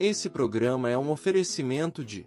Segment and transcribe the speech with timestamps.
[0.00, 2.24] Esse programa é um oferecimento de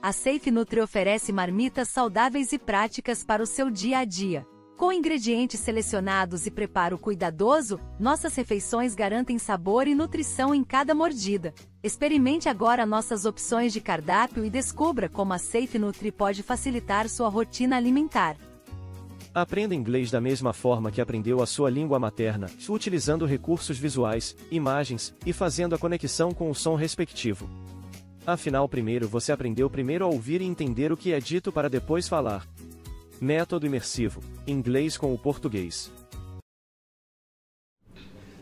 [0.00, 4.46] A Safe Nutri oferece marmitas saudáveis e práticas para o seu dia a dia.
[4.78, 11.52] Com ingredientes selecionados e preparo cuidadoso, nossas refeições garantem sabor e nutrição em cada mordida.
[11.82, 17.28] Experimente agora nossas opções de cardápio e descubra como a Safe Nutri pode facilitar sua
[17.28, 18.34] rotina alimentar.
[19.34, 25.14] Aprenda inglês da mesma forma que aprendeu a sua língua materna, utilizando recursos visuais, imagens
[25.24, 27.48] e fazendo a conexão com o som respectivo.
[28.26, 32.06] Afinal, primeiro você aprendeu primeiro a ouvir e entender o que é dito para depois
[32.06, 32.46] falar.
[33.18, 35.90] Método imersivo: inglês com o português.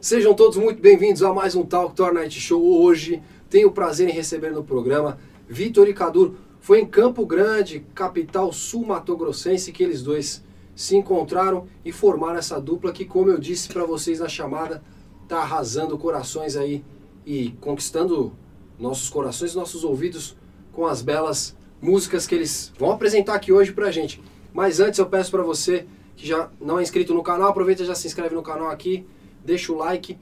[0.01, 2.83] Sejam todos muito bem-vindos a mais um Talk Tour Night Show.
[2.83, 6.37] Hoje tenho o prazer em receber no programa Vitor e Cadu.
[6.61, 10.43] Foi em Campo Grande, capital sul-matogrossense, que eles dois
[10.75, 14.83] se encontraram e formaram essa dupla que, como eu disse para vocês na chamada,
[15.29, 16.85] tá arrasando corações aí
[17.27, 18.33] e conquistando
[18.79, 20.37] nossos corações, nossos ouvidos
[20.73, 24.23] com as belas músicas que eles vão apresentar aqui hoje pra gente.
[24.53, 27.87] Mas antes eu peço para você que já não é inscrito no canal, aproveita e
[27.87, 29.07] já se inscreve no canal aqui,
[29.45, 30.19] deixa o like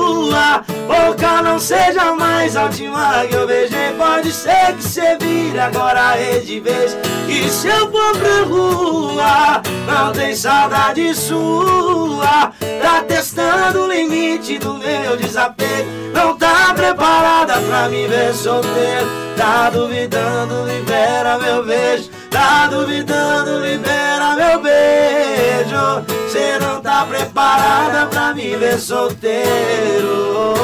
[0.88, 3.92] boca não seja mais a última que eu beijei.
[3.98, 6.98] Pode ser que você vire agora a rede vez.
[7.28, 12.52] Que se eu for pra rua, não tem saudade sua.
[12.82, 15.90] Tá testando o limite do meu desapego.
[16.14, 19.08] Não tá preparada pra me ver solteiro.
[19.38, 22.10] Tá duvidando, libera meu beijo.
[22.32, 26.06] Tá duvidando, libera meu beijo.
[26.30, 30.56] Cê não tá preparada pra me ver solteiro.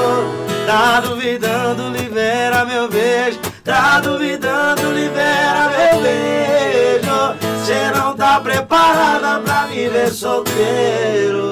[0.65, 3.39] Tá duvidando, libera meu beijo.
[3.65, 7.35] Tá duvidando, libera meu beijo.
[7.65, 11.47] Cê não tá preparada pra me ver solteiro.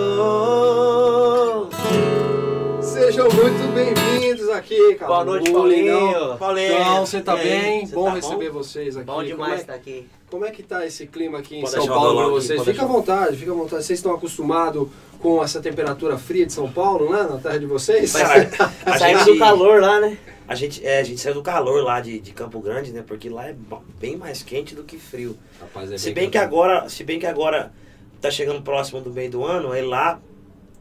[3.05, 5.07] Sejam muito bem-vindos aqui, cara.
[5.11, 6.38] Boa noite, Paulinho.
[6.39, 6.73] Paulinho.
[6.73, 7.85] Então, você tá bem?
[7.85, 8.57] você Bom tá receber bom?
[8.57, 9.05] vocês aqui.
[9.05, 10.07] Bom demais é- estar aqui.
[10.29, 12.59] Como é que tá esse clima aqui em Pode São Paulo aqui, vocês?
[12.61, 12.85] Fica à deixar.
[12.88, 13.83] vontade, fica à vontade.
[13.83, 14.88] Vocês estão acostumados
[15.19, 17.23] com essa temperatura fria de São Paulo, né?
[17.29, 18.11] Na terra de vocês?
[18.11, 18.49] Cara,
[18.85, 20.17] a Saindo gente- do calor lá, né?
[20.47, 23.03] A gente, é, a gente saiu do calor lá de, de Campo Grande, né?
[23.05, 23.55] Porque lá é
[23.99, 25.37] bem mais quente do que frio.
[25.61, 27.72] Rapaz, é Se bem que agora, se bem que agora
[28.19, 30.19] tá chegando próximo do meio do ano, aí lá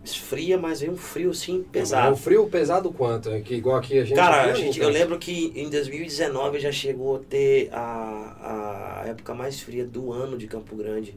[0.04, 2.16] esfria, mas vem um frio assim É um pesado.
[2.16, 3.30] frio pesado quanto?
[3.30, 4.16] É que igual aqui a gente...
[4.16, 9.34] Cara, a gente, eu lembro que em 2019 já chegou a ter a, a época
[9.34, 11.14] mais fria do ano de Campo Grande.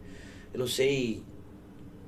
[0.53, 1.21] Eu não sei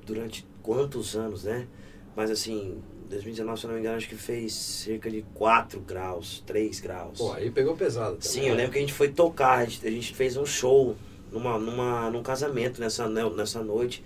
[0.06, 1.68] durante quantos anos, né?
[2.16, 6.44] Mas assim, 2019, se eu não me engano, acho que fez cerca de 4 graus,
[6.46, 7.18] 3 graus.
[7.18, 8.18] Pô, aí pegou pesado.
[8.18, 8.22] também.
[8.22, 10.96] Sim, eu lembro que a gente foi tocar, a gente, a gente fez um show
[11.32, 14.04] numa, numa, num casamento nessa, né, nessa noite.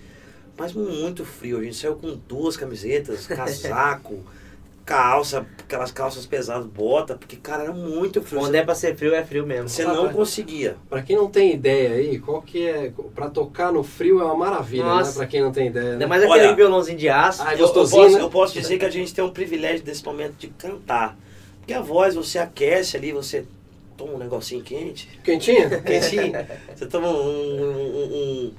[0.57, 4.19] Mas muito frio, a gente saiu com duas camisetas, casaco,
[4.85, 8.39] calça, aquelas calças pesadas, bota, porque, cara, era muito frio.
[8.41, 9.67] Quando é pra ser frio, é frio mesmo.
[9.69, 10.75] Você não conseguia.
[10.89, 12.91] Pra quem não tem ideia aí, qual que é...
[13.15, 15.11] Pra tocar no frio é uma maravilha, Nossa.
[15.11, 15.17] né?
[15.17, 15.85] Pra quem não tem ideia.
[15.85, 15.91] né?
[15.93, 17.41] Ainda mais Olha- aquele violãozinho de aço.
[17.43, 18.21] Ah, Eu, eu gostosinho, posso, né?
[18.21, 21.17] eu posso dizer que a gente tem um privilégio desse momento de cantar.
[21.59, 23.45] Porque a voz, você aquece ali, você
[23.97, 25.69] toma um negocinho quente, Quentinha?
[25.81, 26.33] quentinho,
[26.75, 28.13] você toma um, um, um,
[28.47, 28.53] um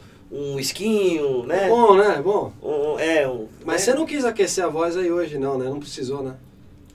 [0.59, 1.69] esquinho, né?
[1.69, 2.21] Bom, né?
[2.23, 2.53] Bom.
[2.63, 3.93] Um- é, um, Mas né?
[3.93, 5.69] você não quis aquecer a voz aí hoje, não, né?
[5.69, 6.35] Não precisou, né?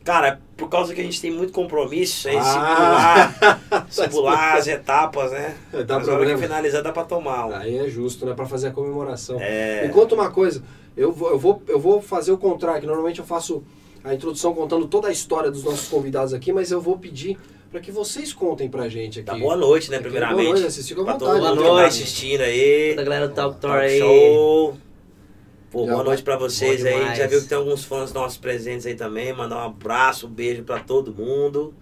[0.04, 2.42] Cara, por causa que a gente tem muito compromisso, aí Ah.
[2.44, 5.56] simular, simular as etapas, né?
[5.86, 6.38] Dá Mas que problema.
[6.42, 7.54] finalizar dá pra tomar um.
[7.56, 8.34] Aí é justo, né?
[8.34, 9.38] Pra fazer a comemoração.
[9.40, 9.86] É.
[9.86, 10.64] Me conta uma coisa,
[10.98, 13.64] eu vou, eu, vou, eu vou fazer o contrário, que normalmente eu faço
[14.04, 17.38] a introdução contando toda a história dos nossos convidados aqui, mas eu vou pedir
[17.72, 19.26] para que vocês contem pra gente aqui.
[19.28, 20.46] Tá boa noite, né, Aqui, primeiramente.
[20.48, 21.20] Boa noite, Pra vontade.
[21.20, 21.88] todo mundo Boa que tá noite.
[21.88, 22.90] assistindo aí.
[22.90, 24.00] Toda a galera do Talk Tour Talk aí.
[24.00, 24.78] Show.
[25.72, 27.16] Pô, Já boa noite pra vocês aí.
[27.16, 29.32] Já viu que tem alguns fãs nossos presentes aí também.
[29.34, 31.74] Mandar um abraço, um beijo pra todo mundo.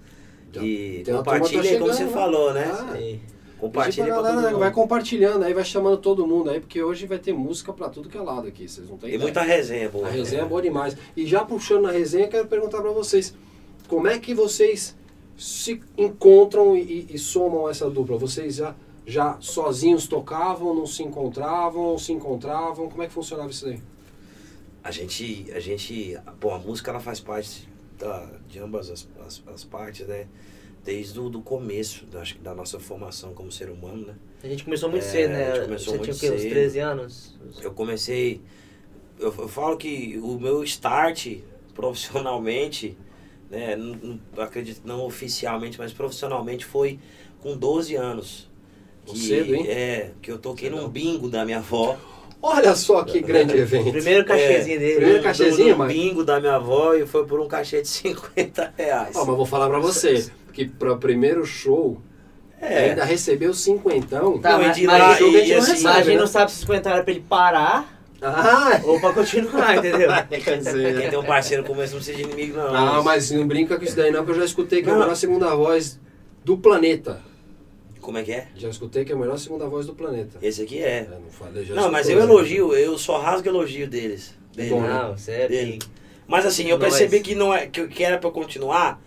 [0.52, 2.12] Já e compartilha turma aí, tá como você né?
[2.12, 2.70] falou, né?
[2.72, 2.96] Ah.
[2.98, 3.20] Sim.
[3.60, 4.60] Compartilha pra pra todo galera, mundo.
[4.60, 8.08] vai compartilhando aí, vai chamando todo mundo aí, porque hoje vai ter música pra tudo
[8.08, 9.22] que é lado aqui, vocês não têm Tem ideia.
[9.24, 10.08] muita resenha boa.
[10.08, 10.50] A resenha é né?
[10.50, 10.96] boa demais.
[11.16, 13.34] E já puxando na resenha, eu quero perguntar pra vocês,
[13.88, 14.96] como é que vocês
[15.38, 18.18] se encontram e, e somam essa dupla?
[18.18, 18.76] Vocês já,
[19.06, 22.90] já sozinhos tocavam, não se encontravam, ou se encontravam?
[22.90, 23.80] Como é que funcionava isso aí?
[24.84, 27.68] A gente, a gente, bom, a música ela faz parte
[28.00, 30.28] da, de ambas as, as, as partes, né?
[30.84, 34.16] Desde o do começo, da, acho que da nossa formação como ser humano, né?
[34.42, 35.56] A gente começou muito É, cedo, a né?
[35.56, 36.38] gente começou Você muito tinha o quê?
[36.38, 36.52] Uns cedo.
[36.52, 37.40] 13 anos?
[37.62, 38.42] Eu comecei,
[39.20, 41.40] eu, eu falo que o meu start
[41.74, 42.98] profissionalmente,
[43.50, 43.76] né?
[43.76, 43.96] Não,
[44.36, 47.00] não- acredito não oficialmente, mas profissionalmente foi
[47.42, 48.50] com 12 anos.
[49.06, 49.66] Que, Cedo, hein?
[49.70, 51.96] É, que eu toquei num bingo da minha avó.
[52.42, 53.92] Olha só que grande O evento.
[53.92, 54.96] primeiro cachezinho dele.
[54.96, 57.88] primeiro Num- cachezinho, num mas- bingo da minha avó e foi por um cachê de
[57.90, 59.16] 50 reais.
[59.16, 62.00] Ó, mas vou falar pra você, que para o primeiro show,
[62.62, 62.90] É.
[62.90, 64.38] ainda recebeu cinquentão.
[64.40, 66.20] Tá, Não, mas, mas, lá, a gente- e mas assim, a gente né?
[66.20, 70.10] não sabe se 50 era pra ele parar Ah, ou pra continuar, entendeu?
[70.44, 71.00] quer dizer...
[71.00, 72.76] Quem tem um parceiro como esse não precisa de inimigo, não.
[72.76, 74.98] Ah, mas não brinca com isso daí não, que eu já escutei que é a
[74.98, 76.00] melhor segunda voz
[76.44, 77.22] do planeta.
[78.02, 78.48] Como é que é?
[78.56, 80.38] Já escutei que é a melhor segunda voz do planeta.
[80.42, 81.00] Esse aqui é.
[81.00, 82.24] É, não falei, Não, mas eu né?
[82.24, 84.34] elogio, eu só rasgo elogio deles.
[84.56, 84.70] dele.
[84.70, 84.88] Bom, né?
[84.88, 85.72] Não, é Dele.
[85.74, 85.88] pique.
[86.28, 86.90] Mas assim, eu Nós.
[86.90, 89.02] percebi que, não é, que, que era pra eu continuar,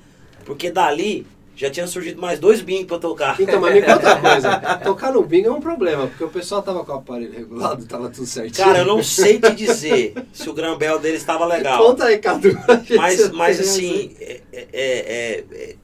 [0.44, 1.26] porque dali
[1.60, 3.38] já tinha surgido mais dois bingos pra eu tocar.
[3.38, 4.58] Então, mas me conta uma coisa.
[4.82, 8.08] Tocar no bingo é um problema, porque o pessoal tava com o aparelho regulado, tava
[8.08, 8.66] tudo certinho.
[8.66, 11.84] Cara, eu não sei te dizer se o grambel deles estava legal.
[11.84, 12.58] Conta aí, Cadu.
[12.96, 15.76] Mas, mas assim, é- é- é- é-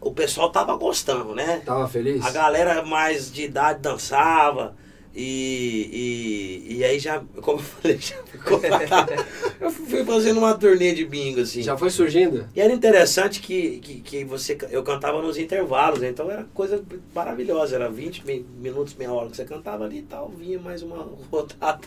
[0.00, 1.60] o pessoal tava gostando, né?
[1.66, 2.24] Tava feliz?
[2.24, 4.76] A galera mais de idade dançava.
[5.14, 8.60] E, e, e aí já, como eu falei, já ficou.
[9.60, 11.62] eu fui fazendo uma turnê de bingo, assim.
[11.62, 12.46] Já foi surgindo?
[12.54, 16.08] E era interessante que, que, que você, eu cantava nos intervalos, né?
[16.08, 16.82] então era coisa
[17.14, 17.74] maravilhosa.
[17.76, 21.08] Era 20 mi- minutos, meia hora que você cantava ali e tal, vinha mais uma
[21.30, 21.80] rodada.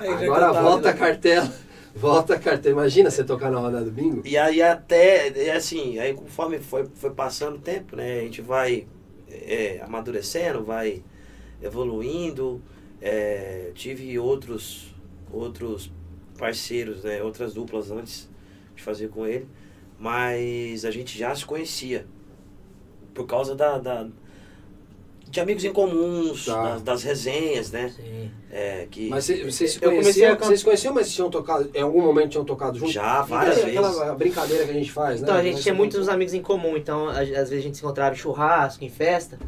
[0.00, 1.18] Agora volta a de novo.
[1.18, 1.52] cartela.
[1.96, 2.72] Volta a cartela.
[2.72, 4.22] Imagina você tocar na roda do bingo?
[4.24, 8.20] E aí até, assim, aí conforme foi, foi passando o tempo, né?
[8.20, 8.86] A gente vai
[9.30, 11.02] é, amadurecendo, vai
[11.64, 12.60] evoluindo.
[13.00, 14.94] É, tive outros,
[15.32, 15.90] outros
[16.38, 17.22] parceiros, né?
[17.22, 18.28] Outras duplas antes
[18.76, 19.46] de fazer com ele.
[19.98, 22.06] Mas a gente já se conhecia.
[23.12, 24.08] Por causa da, da-
[25.30, 26.62] de amigos em comuns, Tá.
[26.74, 27.92] das, das resenhas, né?
[27.94, 28.30] Sim.
[28.50, 31.80] É, que Mas cê- vocês se conheciam, can- vocês se conheciam, mas tinham tocado, em
[31.82, 32.92] algum momento tinham tocado junto?
[32.92, 34.00] já várias Aquela- vezes.
[34.00, 35.26] Aquela brincadeira que a gente faz, né?
[35.26, 37.82] Então, a gente tinha se muitos amigos em comum, então às vezes a gente se
[37.82, 39.38] encontrava em churrasco, em festa.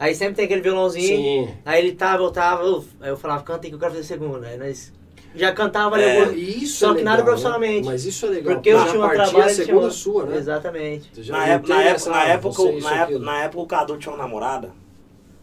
[0.00, 1.06] Aí sempre tem aquele violãozinho.
[1.46, 1.54] Sim.
[1.64, 4.04] Aí ele tava, eu tava, uf, aí eu falava, canta aí que eu quero fazer
[4.04, 4.46] segunda.
[4.46, 4.90] Aí nós
[5.34, 6.32] já cantava, É.
[6.32, 7.22] E isso Só é que nada legal, né?
[7.24, 7.86] profissionalmente.
[7.86, 8.54] Mas isso é legal.
[8.54, 10.36] Porque eu tinha um partia trabalho, a tinha segunda uma- sua, né?
[10.38, 11.30] Exatamente.
[11.30, 14.22] Na época, na, essa, época, na, época, na, época, na época o Cadu tinha uma
[14.24, 14.70] namorada.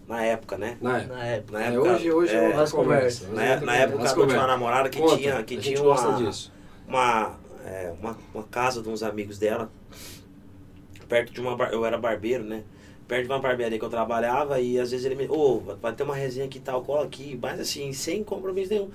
[0.07, 0.77] Na época, né?
[0.81, 1.13] Na época.
[1.15, 1.51] Na época.
[1.59, 3.25] Na É, época, hoje, hoje é, é, Nós conversa.
[3.27, 3.35] conversa.
[3.35, 4.03] na, é outra na época o.
[4.07, 6.51] Cadu tinha uma namorada que Conta, tinha, que a tinha gente gosta uma, disso.
[6.87, 7.31] uma,
[7.65, 9.69] é, uma, uma casa de uns amigos dela,
[11.07, 11.55] perto de uma.
[11.55, 12.63] bar- Eu era barbeiro, né?
[13.07, 15.27] Perto de uma barbearia que eu trabalhava e às vezes ele me.
[15.29, 18.89] Ô, vai ter uma resenha aqui e tal, cola aqui, mas assim, sem compromisso nenhum.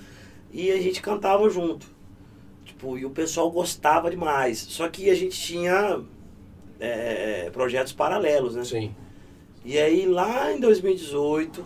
[0.53, 1.87] E a gente cantava junto.
[2.65, 4.59] Tipo, e o pessoal gostava demais.
[4.59, 6.01] Só que a gente tinha
[6.79, 8.65] é, projetos paralelos, né?
[8.65, 8.95] Sim.
[9.65, 11.65] E aí lá em 2018,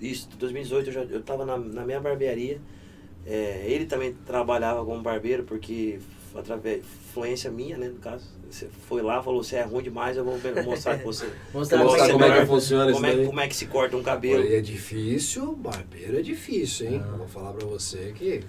[0.00, 2.60] isso, 2018 eu, já, eu tava na, na minha barbearia.
[3.26, 5.98] É, ele também trabalhava como barbeiro, porque
[6.34, 8.24] através influência minha, né, no caso.
[8.50, 11.26] Você foi lá, falou, você é ruim demais, eu vou ver- mostrar pra você.
[11.54, 13.26] Mostrar Como Mostrar é que como é que funciona isso Como é, daí.
[13.26, 14.42] como é que se corta um cabelo.
[14.42, 17.02] Olha, é difícil, barbeiro é difícil, hein?
[17.10, 18.42] Eu vou falar pra você que.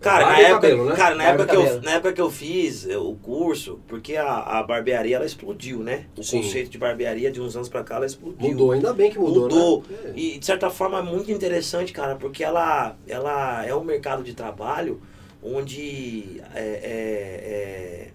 [0.00, 0.96] Cara, na época, cabelo, né?
[0.96, 4.58] cara na, época que eu, na época que eu fiz eh, o curso, porque a,
[4.58, 6.04] a barbearia ela explodiu, né?
[6.18, 6.42] O Sim.
[6.42, 8.50] conceito de barbearia de uns anos pra cá ela explodiu.
[8.50, 9.82] Mudou, ainda bem que mudou, Mudou.
[9.88, 9.96] né?
[10.04, 10.12] É.
[10.14, 14.34] E de certa forma é muito interessante, cara, porque ela, ela é um mercado de
[14.34, 15.00] trabalho
[15.44, 18.10] onde é, é- é-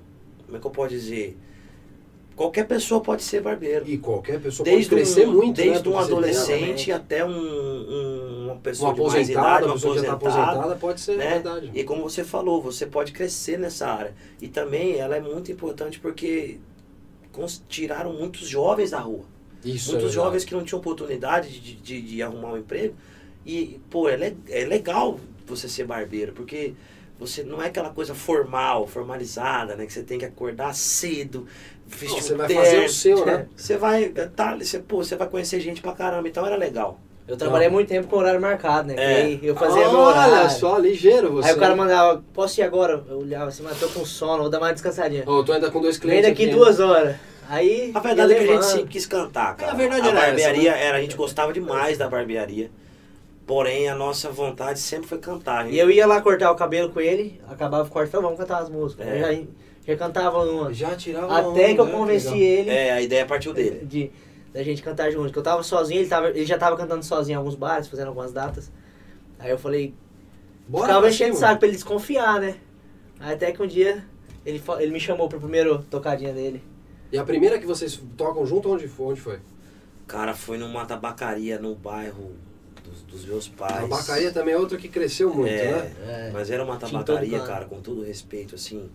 [0.45, 1.37] como é que eu posso dizer?
[2.35, 3.85] Qualquer pessoa pode ser barbeiro.
[3.87, 5.95] E qualquer pessoa Desde pode crescer um, muito, desde né?
[5.95, 10.49] um adolescente até um, um uma pessoa Uma de mais idade, uma pessoa está aposentada,
[10.49, 11.29] aposentada, pode ser né?
[11.33, 11.71] verdade.
[11.73, 14.13] E como você falou, você pode crescer nessa área.
[14.41, 16.59] E também ela é muito importante porque
[17.67, 19.25] tiraram muitos jovens da rua.
[19.63, 20.13] Isso é muitos verdade.
[20.13, 22.95] jovens que não tinham oportunidade de, de, de arrumar um emprego.
[23.45, 26.73] E, pô, é, le- é legal você ser barbeiro, porque
[27.19, 29.85] você não é aquela coisa formal, formalizada, né?
[29.85, 31.45] Que você tem que acordar cedo,
[31.85, 32.63] vestir Não, você um vai terno.
[32.63, 33.47] fazer o seu, né?
[33.55, 36.99] Você vai, tá, você, pô, você vai conhecer gente pra caramba, então era legal.
[37.27, 38.95] Eu trabalhei muito tempo com horário marcado, né?
[38.97, 39.15] É.
[39.17, 40.33] aí eu fazia meu horário.
[40.33, 41.49] Olha só, ligeiro você.
[41.49, 43.03] Aí o cara mandava, posso ir agora?
[43.07, 45.23] Eu olhava assim, mas tô com sono, vou dar mais descansadinha.
[45.27, 47.17] Ô, eu tô ainda com dois Vem clientes daqui aqui, duas horas.
[47.47, 47.91] Aí.
[47.93, 49.71] A verdade é que a gente sempre quis cantar, cara.
[49.71, 50.85] É, a verdade era barbearia essa, né?
[50.85, 52.71] era, a gente gostava demais da barbearia.
[53.49, 55.65] Porém, a nossa vontade sempre foi cantar.
[55.65, 55.73] hein?
[55.73, 58.61] E eu ia lá cortar o cabelo com ele, acabava o corte, falava, vamos cantar
[58.61, 59.07] as músicas.
[59.07, 59.19] É.
[59.19, 59.43] Já,
[59.87, 60.71] já cantava uma.
[60.71, 61.91] Já tirava Até onda, que eu né?
[61.91, 62.43] convenci legal.
[62.43, 63.83] ele É, a ideia partiu dele.
[63.87, 64.11] de
[64.53, 65.33] da gente cantar junto.
[65.33, 68.09] Que eu tava sozinho, ele, tava, ele já tava cantando sozinho em alguns bares, fazendo
[68.09, 68.71] algumas datas.
[69.39, 69.95] Aí eu falei,
[70.67, 72.55] Bora ficava enchendo o saco pra ele desconfiar, né?
[73.19, 74.05] Aí até que um dia
[74.45, 76.61] ele, ele me chamou pro primeiro tocadinha dele.
[77.11, 79.07] E a primeira que vocês tocam junto, onde foi?
[79.07, 79.39] Onde foi?
[80.05, 82.33] Cara, foi numa tabacaria no bairro
[82.83, 83.77] dos, dos meus pais.
[83.77, 85.71] A tabacaria também é outra que cresceu muito, É.
[85.71, 85.91] né?
[86.07, 86.31] É.
[86.33, 88.89] Mas era uma tabacaria, cara, com todo respeito, assim,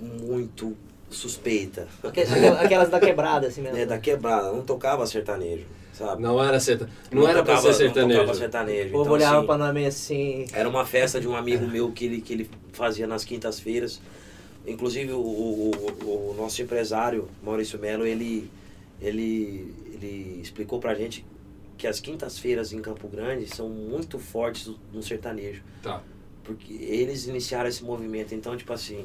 [0.00, 0.76] muito
[1.10, 1.86] suspeita.
[2.02, 2.22] Aque-
[2.60, 3.76] aquelas- da quebrada, assim mesmo.
[3.78, 6.20] É, da quebrada, não tocava sertanejo, sabe?
[6.22, 6.88] Não era serta...
[7.10, 8.34] não, era pra tocava- ser Não tocava sertanejo.
[8.38, 8.88] sertanejo.
[8.88, 10.46] O povo então, olhava assim, pra nós meio assim.
[10.52, 14.00] Era uma festa de um amigo meu que ele, que ele fazia nas quintas-feiras.
[14.66, 15.70] Inclusive o, o,
[16.04, 18.50] o- o nosso empresário, Maurício Melo, ele,
[19.00, 21.24] ele, ele explicou pra gente
[21.76, 25.62] que as quintas-feiras em Campo Grande são muito fortes no sertanejo.
[25.82, 26.02] Tá.
[26.42, 28.34] Porque eles iniciaram esse movimento.
[28.34, 29.04] Então, tipo assim,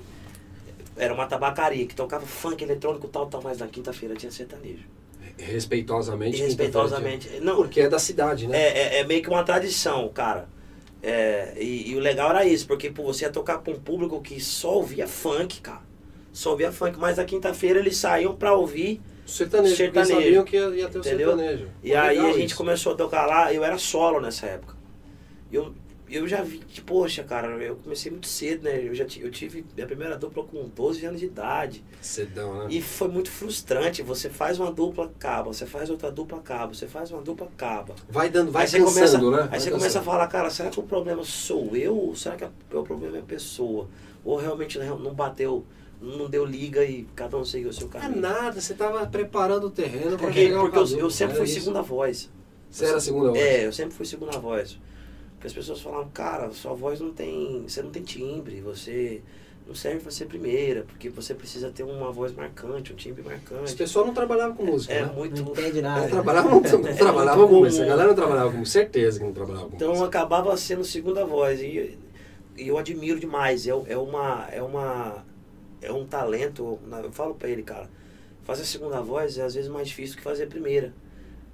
[0.96, 4.84] era uma tabacaria que tocava funk eletrônico tal, tal, mas na quinta-feira tinha sertanejo.
[5.38, 6.42] Respeitosamente.
[6.42, 7.40] Respeitosamente.
[7.40, 8.58] Não, Porque é da cidade, né?
[8.58, 10.48] é, é, é meio que uma tradição, cara.
[11.02, 14.22] É, e, e o legal era isso, porque pô, você ia tocar pra um público
[14.22, 15.82] que só ouvia funk, cara.
[16.32, 19.02] Só ouvia funk, mas na quinta-feira eles saíam pra ouvir.
[19.26, 20.22] Sertanejo, porque Sertanejo.
[20.24, 21.30] sabiam que ia, ia ter o Entendeu?
[21.38, 21.68] sertanejo.
[21.84, 22.58] E aí a gente isso.
[22.58, 24.76] começou a tocar lá, eu era solo nessa época.
[25.52, 25.74] Eu,
[26.10, 28.82] eu já vi que, poxa, cara, eu comecei muito cedo, né?
[28.86, 31.84] Eu já eu tive minha primeira dupla com 12 anos de idade.
[32.02, 32.68] Cedão, né?
[32.70, 34.02] E foi muito frustrante.
[34.02, 35.54] Você faz uma dupla, acaba.
[35.54, 36.74] Você faz outra dupla, acaba.
[36.74, 37.96] Você faz uma dupla, acaba.
[38.10, 39.44] Vai dando, vai aí você cansando, começa, né?
[39.44, 39.78] Aí Vai você cansando.
[39.78, 43.18] começa a falar, cara, será que o problema sou eu ou será que o problema
[43.18, 43.88] é a pessoa?
[44.24, 45.66] Ou realmente não não bateu,
[46.02, 48.22] não deu liga e cada um seguiu o seu É caminho?
[48.22, 51.46] nada, você tava preparando o terreno pra Porque, chegar ao porque eu, eu sempre fui
[51.46, 51.60] isso.
[51.60, 52.30] segunda voz.
[52.70, 53.40] Você era a segunda voz?
[53.42, 54.80] É, eu sempre fui segunda voz.
[55.34, 57.64] Porque as pessoas falavam, cara, sua voz não tem.
[57.68, 59.22] Você não tem timbre, você
[59.68, 63.76] não serve pra ser primeira, porque você precisa ter uma voz marcante, um timbre marcante.
[63.76, 65.12] pessoal não trabalhava com música, É né?
[65.16, 65.44] muito.
[65.44, 66.02] Não entende nada.
[66.06, 67.84] Não trabalhava, não, não É trabalhava muito com música.
[67.84, 68.80] A galera não trabalhava com música.
[68.80, 70.08] Certeza que não trabalhava com Então música.
[70.08, 71.60] acabava sendo segunda voz.
[71.62, 71.98] E,
[72.58, 73.66] e eu admiro demais.
[73.68, 74.48] É, é uma.
[74.52, 75.24] É uma.
[75.82, 76.80] É um talento.
[77.04, 77.90] Eu falo pra ele, cara,
[78.44, 80.94] fazer a segunda voz é às vezes mais difícil que fazer a primeira.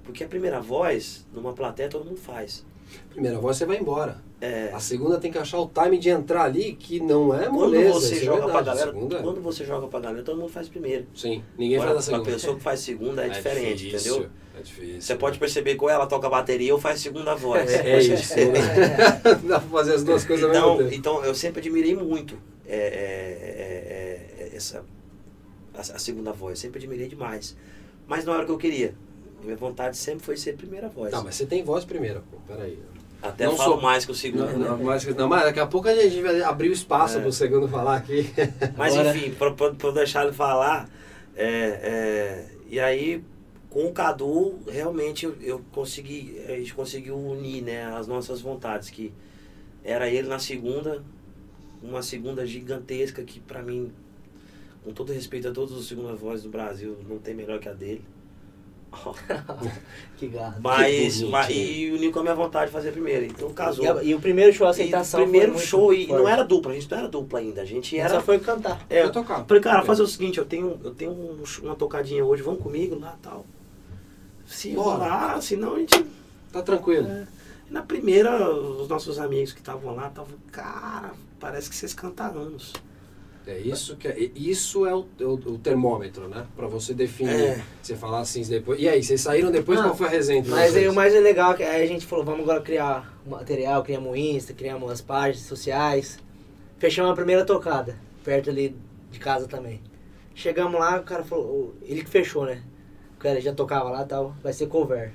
[0.04, 2.64] Porque a primeira voz, numa plateia, todo mundo faz.
[3.10, 4.22] Primeira voz você vai embora.
[4.40, 7.52] É, A segunda tem que achar o time de entrar ali, que não é quando
[7.54, 7.92] moleza.
[7.92, 8.66] você isso é joga pra verdade.
[8.66, 11.06] galera, A segunda, quando você joga pra galera, todo mundo faz primeiro.
[11.14, 12.30] Sim, ninguém Agora, faz a a segunda.
[12.32, 14.30] pessoa que faz segunda é, diferente, difícil, entendeu?
[14.58, 15.00] É difícil.
[15.02, 17.70] Você pode perceber que ou ela toca bateria ou faz segunda voz.
[17.70, 18.34] É, é isso.
[19.46, 20.98] Dá pra fazer as duas coisas ao Então, mesmo tempo.
[20.98, 22.84] então eu sempre admirei muito é, é, é,
[23.90, 24.07] é,
[24.58, 24.84] essa
[25.74, 27.56] a, a segunda voz, sempre admirei demais.
[28.06, 28.94] Mas não era o que eu queria.
[29.42, 31.10] Minha vontade sempre foi ser primeira voz.
[31.10, 32.36] Tá, mas você tem voz primeira, pô.
[32.46, 32.78] Peraí.
[33.20, 34.46] Até não falo sou- mais que o segundo.
[34.52, 34.68] Não, né?
[34.68, 37.20] não, mas, não, mas daqui a pouco a gente vai abrir o espaço É.
[37.20, 38.30] pro segundo falar aqui.
[38.76, 40.88] Mas Agora- enfim, pra, pra, pra eu deixar ele falar,
[41.34, 43.24] é, é, e aí
[43.70, 48.88] com o Cadu, realmente eu, eu consegui, a gente conseguiu unir né, as nossas vontades,
[48.88, 49.12] que
[49.84, 51.04] era ele na segunda,
[51.82, 53.92] uma segunda gigantesca que pra mim,
[54.88, 57.72] com todo respeito a todos os segundas vozes do Brasil, não tem melhor que a
[57.74, 58.02] dele.
[60.16, 60.60] que gato.
[60.62, 61.30] Mas, bonitinho.
[61.30, 63.84] mas e uniu com a minha vontade de fazer primeiro, então casou.
[63.84, 65.20] E, a- e o primeiro show, a E aceitação.
[65.22, 66.18] primeiro foi muito show, e forte.
[66.22, 68.38] não era dupla, a gente não era dupla ainda, a gente Ela era Só foi
[68.38, 68.86] cantar.
[68.88, 69.44] É, Vou tocar.
[69.44, 72.98] Falei, cara, fazer o seguinte, eu tenho, eu tenho um- uma tocadinha hoje, vamos comigo
[72.98, 73.44] lá tal.
[74.46, 76.04] Se rolar, senão a gente.
[76.50, 77.06] Tá tranquilo.
[77.08, 77.26] É.
[77.70, 82.28] Na primeira, os nossos amigos que estavam lá estavam, cara, parece que vocês cantam há
[82.30, 82.72] anos.
[83.50, 86.44] É isso que é, isso é o, o- o termômetro, né?
[86.54, 87.32] Pra você definir.
[87.32, 87.62] É.
[87.82, 88.78] Você falar assim depois.
[88.78, 89.78] E aí, vocês saíram depois?
[89.78, 90.44] Não, qual foi a resenha?
[90.46, 93.82] Mas aí o mais legal é que aí a gente falou, vamos agora criar material,
[93.82, 96.18] criamos um Insta, criamos as páginas sociais.
[96.76, 98.76] Fechamos a primeira tocada, perto ali
[99.10, 99.80] de casa também.
[100.34, 102.62] Chegamos lá, o cara falou, ele que fechou, né?
[103.16, 105.10] O cara já tocava lá e tal, vai ser cover.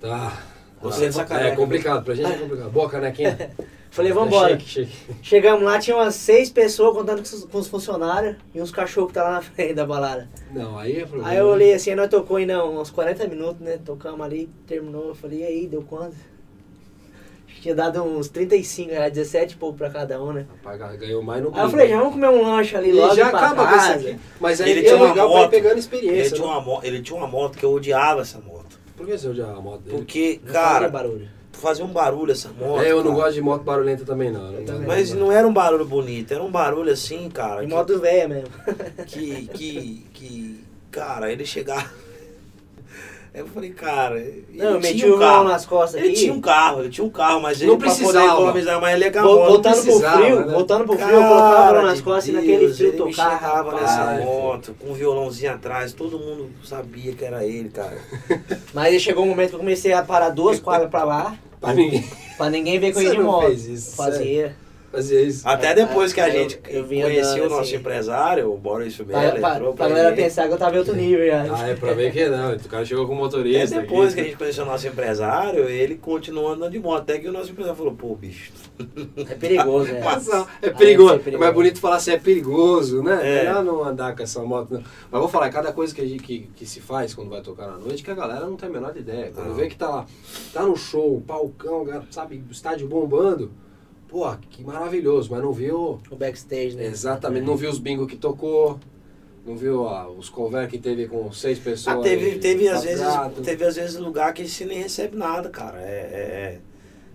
[0.00, 0.42] Tá.
[0.82, 1.56] Gostei dessa É caneca.
[1.56, 2.70] complicado, pra gente é complicado.
[2.70, 3.50] Boa canequinha.
[3.92, 4.58] Falei, vambora.
[4.58, 4.92] Shake, shake.
[5.22, 9.08] Chegamos lá, tinha umas seis pessoas contando com os, com os funcionários e uns cachorros
[9.08, 10.28] que tá lá na frente da balada.
[10.50, 11.28] Não, aí é problema.
[11.28, 13.78] Aí eu olhei assim, nós tocou ainda uns 40 minutos, né?
[13.84, 15.08] Tocamos ali, terminou.
[15.08, 16.16] Eu falei, e aí, deu quanto?
[17.46, 20.46] Acho que tinha dado uns 35, era 17 e pouco pra cada um, né?
[20.64, 23.16] Rapaz, ganhou mais no Aí eu falei, já vamos comer um lanche ali logo E
[23.16, 23.98] já pra acaba com casa.
[23.98, 24.18] isso aqui.
[24.40, 25.50] Mas aí Ele é tinha uma legal moto.
[25.50, 26.30] pegando Ele experiência.
[26.34, 26.52] tinha, né?
[26.54, 28.80] uma moto, ele tinha uma moto que eu odiava essa moto.
[28.96, 29.96] Por que você odiava a moto dele?
[29.98, 31.28] Porque, Não cara, barulho.
[31.52, 32.80] Fazia um barulho essa moto.
[32.82, 33.14] é, eu não cara.
[33.24, 34.50] gosto de moto barulhenta também, não.
[34.52, 34.86] Não também.
[34.86, 37.62] Mas não era um barulho bonito, era um barulho assim, cara.
[37.62, 38.48] E que- moto velha mesmo.
[39.06, 41.88] que, que, que, cara, ele chegava.
[43.34, 44.18] Eu falei, cara.
[44.20, 45.44] ele Não, meti um o carro.
[45.44, 46.20] nas costas Ele aqui.
[46.20, 48.34] tinha um carro, ele tinha um carro, mas ele Não pra poder precisava.
[48.34, 49.46] economizar mais ele acabou.
[49.46, 50.52] voltando pro precisava, frio, né?
[50.52, 53.80] voltando pro frio, eu colocava nas costas e naquele frio ele rapaz.
[53.80, 57.96] nessa moto, com um violãozinho atrás, todo mundo sabia que era ele, cara.
[58.74, 61.72] Mas aí chegou um momento que eu comecei a parar duas quadras pra lá, Pra
[61.72, 62.04] ninguém
[62.36, 63.46] pra ninguém ver que eu Você ia de moto.
[63.46, 64.56] fez isso, Fazia.
[64.92, 65.48] Fazer isso.
[65.48, 67.76] Até depois que a eu- gente eu vinha conhecia andando o nosso assim.
[67.76, 70.94] empresário, o Boris Chubela, pra, entrou pra pra galera pensar que eu tava em outro
[70.94, 71.46] nível já.
[71.56, 72.52] Ah, é pra ver que não.
[72.54, 73.80] O cara chegou com Até motorista.
[73.80, 74.14] depois aqui.
[74.14, 77.00] que a gente conheceu o nosso empresário, ele continuou andando de moto.
[77.02, 78.52] Até que o nosso empresário falou, pô, bicho,
[79.28, 80.00] É perigoso, né?
[80.04, 80.46] Razão.
[80.60, 81.12] É Aí perigoso.
[81.12, 81.40] é É perigoso.
[81.44, 83.18] mais bonito falar se é perigoso, né?
[83.22, 83.44] É.
[83.44, 84.72] Melhor não andar com essa moto.
[84.74, 84.82] Não.
[85.10, 87.66] Mas vou falar, cada coisa que, a gente, que, que se faz quando vai tocar
[87.66, 89.30] na noite, que a galera não tem a menor ideia.
[89.34, 89.54] Quando Não.
[89.54, 90.06] vê que tá lá,
[90.52, 93.50] tá no show, palcão, sabe, estádio bombando,
[94.12, 95.98] pô, que maravilhoso, mas não viu.
[96.10, 96.84] O backstage, né?
[96.84, 98.78] Exatamente, não viu os bingo que tocou.
[99.44, 101.96] Não viu ah, os cover que teve com seis pessoas.
[101.96, 103.04] Ah, teve, teve, às vezes,
[103.42, 105.80] teve às vezes lugar que você nem recebe nada, cara.
[105.80, 106.60] É,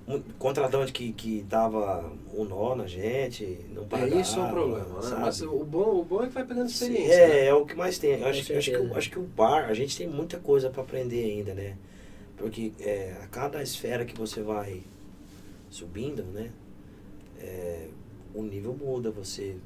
[0.08, 4.22] é, é um contratante que, que dava um nó na gente, não É, pagava.
[4.22, 5.02] isso é um problema, né?
[5.02, 5.22] sabe?
[5.22, 7.28] Mas o bom, o bom é que vai pegando experiência.
[7.28, 7.40] né?
[7.40, 8.20] É, é o que mais tem.
[8.20, 10.70] Eu acho, que- acho, que, o- acho que o bar, a gente tem muita coisa
[10.70, 11.78] pra aprender ainda, né?
[12.36, 14.82] Porque é, a cada esfera que você vai
[15.70, 16.50] subindo, né?
[17.42, 17.88] É,
[18.34, 19.58] o nível muda, você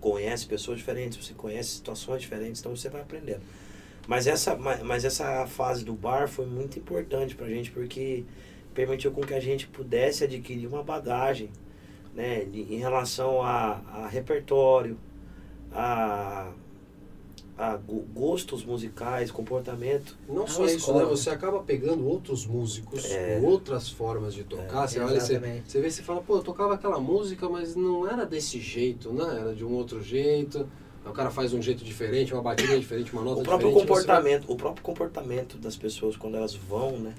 [0.00, 3.42] conhece pessoas diferentes, você conhece situações diferentes, então você vai aprendendo.
[4.06, 8.24] Mas essa, ma- mas essa fase do bar foi muito importante pra gente, porque
[8.74, 11.50] permitiu com que a gente pudesse adquirir uma bagagem,
[12.14, 14.98] né, em relação a, a repertório,
[15.72, 16.52] a,
[17.58, 20.16] a go- gostos musicais, comportamento.
[20.28, 21.08] Não É só isso, escola, né?
[21.08, 23.40] Você acaba pegando outros músicos, É.
[23.40, 24.84] com outras formas de tocar.
[24.84, 28.06] É, você olha, você, você vê, você fala, pô, eu tocava aquela música, mas não
[28.08, 29.38] era desse jeito, né?
[29.40, 30.68] Era de um outro jeito.
[31.04, 33.88] O cara faz um jeito diferente, uma batida diferente, uma nota O próprio diferente.
[33.88, 37.14] você vai- comportamento, o próprio comportamento das pessoas quando elas vão, né,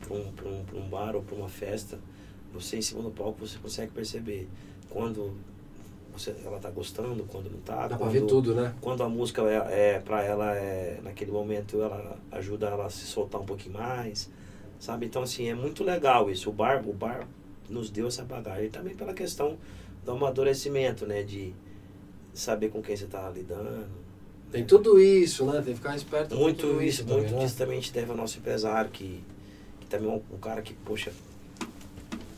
[0.00, 1.98] para um, pra um, pra um bar ou para uma festa,
[2.54, 4.48] você em cima do palco você consegue perceber
[4.88, 5.34] quando
[6.18, 8.74] você, ela tá gostando, quando não tá, Dá pra quando, ver tudo, né?
[8.80, 13.06] quando a música é, é para ela é naquele momento ela ajuda ela a se
[13.06, 14.30] soltar um pouquinho mais,
[14.78, 15.06] sabe?
[15.06, 16.50] Então assim, é muito legal isso.
[16.50, 17.26] O bar, o bar
[17.68, 19.56] nos deu essa bagagem, e também pela questão
[20.04, 21.52] do amadurecimento, né, de
[22.32, 23.86] saber com quem você tá lidando.
[24.52, 25.54] Tem tudo isso, né?
[25.54, 27.44] Tem que ficar esperto Muito isso, também, muito né?
[27.44, 29.20] disso também a gente deve ao nosso empresário, que,
[29.80, 31.12] que também é um, um cara que, poxa.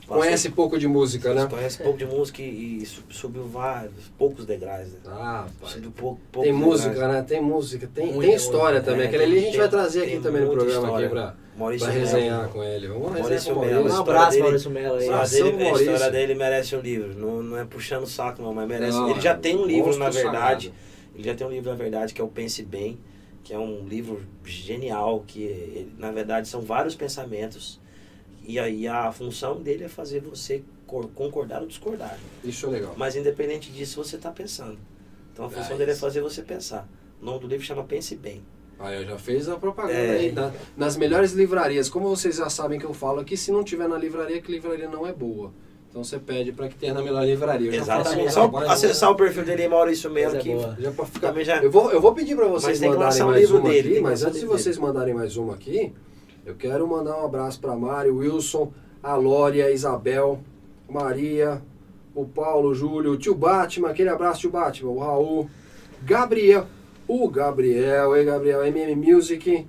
[0.09, 1.47] Conhece pouco de música, né?
[1.47, 4.99] Conhece pouco de música e, e su- subiu vários, poucos degraus, né?
[5.07, 5.71] Ah, pai.
[5.71, 7.13] Subiu pouco, poucos Tem música, degraus.
[7.15, 7.23] né?
[7.23, 8.91] Tem música, tem, tem história música.
[8.93, 9.05] também.
[9.05, 11.07] É, Aquele ali a gente tem- vai trazer aqui também no programa história.
[11.07, 12.89] aqui pra, Maurício pra resenhar com ele.
[12.89, 13.73] Vamos resenhar Maurício Melo.
[13.75, 13.99] Maurício.
[13.99, 15.09] Um abraço, dele- Maurício Mello aí.
[15.09, 15.93] A, dele, a Maurício.
[15.93, 17.15] história dele merece um livro.
[17.19, 18.97] Não, não é puxando o saco, não, mas merece.
[18.97, 20.67] Não, ele já tem um livro, na verdade.
[20.69, 20.89] sagrado.
[21.15, 22.99] Ele já tem um livro, na verdade, que é o Pense Bem,
[23.43, 27.81] que é um livro genial, que ele, na verdade são vários pensamentos.
[28.49, 32.19] E aí a função dele é fazer você cor- concordar ou discordar.
[32.43, 32.95] Isso é legal.
[32.97, 34.79] Mas independente disso, você está pensando.
[35.33, 36.89] Então a função Ah, dele é fazer você pensar.
[37.21, 38.43] O nome do livro chama Pense Bem.
[38.79, 40.17] Aí eu já fez a propaganda É.
[40.19, 40.33] aí.
[40.33, 43.87] na- nas melhores livrarias, como vocês já sabem que eu falo aqui, se não tiver
[43.89, 45.53] na livraria, que livraria não é boa.
[45.91, 47.71] Então você pede para que tenha na melhor livraria.
[47.75, 50.83] Eu um Só acessar o perfil dele aí, Maurício Melo, Coisa que.
[50.83, 51.29] Já pra ficar...
[51.29, 51.63] também já.
[51.63, 54.23] eu, vou, eu vou pedir para vocês mandarem um mais livro uma dele, aqui, mas
[54.25, 55.93] antes de um vocês mandarem mais uma aqui,
[56.49, 60.41] eu quero mandar um abraço para Mário, Wilson, a Lória, a Isabel,
[60.89, 61.61] Maria,
[62.15, 65.51] o Paulo, o Júlio, o tio Batman, aquele abraço, tio Batman, o Raul,
[66.03, 66.67] Gabriel,
[67.07, 69.67] o Gabriel, ei Gabriel, MM Music,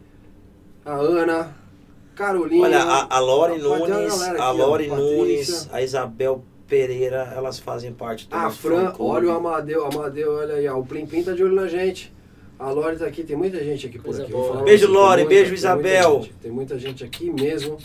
[0.85, 1.53] a Ana,
[2.15, 2.63] Carolina.
[2.63, 4.87] Olha, a, a Lore Nunes, a aqui, ó, Lore.
[4.87, 10.55] Nunes, a Isabel Pereira, elas fazem parte do A Fran, olha o Amadeu, Amadeu, olha
[10.55, 12.13] aí, ó, o Plim Plim tá de olho na gente.
[12.59, 14.33] A Lore tá aqui, tem muita gente aqui por aqui.
[14.65, 16.21] Beijo, você, Lore, tem beijo, tem Isabel.
[16.23, 17.77] gente, Tem muita gente aqui mesmo,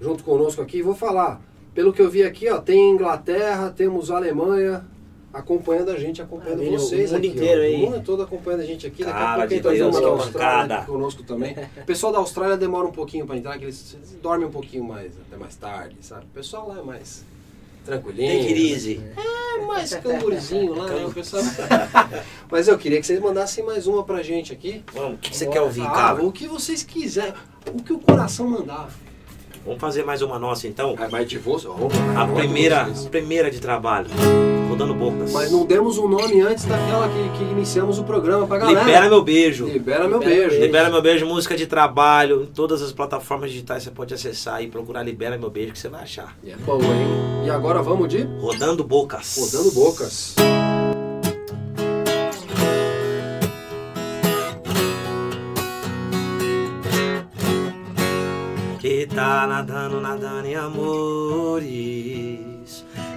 [0.00, 0.82] junto conosco aqui.
[0.82, 1.40] Vou falar,
[1.72, 4.84] pelo que eu vi aqui, ó, tem Inglaterra, temos Alemanha,
[5.32, 7.36] acompanhando a gente, acompanhando Maravilha, vocês o mundo aqui.
[7.36, 7.64] inteiro ó.
[7.64, 7.74] aí.
[7.76, 9.04] O mundo todo acompanhando a gente aqui.
[9.04, 11.56] Daqui a Cara pouco de entra a Deus, que Austrália aqui conosco também.
[11.76, 14.82] O pessoal da Austrália demora um pouquinho pra entrar, que eles, eles dormem um pouquinho
[14.82, 16.24] mais, até mais tarde, sabe?
[16.24, 17.24] O pessoal lá é mais
[17.84, 18.28] tranquilinho.
[18.28, 19.00] Tem crise.
[19.16, 21.04] É mais cangurizinho lá, né?
[21.06, 21.42] O pessoal...
[22.50, 24.84] Mas eu queria que vocês mandassem mais uma pra gente aqui.
[24.92, 26.24] Vamos, o que, que você quer ouvir, Ah, cara?
[26.24, 27.34] o que vocês quiserem.
[27.74, 28.88] O que o coração mandar.
[29.68, 30.94] Vamos fazer mais uma nossa então?
[30.98, 31.68] Ah, mas de você,
[32.16, 34.06] A primeira, primeira de trabalho.
[34.66, 35.30] Rodando bocas.
[35.30, 38.80] Mas não demos um nome antes daquela que, que iniciamos o programa pra galera.
[38.80, 39.66] Libera meu beijo.
[39.66, 40.56] Libera meu Libera beijo.
[40.56, 42.44] meu Libera meu beijo, música de trabalho.
[42.44, 45.90] Em todas as plataformas digitais você pode acessar e procurar Libera meu beijo que você
[45.90, 46.34] vai achar.
[46.42, 47.44] E é bom, hein?
[47.44, 49.36] E agora vamos de Rodando bocas.
[49.38, 50.34] Rodando Bocas.
[58.88, 61.60] Que tá nadando, nadando em amores.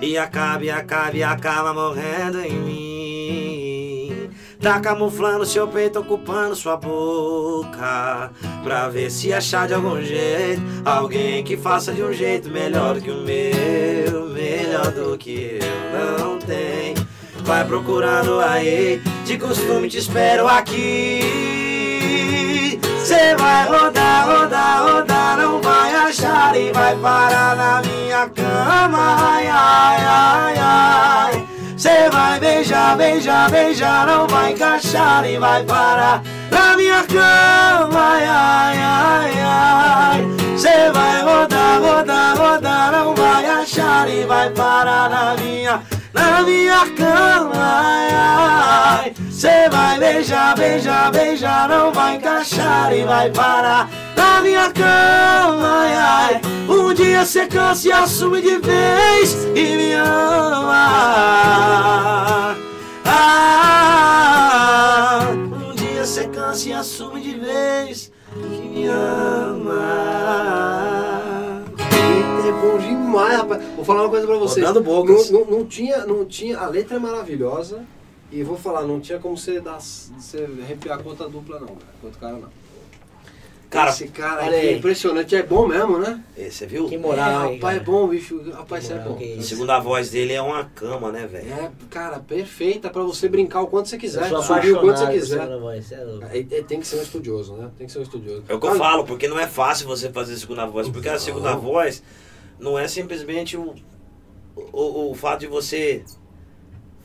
[0.02, 4.30] E acaba, e acaba, e acaba morrendo em mim.
[4.60, 8.32] Tá camuflando seu peito, ocupando sua boca
[8.64, 13.02] Pra ver se achar de algum jeito Alguém que faça de um jeito melhor do
[13.02, 15.58] que o meu Melhor do que
[15.92, 17.08] eu não tenho.
[17.44, 21.22] Vai procurando aí De costume te espero aqui.
[23.04, 24.41] Cê vai rodar, rodar,
[28.22, 29.16] na cama.
[29.20, 31.48] Ai, ai, ai, ai.
[31.78, 38.00] Cê vai beijar, beijar, beijar, não vai encaixar e vai parar na minha cama.
[38.00, 40.58] Ai, ai, ai, ai.
[40.58, 45.82] Cê vai rodar, rodar, rodar, não vai achar e vai parar na minha
[46.14, 49.14] na minha cama, ai, ai.
[49.42, 55.96] Cê vai beijar, beijar, beijar, não vai encaixar e vai parar na minha cama, ai,
[55.96, 56.40] ai.
[56.70, 60.76] Um dia cê cansa e assume de vez e me ama.
[63.04, 64.22] Ah,
[65.34, 69.74] um dia cê cansa e assume de vez que me ama.
[71.80, 73.64] Eita, é bom demais, rapaz.
[73.76, 74.64] Vou falar uma coisa pra vocês.
[75.32, 76.60] Não, não, não tinha, não tinha.
[76.60, 77.80] A letra é maravilhosa.
[78.32, 79.80] E vou falar, não tinha como você dar.
[79.80, 81.94] Você arrepiar com outra dupla, não, cara.
[82.00, 82.62] Com outro cara, não.
[83.70, 84.78] Cara, Esse cara aqui é aí.
[84.78, 85.34] impressionante.
[85.34, 86.22] É bom mesmo, né?
[86.38, 86.90] você viu?
[86.90, 87.92] Que É, moral, hein, rapaz, é cara.
[87.92, 88.52] bom, bicho.
[88.52, 89.18] Rapaz, isso é moral, bom.
[89.18, 89.48] que A isso.
[89.50, 91.54] segunda voz dele é uma cama, né, velho?
[91.54, 94.28] É, cara, perfeita pra você brincar o quanto você quiser.
[94.42, 95.48] Subir o quanto você quiser.
[95.58, 96.26] voz, é louco.
[96.26, 97.72] Aí, aí tem que ser um estudioso, né?
[97.78, 98.44] Tem que ser um estudioso.
[98.50, 100.90] É o que eu Ah, falo, porque não é fácil você fazer segunda voz.
[100.90, 101.62] Porque a segunda Não.
[101.62, 102.04] voz
[102.60, 103.74] não é simplesmente o,
[104.54, 106.04] o, o fato de você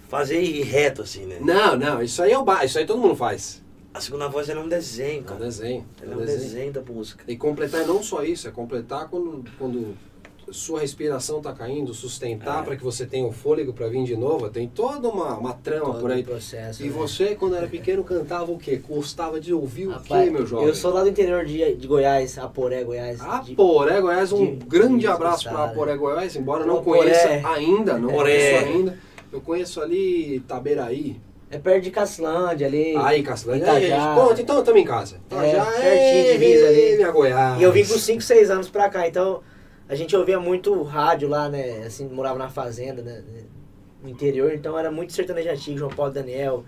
[0.08, 1.38] fazer ir reto, assim, né?
[1.40, 2.64] Não, não, isso aí é o ba...
[2.64, 3.62] Isso aí todo mundo faz.
[3.92, 5.40] A segunda voz ela é um desenho, É um cara.
[5.40, 5.86] desenho.
[6.02, 7.24] Ela é um desenho da música.
[7.26, 9.96] E completar não só isso, é completar quando, quando
[10.52, 12.62] sua respiração tá caindo, sustentar É.
[12.64, 14.48] para que você tenha o fôlego para vir de novo.
[14.50, 16.20] Tem toda uma, uma trama Todo por aí.
[16.20, 16.82] o processo.
[16.84, 16.92] E né?
[16.92, 18.76] você, quando era pequeno, cantava o quê?
[18.86, 20.68] Gostava de ouvir o Rapaz, quê, meu jovem?
[20.68, 23.18] Eu sou lá do interior de, de Goiás, Aporé, Goiás.
[23.22, 25.64] Aporé Goiás, um de- grande de abraço para.
[25.64, 27.00] Aporé Goiás, embora não Aporé.
[27.00, 28.52] conheça ainda, não Aporé.
[28.52, 29.05] conheço ainda.
[29.32, 31.20] Eu conheço ali Itaberaí.
[31.50, 32.96] É perto de Cacilândia ali.
[32.96, 33.64] Aí, Castelândia.
[33.78, 34.14] Itajá.
[34.14, 35.16] Pronto, então estamos em casa.
[35.26, 36.96] Itajá, pertinho, ei, divisa ali.
[36.96, 37.60] minha Goiás.
[37.60, 39.42] E eu vim com 5, 6 anos pra cá, então
[39.88, 41.84] a gente ouvia muito rádio lá, né?
[41.86, 43.22] Assim, morava na fazenda, né?
[44.02, 46.64] No interior, então era muito sertanejo antigo, João Paulo Daniel,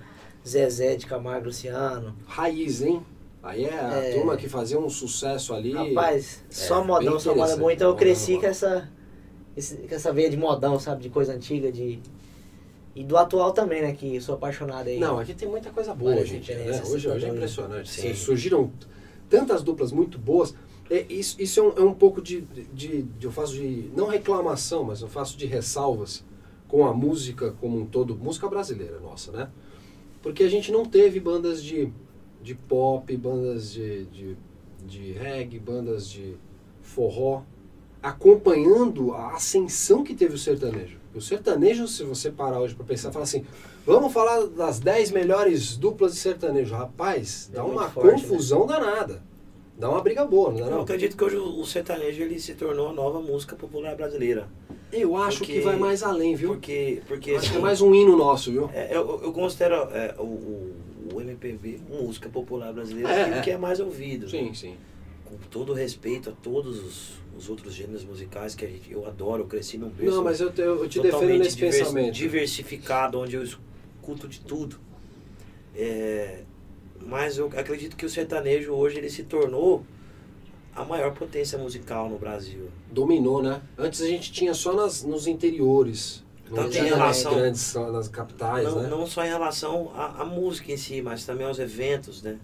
[0.47, 2.15] Zezé de Camargo Luciano.
[2.27, 3.03] Raiz, hein?
[3.43, 4.13] Aí é a É.
[4.15, 5.73] turma que fazia um sucesso ali.
[5.73, 7.73] Rapaz, só bem modão, só moda boa.
[7.73, 8.89] Então eu cresci modão, com essa,
[9.57, 11.03] esse- com essa veia de modão, sabe?
[11.03, 11.99] De coisa antiga, de.
[12.95, 13.93] E do atual também, né?
[13.93, 14.99] Que eu sou apaixonado aí.
[14.99, 16.83] Não, aqui tem muita coisa boa Várias dia, né?
[16.85, 17.91] Hoje, hoje é impressionante.
[17.91, 18.15] Sim.
[18.15, 18.73] Surgiram
[19.29, 20.55] tantas duplas muito boas.
[20.91, 22.41] É, isso isso é, um, é um pouco de,
[22.73, 23.91] de, de- Eu faço de.
[23.95, 26.25] Não reclamação, mas eu faço de ressalvas
[26.67, 28.17] com a música como um todo.
[28.17, 29.49] Música brasileira, nossa, né?
[30.23, 31.93] Porque a gente não teve bandas de,
[32.43, 34.37] de pop, bandas de, de,
[34.87, 36.35] de reggae, bandas de
[36.83, 37.43] forró,
[38.03, 40.98] acompanhando a ascensão que teve o sertanejo.
[41.15, 43.45] O sertanejo, se você parar hoje para pensar, fala assim,
[43.87, 46.75] vamos falar das 10 melhores duplas de sertanejo.
[46.75, 49.23] Rapaz, É dá uma forte, confusão danada.
[49.77, 50.81] Dá uma briga boa, não dá Eu não?
[50.83, 54.49] acredito que hoje o sertanejo ele se tornou a nova música popular brasileira.
[54.93, 56.51] Eu acho Porque- que vai mais além, viu?
[56.51, 58.69] Porque, porque acho que é assim, mais um hino nosso, viu?
[58.75, 60.75] é, eu, eu considero é, o, o,
[61.15, 63.41] o MPB música popular brasileira É, aquilo é.
[63.43, 64.29] que é mais ouvido.
[64.29, 64.55] Sim, né?
[64.55, 64.75] sim.
[65.25, 69.45] Com todo respeito a todos os, os outros gêneros musicais que a gente, eu adoro,
[69.45, 72.13] eu cresci num berço Não, mas eu te, eu te defendo nesse divers- pensamento.
[72.15, 74.77] diversificado, onde eu escuto de tudo.
[75.75, 76.41] É,
[77.07, 79.85] mas eu acredito que o sertanejo hoje ele se tornou
[80.75, 82.69] a maior potência musical no Brasil.
[82.91, 83.63] Dominou, né?
[83.77, 86.25] Antes a gente tinha só nas, nos interiores.
[86.51, 88.89] Não Tanto em nas relação- grandes só nas capitais, não, né?
[88.89, 92.39] não só em relação à música em si, mas também aos eventos, né?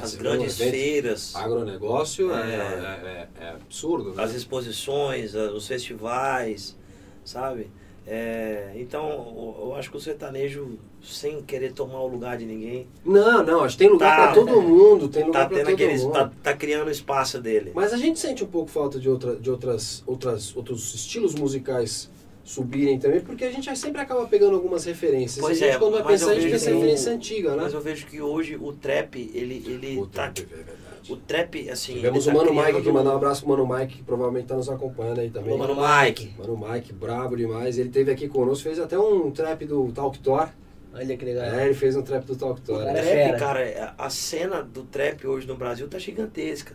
[0.00, 0.70] As grandes evento?
[0.72, 2.54] feiras, Agronegócio é, É.
[2.54, 4.22] é- é- é absurdo, né?
[4.22, 6.76] as exposições, os festivais,
[7.24, 7.68] sabe?
[8.04, 13.44] É, então, eu, acho que o sertanejo, sem querer tomar o lugar de ninguém, Não,
[13.44, 14.22] não, acho que tem lugar Tá.
[14.24, 16.02] pra todo mundo, tem lugar tá pra tendo todo aqueles.
[16.02, 16.12] mundo.
[16.14, 17.70] Tá, tá criando o espaço dele.
[17.74, 22.10] Mas a gente sente um pouco falta de, outra, de outras, outras, outros estilos musicais
[22.44, 25.40] subirem também, porque a gente sempre acaba pegando algumas referências.
[25.44, 26.76] Pois a gente, é, quando vai mas pensar, a eu gente vejo pensa em que
[26.76, 27.62] o- referência antiga, né?
[27.62, 30.30] Mas eu vejo que hoje o trap, ele, ele O tá.
[30.30, 30.82] trap, é verdade.
[31.12, 31.94] O trap, assim.
[31.94, 34.46] Tivemos ele o tá Mano Mike aqui, mandar um abraço pro Mano Mike, que provavelmente
[34.46, 35.52] tá nos acompanhando aí também.
[35.52, 36.34] Ô, Mano Mike.
[36.38, 37.78] Mano Mike, brabo demais.
[37.78, 40.48] Ele teve aqui conosco, fez até um trap do Talk Thor.
[40.94, 41.44] Olha que legal.
[41.44, 42.84] É, ele fez um trap do Talk O Thor.
[42.84, 46.74] cara é trap, cara, a a cena do trap hoje no Brasil tá gigantesca.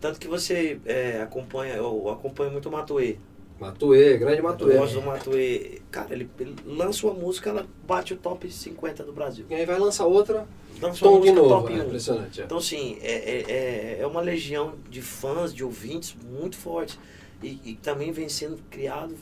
[0.00, 3.16] Tanto que você é, acompanha, eu acompanho muito o Matuê.
[3.58, 4.76] Matuê, grande Eu Matuê.
[4.76, 5.80] gosto do Matuê.
[5.90, 9.46] Cara, ele, ele lança uma música, ela bate o top 50 do Brasil.
[9.48, 10.46] E aí vai lançar outra,
[10.80, 11.48] Lança uma tom de novo.
[11.48, 11.86] top É 1.
[11.86, 12.40] impressionante.
[12.40, 12.44] é.
[12.44, 16.98] Então, assim, é, é, é- é uma legião de fãs, de ouvintes muito forte.
[17.42, 19.14] E, e também vem sendo criado,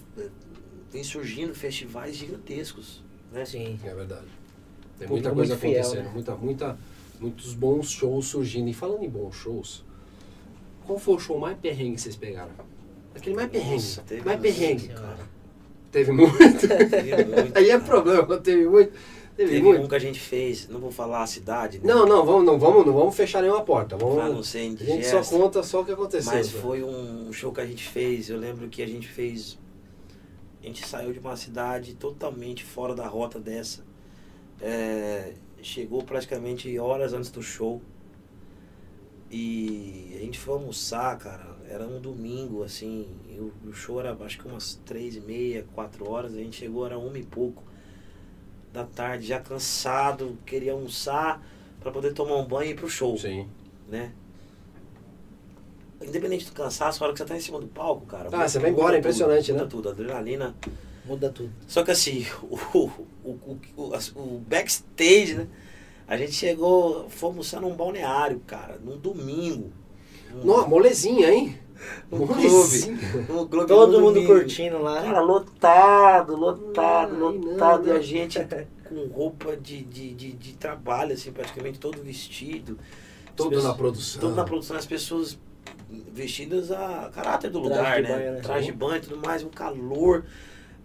[0.90, 3.03] vem surgindo festivais gigantescos.
[3.33, 3.44] Né?
[3.44, 3.79] Sim.
[3.85, 4.27] É verdade.
[4.99, 6.11] Tem Público muita coisa muito fiel, acontecendo, né?
[6.12, 6.79] muita, muita,
[7.20, 8.68] muitos bons shows surgindo.
[8.68, 9.85] E falando em bons shows,
[10.87, 12.53] qual foi o show mais perrengue que vocês pegaram?
[13.14, 13.74] Aquele mais perrengue.
[13.74, 14.87] Nossa, teve mais perrengue.
[14.87, 15.18] Senhora.
[15.92, 16.68] Teve muito.
[16.68, 17.53] Teve muito.
[17.59, 18.92] Aí é problema, teve muito.
[19.37, 19.83] Teve, Teve muito.
[19.83, 21.92] um que a gente fez, não vou falar a cidade, né?
[21.92, 23.96] Não, não, vamos, não, vamos, não vamos fechar nenhuma porta.
[23.96, 26.33] Vamos, Pra não ser a gente só conta só o que aconteceu.
[26.33, 26.59] Mas só.
[26.59, 28.31] foi um show que a gente fez.
[28.31, 29.59] Eu lembro que a gente fez.
[30.62, 33.85] A gente saiu de uma cidade totalmente fora da rota dessa.
[34.61, 37.83] É, chegou praticamente horas antes do show.
[39.29, 41.53] E a gente foi almoçar, cara.
[41.74, 43.08] Era um domingo, assim.
[43.28, 46.32] e o, show era acho que umas três e meia, quatro horas.
[46.32, 47.64] A gente chegou, era uma e pouco
[48.72, 51.44] da tarde, já cansado, queria almoçar
[51.80, 53.48] para poder tomar um banho e ir pro show Sim.
[53.88, 54.12] né?
[56.00, 58.28] Independente do cansaço, a hora que você tá em cima do palco, cara.
[58.32, 59.70] Ah, você vai muda embora, é tudo, impressionante, muda né?
[59.70, 60.54] tudo, adrenalina.
[61.04, 61.50] Muda tudo.
[61.66, 62.56] Só que assim, o,
[63.24, 65.48] o, o, o, backstage, né?
[66.06, 69.72] A gente chegou, fomos almoçar num balneário, cara, num domingo.
[70.44, 71.58] Nossa, molezinha, hein?
[72.10, 72.96] Molezinha.
[72.98, 73.32] clube.
[73.32, 74.32] Num clube Todo mundo domingo.
[74.34, 75.02] curtindo lá.
[75.02, 77.82] Cara, lotado, lotado, Ai, lotado.
[77.84, 78.02] não, E a não.
[78.02, 78.38] gente
[78.88, 82.78] com roupa de, de, de, de trabalho, assim, praticamente todo vestido.
[83.37, 84.20] Todo pessoas- na produção.
[84.20, 85.38] Tudo na produção, as pessoas
[86.12, 88.16] vestidas a caráter do Traje lugar, de né?
[88.18, 88.40] banho, né?
[88.40, 90.24] Traje de banho e tudo mais, um calor.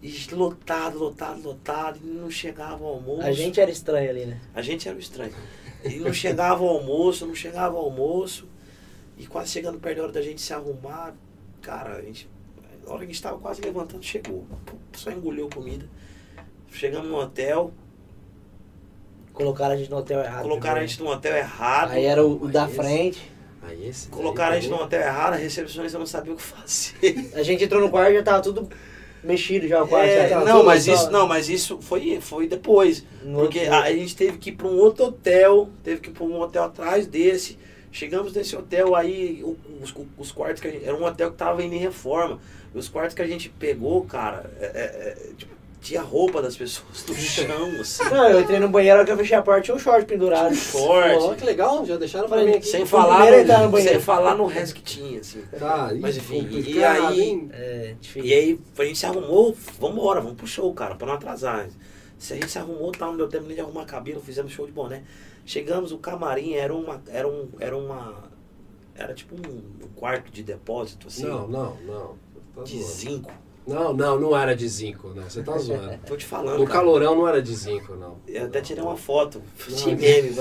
[0.02, 1.98] E lotado, lotado, lotado.
[2.02, 3.22] E não chegava o almoço.
[3.22, 4.40] A gente era estranho ali, né?
[4.54, 5.32] A gente era o estranho.
[5.84, 8.48] E não chegava o almoço, não chegava o almoço.
[9.20, 11.14] E quase chegando perto da hora da gente se arrumar,
[11.60, 12.26] cara, a gente.
[12.86, 14.46] Na hora que a gente tava quase levantando, chegou.
[14.94, 15.86] Só engoliu comida.
[16.72, 17.70] Chegamos no hotel,
[19.32, 20.42] Colocaram a gente no hotel errado.
[20.42, 20.88] colocaram a primeiro.
[20.90, 21.90] gente no hotel errado.
[21.92, 23.32] Aí era o, o da esse- frente.
[23.62, 26.42] Aí esse Colocaram a gente no também- hotel errado, a recepcionista não sabia o que
[26.42, 27.30] fazer.
[27.36, 28.68] A gente entrou no quarto e já tava tudo
[29.22, 30.08] mexido já o quarto.
[30.08, 33.04] É, já tava não, tudo mas só- isso, não, mas isso foi, foi depois.
[33.22, 36.08] no Porque outro- a, a gente teve que ir para um outro hotel, teve que
[36.10, 37.58] ir para um hotel atrás desse.
[37.92, 39.42] Chegamos nesse hotel aí,
[39.82, 40.84] os, os quartos que a gente.
[40.84, 42.38] Era um hotel que tava indo em reforma.
[42.74, 46.56] E os quartos que a gente pegou, cara, é- é- é, tipo, tinha roupa das
[46.56, 48.04] pessoas no chão, assim.
[48.04, 50.54] Não, eu entrei no banheiro, que eu fechei a porta, tinha um short pendurado.
[50.54, 51.16] Forte.
[51.16, 52.66] Ó, que legal, já deixaram pra mim aqui.
[52.66, 53.18] Sem falar,
[53.64, 55.42] no no, sem falar no resto que tinha, assim.
[55.58, 57.48] Tá, Mas enfim, e aí-?
[57.52, 57.94] É.
[58.22, 61.66] E aí a gente se arrumou, vamos embora, vamos pro show, cara, pra não atrasar.
[62.18, 64.66] Se a gente se arrumou, tá, não deu tempo nem de arrumar cabelo, fizemos show
[64.66, 65.02] de boné.
[65.44, 67.02] Chegamos, o camarim era uma.
[67.08, 67.48] Era um.
[67.58, 68.30] Era uma.
[68.94, 71.24] Era tipo um, um quarto de depósito, assim.
[71.24, 72.16] Não, não, não.
[72.54, 72.92] Tá de zoando.
[72.92, 73.32] zinco.
[73.66, 75.24] Não, não, não era de zinco, não.
[75.24, 75.98] Você tá zoando.
[76.06, 76.58] Tô te falando.
[76.58, 76.80] No cara.
[76.80, 78.18] calorão não era de zinco, não.
[78.26, 80.34] Eu até tirei uma foto de meme.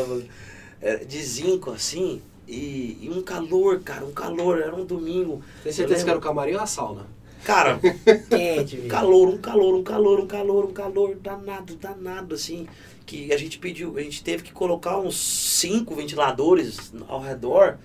[0.81, 2.21] Era de zinco, assim.
[2.47, 5.43] E, e um calor, cara, um calor, era um domingo.
[5.63, 7.05] Tem certeza que era o camarim ou a sauna?
[7.43, 7.79] Cara,
[8.29, 8.89] Quente, viu?
[8.89, 12.67] calor, um calor, um calor, um calor, um calor, danado, danado, assim.
[13.09, 17.79] Que a gente pediu, a gente teve que colocar uns cinco ventiladores ao redor,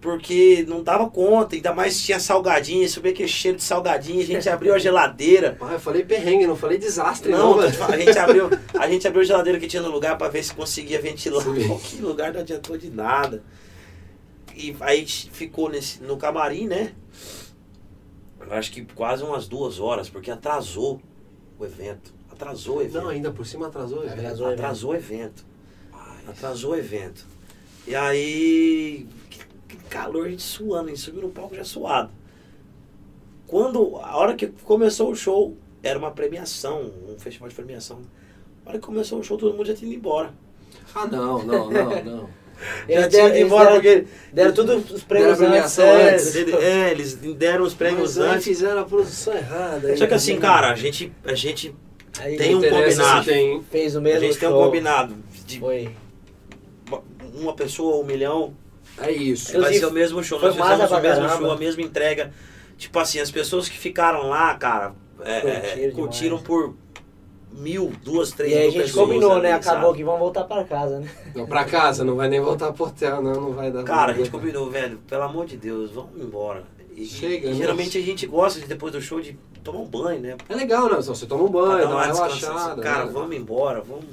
[0.00, 4.48] porque não dava conta, ainda mais tinha salgadinho, subia aquele cheiro de salgadinho, a gente
[4.50, 5.56] abriu a geladeira.
[5.60, 9.22] Ah, eu falei perrengue, não falei desastre, não, Não, a gente abriu, a gente abriu
[9.22, 11.44] a geladeira que tinha no lugar para ver se conseguia ventilar.
[11.44, 11.62] Sim.
[11.68, 13.44] Qualquer lugar não adiantou de nada.
[14.56, 16.94] E aí ficou nesse, no camarim, né?
[18.40, 21.00] Eu acho que quase umas duas horas, porque atrasou
[21.56, 22.12] o evento.
[22.32, 23.02] Atrasou o evento.
[23.02, 24.00] Não, ainda por cima atrasou.
[24.04, 25.44] o atrasou o evento.
[26.26, 27.26] Atrasou o evento.
[27.86, 32.10] E aí, que, que calor, a gente suando, a gente subiu no palco já suado.
[33.46, 37.98] Quando, a hora que começou o show, era uma premiação, um festival de premiação.
[38.64, 40.32] Na hora que começou o show, todo mundo já tinha ido embora.
[40.94, 42.30] Ah, não, não, não, não.
[42.88, 45.74] Já tinha deram, ido embora, deram, porque deram tudo os prêmios Deram a antes.
[45.74, 46.34] premiação é, antes.
[46.36, 48.44] Ele- é, eles deram os prêmios Mas antes.
[48.44, 49.96] fizeram a produção errada.
[49.96, 51.74] Só que assim, cara, a gente, a gente
[52.20, 53.24] Aí Tem um combinado.
[53.24, 53.62] Tem...
[53.70, 54.64] fez o A mesmo gente tem um show.
[54.64, 55.90] combinado de Foi.
[57.34, 58.54] uma pessoa, um milhão,
[58.98, 59.46] É isso.
[59.52, 60.38] vai Inclusive, ser o mesmo show.
[60.38, 61.36] foi Nós fizemos o mesmo caramba.
[61.46, 62.32] show, a mesma entrega.
[62.76, 64.92] Tipo assim, as pessoas que ficaram lá, cara,
[65.24, 66.74] é, é, Curtiram por
[67.52, 69.06] mil, duas, três E aí a mil gente pessoas.
[69.06, 69.52] combinou, ali, né?
[69.52, 69.98] Acabou sabe?
[69.98, 71.08] que vão voltar pra casa, né?
[71.34, 73.84] Não, pra casa, não vai nem voltar pro hotel, não, não vai dar.
[73.84, 76.64] Cara, a gente combinou, velho, pelo amor de Deus, vamos embora.
[76.96, 77.56] E, Chega, e né?
[77.56, 80.36] geralmente a gente gosta de, depois do show de tomar um banho, né?
[80.48, 81.00] É legal, né?
[81.02, 82.82] Só Você toma um Pra banho, dá uma relaxada.
[82.82, 83.12] Cara, né?
[83.12, 84.04] vamos embora, vamos.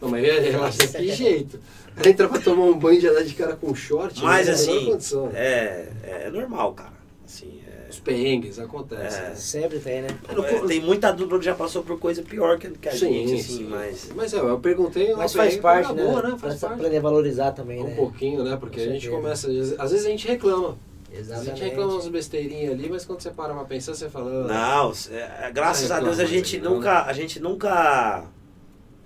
[0.00, 1.58] Não, mas é relaxa que jeito.
[2.04, 4.22] Entra pra tomar um banho de andar de cara com short.
[4.22, 6.92] Mas não tem a menor assim, é, é normal, cara.
[7.26, 9.18] Assim, é, Os perrengues acontecem.
[9.18, 9.28] É.
[9.30, 9.34] né?
[9.34, 10.08] Sempre tem, né?
[10.28, 13.64] é, tem muita dupla que já passou por coisa pior que, a gente, assim, sim.
[13.64, 14.10] mas.
[14.14, 15.12] Mas é, eu perguntei.
[15.14, 16.04] Mas faz perrengue parte, pra né?
[16.04, 16.28] boa, né?
[16.30, 16.74] Pra Faz parte.
[16.74, 17.94] aprender a valorizar também, Um né?
[17.96, 18.56] pouquinho, né?
[18.58, 19.22] Porque Com a gente certeza.
[19.22, 19.48] começa.
[19.82, 20.78] Às vezes a gente reclama.
[21.10, 21.70] Vezes a gente Exatamente.
[21.70, 24.44] reclama umas besteirinhas ali, mas quando você para pra pensar, você fala.
[24.44, 26.74] ah, Não, é, graças Não a Deus a gente não.
[26.74, 28.24] nunca, a gente nunca,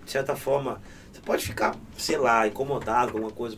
[0.05, 0.81] de certa forma,
[1.13, 3.57] você pode ficar, sei lá, incomodado com alguma coisa,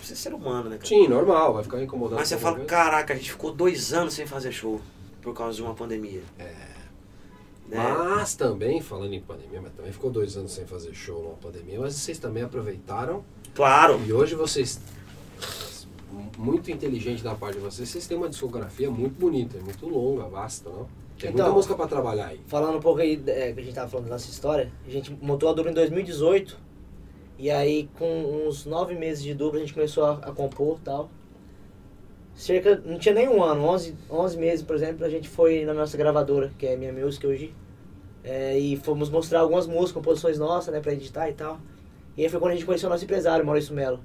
[0.00, 0.76] você é ser humano, né?
[0.76, 0.86] cara?
[0.88, 2.18] Sim, normal, vai ficar incomodado.
[2.20, 2.68] Mas você fala, coisa.
[2.68, 4.80] caraca, a gente ficou dois anos sem fazer show
[5.20, 6.22] por causa de uma pandemia.
[6.38, 6.70] É.
[7.68, 7.76] Né?
[7.76, 11.78] Mas também, falando em pandemia, mas também ficou dois anos sem fazer show numa pandemia,
[11.80, 13.22] mas vocês também aproveitaram.
[13.54, 14.80] Claro, E hoje vocês,
[16.38, 20.68] muito inteligente da parte de vocês, vocês têm uma discografia muito bonita, muito longa, vasta,
[20.70, 20.86] não?
[21.18, 22.40] Tem muita Então, música pra trabalhar aí.
[22.46, 25.12] Falando um pouco aí, é, que a gente tava falando da nossa história, a gente
[25.22, 26.58] montou a dupla em 2018.
[27.38, 30.84] E aí, com uns nove meses de dupla, a gente começou a, a compor e
[30.84, 31.10] tal.
[32.34, 35.74] Cerca, não tinha nem um ano, 11, 11 meses, por exemplo, a gente foi na
[35.74, 37.54] nossa gravadora, que é Minha Music hoje.
[38.24, 41.58] é, e fomos mostrar algumas músicas, composições nossas, né, pra editar e tal.
[42.16, 44.00] E aí foi quando a gente conheceu o nosso empresário, Maurício Melo.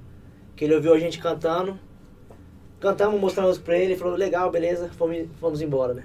[0.54, 1.78] Que ele ouviu a gente cantando.
[2.86, 6.04] Cantamos, mostramos pra ele, ele falou, legal, beleza, fomos, fomos embora, né.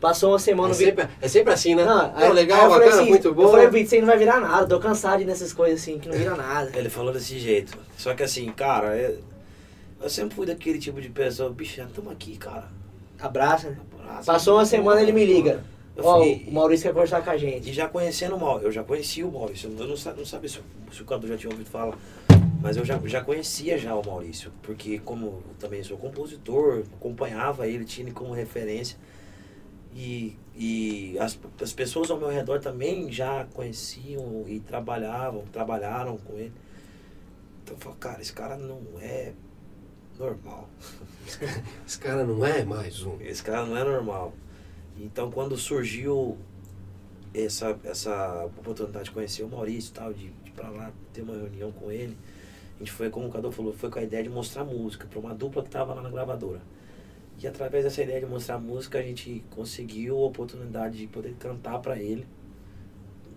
[0.00, 0.70] Passou uma semana...
[0.70, 1.84] É sempre, é sempre assim, né?
[1.84, 3.42] não, aí- legal, eu bacana, assim, muito bom.
[3.44, 5.98] Eu falei, Vitor, você não vai virar nada, tô cansado de ir nessas coisas assim,
[5.98, 6.70] que não vira nada.
[6.74, 7.76] ele falou desse jeito.
[7.96, 9.16] Só que assim, cara, é-
[10.02, 12.68] eu sempre fui daquele tipo de pessoa, bicho, tamo aqui, cara.
[13.18, 13.76] Abraça, né?
[14.02, 15.62] Abraça, Passou uma semana, ele me liga.
[15.96, 17.72] Eu Ó, fui- o Maurício quer conversar com a E gente.
[17.72, 20.62] já conhecendo o Maurício, eu já conhecia o Maurício, eu não, não sabia se, o-
[20.94, 21.94] se o cantor já tinha ouvido falar,
[22.60, 27.66] mas eu já, já conhecia já o Maurício, porque como eu também sou compositor, acompanhava
[27.66, 28.98] ele, tinha ele como referência,
[29.94, 36.34] e, e as, as pessoas ao meu redor também já conheciam e trabalhavam, trabalharam com
[36.34, 36.52] ele.
[37.62, 39.32] Então eu falo, cara, esse cara não é
[40.18, 40.68] normal.
[41.86, 43.18] Esse cara não é mais um.
[43.22, 44.34] Esse cara não é normal.
[44.98, 46.36] Então quando surgiu
[47.32, 51.22] essa, essa oportunidade de conhecer o Maurício e tal, de, de ir pra lá ter
[51.22, 52.16] uma reunião com ele,
[52.80, 55.34] gente foi, como o Cadu falou, foi com a ideia de mostrar música para uma
[55.34, 56.60] dupla que estava lá na gravadora.
[57.42, 61.78] E através dessa ideia de mostrar música, a gente conseguiu a oportunidade de poder cantar
[61.78, 62.26] para ele,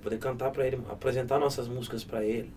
[0.01, 2.51] poder cantar para ele, apresentar nossas músicas para ele.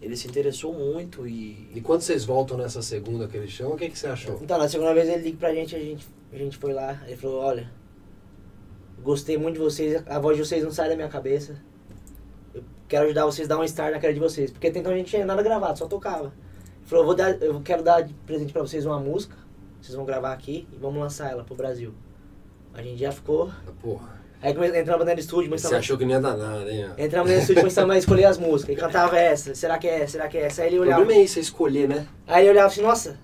[0.00, 3.76] Ele se interessou muito e E quando vocês voltam nessa segunda que eles chamam, o
[3.76, 4.38] que, que você achou?
[4.42, 7.16] Então, na segunda vez ele liga pra gente, a gente, a gente foi lá, ele
[7.16, 7.70] falou, olha,
[9.02, 11.62] gostei muito de vocês, a voz de vocês não sai da minha cabeça.
[12.90, 14.50] Quero ajudar vocês a dar um start na carreira de vocês.
[14.50, 16.24] Porque até então a gente tinha nada gravado, só tocava.
[16.26, 19.36] Ele falou, eu, vou dar, eu quero dar de presente pra vocês uma música,
[19.80, 21.94] vocês vão gravar aqui e vamos lançar ela pro Brasil.
[22.74, 23.48] A gente já ficou.
[23.48, 24.20] Ah, Porra.
[24.42, 26.90] Aí entramos dentro do estúdio, Você começamos, achou que não ia dar nada, hein?
[26.98, 28.74] entramos dentro do estúdio começamos a escolher as músicas.
[28.74, 30.62] E cantava essa, será que é essa, será que é essa?
[30.62, 30.96] Aí ele O olhava.
[31.00, 32.08] problema é isso, é escolher, né?
[32.26, 33.18] Aí ele olhava assim, nossa,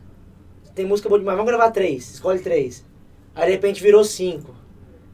[0.74, 2.85] tem música boa demais, vamos gravar três, escolhe três.
[3.35, 4.55] Aí de repente virou cinco.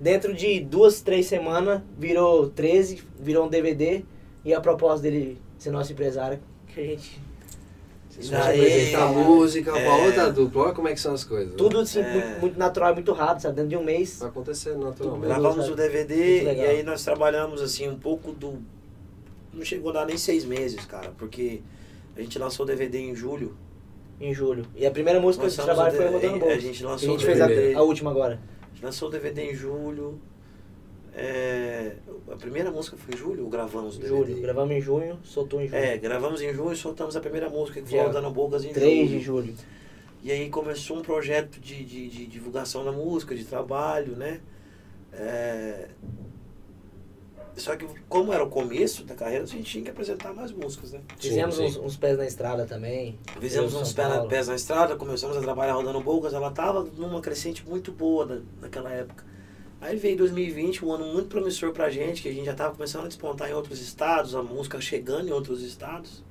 [0.01, 4.05] Dentro de duas, três semanas, virou 13, virou um DVD.
[4.44, 7.20] E a proposta dele ser nosso empresário, que a gente.
[8.09, 10.05] Vocês vão apresentar é, música é.
[10.05, 10.64] outra dupla.
[10.64, 11.55] Olha como é que são as coisas.
[11.55, 11.83] Tudo né?
[11.83, 12.12] assim, É.
[12.12, 13.57] muito, muito natural e muito rápido, sabe?
[13.57, 14.18] Dentro de um mês.
[14.18, 15.26] Vai acontecer naturalmente.
[15.28, 18.59] Gravamos o DVD e aí nós trabalhamos assim um pouco do.
[19.52, 21.62] Não chegou a dar nem seis meses, cara, porque
[22.16, 23.57] a gente lançou o DVD em julho.
[24.20, 24.66] Em julho.
[24.76, 26.61] E a primeira música desse Lançamos trabalho o foi Rodando A Bolso.
[26.61, 27.74] gente A lançou gente o fez DVD.
[27.74, 28.38] a, a última agora.
[28.62, 30.20] A gente lançou o DVD em julho.
[31.15, 31.93] É,
[32.31, 33.97] a primeira música foi em julho ou gravamos?
[33.97, 34.41] Julho.
[34.41, 35.79] Gravamos em junho, soltou em julho.
[35.79, 38.73] É, gravamos em junho e soltamos a primeira música que foi Dia Rodando Bocas em
[38.73, 39.19] 3 julho.
[39.19, 39.55] de julho.
[40.23, 44.41] E aí começou um projeto de, de, de divulgação da música, de trabalho, né?
[45.13, 45.89] É,
[47.57, 50.93] Só que como era o começo da carreira, a gente tinha que apresentar mais músicas,
[50.93, 51.01] né?
[51.19, 51.65] Fizemos sim.
[51.65, 53.19] uns, uns pés na estrada também.
[53.39, 57.21] Fizemos uns pés na, pés na estrada, começamos a trabalhar rodando bocas, ela tava numa
[57.21, 59.32] crescente muito boa naquela época.
[59.83, 63.05] Aí veio 2020, um ano muito promissor pra gente, que a gente já tava começando
[63.05, 66.22] a despontar em outros estados, a música chegando em outros estados.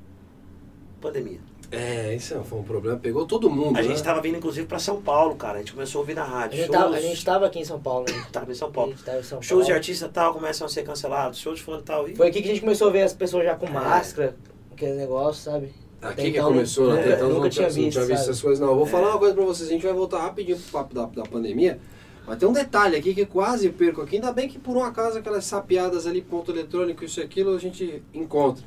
[1.01, 1.39] Pandemia.
[1.69, 3.77] É, isso foi um problema, pegou todo mundo.
[3.77, 3.87] A né?
[3.87, 5.55] gente tava vindo inclusive pra São Paulo, cara.
[5.55, 6.57] A gente começou a ouvir na A rádio.
[6.59, 8.25] gente, Shows, tava, a gente tava aqui em São Paulo, né?
[8.31, 8.91] tava em São A Paulo.
[8.91, 11.83] gente tava em São Shows de artista tal começam a ser cancelados, shows de fulano
[11.83, 12.07] tal.
[12.09, 12.15] E...
[12.15, 13.71] Foi aqui que a gente começou a ver as pessoas já com É.
[13.71, 14.35] máscara,
[14.71, 15.73] aquele negócio, sabe?
[16.01, 18.11] Aqui Até que então, começou, nunca- até então nunca não tinha não tinha visto, visto
[18.13, 18.69] essas coisas, não.
[18.69, 21.05] Eu vou falar uma coisa pra vocês, a gente vai voltar rapidinho pro papo da,
[21.05, 21.79] da pandemia.
[22.25, 25.17] Mas tem um detalhe aqui que quase perco aqui, ainda bem que por um acaso
[25.17, 28.63] aquelas sapiadas ali, ponto eletrônico, isso e aquilo, a gente encontra.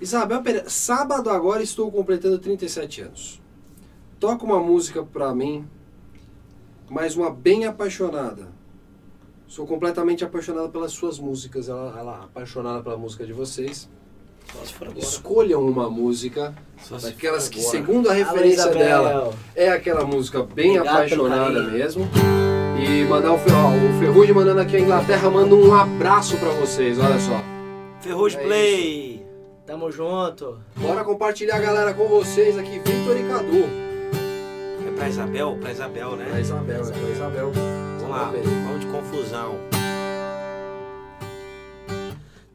[0.00, 3.40] Isabel Pereira, sábado agora estou completando 37 anos.
[4.18, 5.64] Toca uma música pra mim,
[6.88, 8.48] mas uma bem apaixonada.
[9.46, 13.88] Sou completamente apaixonada pelas suas músicas, ela, ela é apaixonada pela música de vocês.
[14.96, 16.54] Escolham uma música
[17.00, 21.70] daquelas que, segundo a referência dela, é aquela música bem Obrigado apaixonada carinho.
[21.70, 22.08] mesmo.
[22.82, 26.98] E mandar o, ó, o Ferrugem mandando aqui a Inglaterra, manda um abraço pra vocês,
[26.98, 27.40] olha só.
[28.00, 29.26] Ferrugem É Play.
[29.64, 30.58] Tamo junto.
[30.74, 33.64] Bora compartilhar, galera, com vocês aqui, Vitor e Cadu.
[34.88, 35.56] É pra Isabel?
[35.60, 36.26] Pra Isabel, né?
[36.34, 37.52] É Isabel, é pra Isabel.
[38.00, 38.32] Vamos lá,
[38.66, 39.54] vamos de confusão.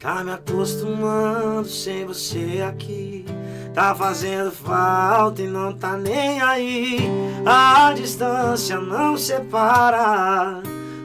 [0.08, 3.26] Tá me acostumando sem você aqui.
[3.74, 7.00] Tá fazendo falta e não tá nem aí.
[7.46, 10.62] A distância não separa.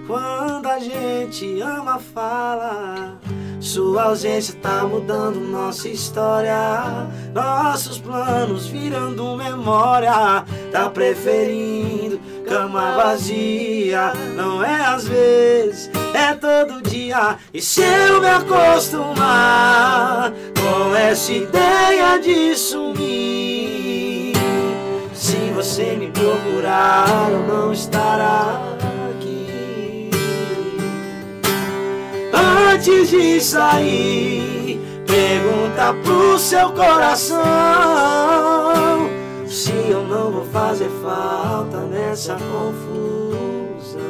[0.06, 3.18] Quando a gente ama, fala.
[3.62, 7.06] Sua ausência tá mudando nossa história.
[7.32, 10.44] Nossos planos virando memória.
[10.72, 14.12] Tá preferindo cama vazia.
[14.34, 17.38] Não é às vezes, é todo dia.
[17.54, 24.32] E se eu me acostumar com essa ideia de sumir,
[25.14, 28.60] se você me procurar, eu não estará
[32.52, 37.40] Antes de sair, pergunta pro seu coração
[39.46, 44.02] se eu não vou fazer falta nessa confusão.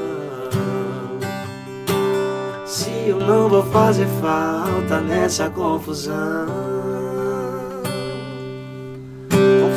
[2.67, 7.12] Se eu não vou fazer falta nessa confusão.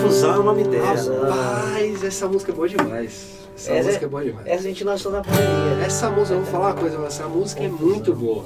[0.06, 0.86] Confusão é o nome dela.
[0.94, 3.36] Rapaz, essa música é boa demais.
[3.58, 4.48] Essa, Essa música é- é boa demais.
[4.48, 5.86] Essa a gente lançou na pandemia, né?
[5.86, 8.44] Essa música, eu vou falar uma coisa, mas essa música é muito boa.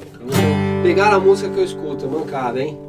[0.84, 2.80] Pegaram a música que eu escuto, mancada, hein?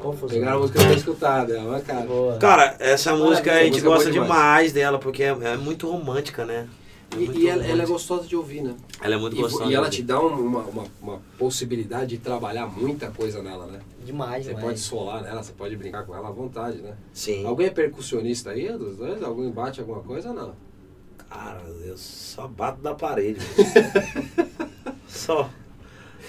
[0.00, 0.38] Confusão.
[0.38, 2.06] Pegaram a música que eu tenho escutado, é mancada.
[2.06, 2.36] Boa.
[2.38, 4.28] Cara, essa música a gente música é gosta demais.
[4.30, 4.72] demais.
[4.72, 6.66] dela, porque é, é muito romântica, né?
[7.12, 8.74] É E, e ela, ela é gostosa de ouvir, né?
[9.00, 9.70] Ela é muito E, gostosa.
[9.70, 13.80] e ela te dá um- uma, uma, uma possibilidade de trabalhar muita coisa nela, né?
[14.04, 14.64] Demais, Você demais.
[14.66, 16.94] pode solar nela, você pode brincar com ela à vontade, né?
[17.12, 17.44] Sim.
[17.46, 19.22] Alguém é percussionista aí dos dois?
[19.22, 20.54] Alguém bate alguma coisa ou não?
[21.28, 23.40] Cara, eu só bato na parede.
[25.08, 25.48] só.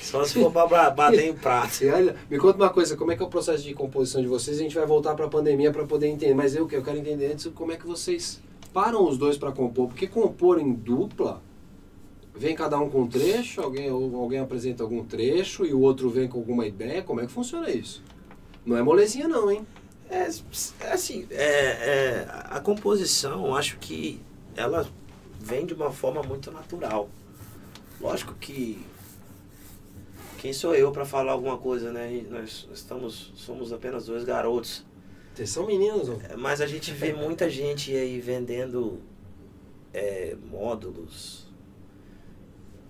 [0.02, 1.86] Só se for pra ba- bater em prato.
[1.94, 4.58] Olha, me conta uma coisa, como é que é o processo de composição de vocês?
[4.58, 7.48] A gente vai voltar pra pandemia pra poder entender, mas eu, eu quero entender antes
[7.54, 8.42] como é que vocês
[8.74, 11.42] param os dois pra compor, porque compor em dupla,
[12.36, 16.28] vem cada um com um trecho, alguém, alguém apresenta algum trecho e o outro vem
[16.28, 18.04] com alguma ideia, como é que funciona isso?
[18.66, 19.66] Não é molezinha não, hein?
[20.10, 20.28] É,
[20.82, 24.22] é assim, é, é, a composição, acho que
[24.56, 24.88] ela
[25.40, 27.10] vem de uma forma muito natural.
[28.00, 28.84] Lógico que
[30.38, 32.26] quem sou eu para falar alguma coisa, né?
[32.30, 34.84] Nós estamos, somos apenas dois garotos.
[35.34, 36.14] Vocês são meninos, ó.
[36.30, 39.00] É, Mas a gente vê muita gente aí vendendo
[39.94, 41.48] é, módulos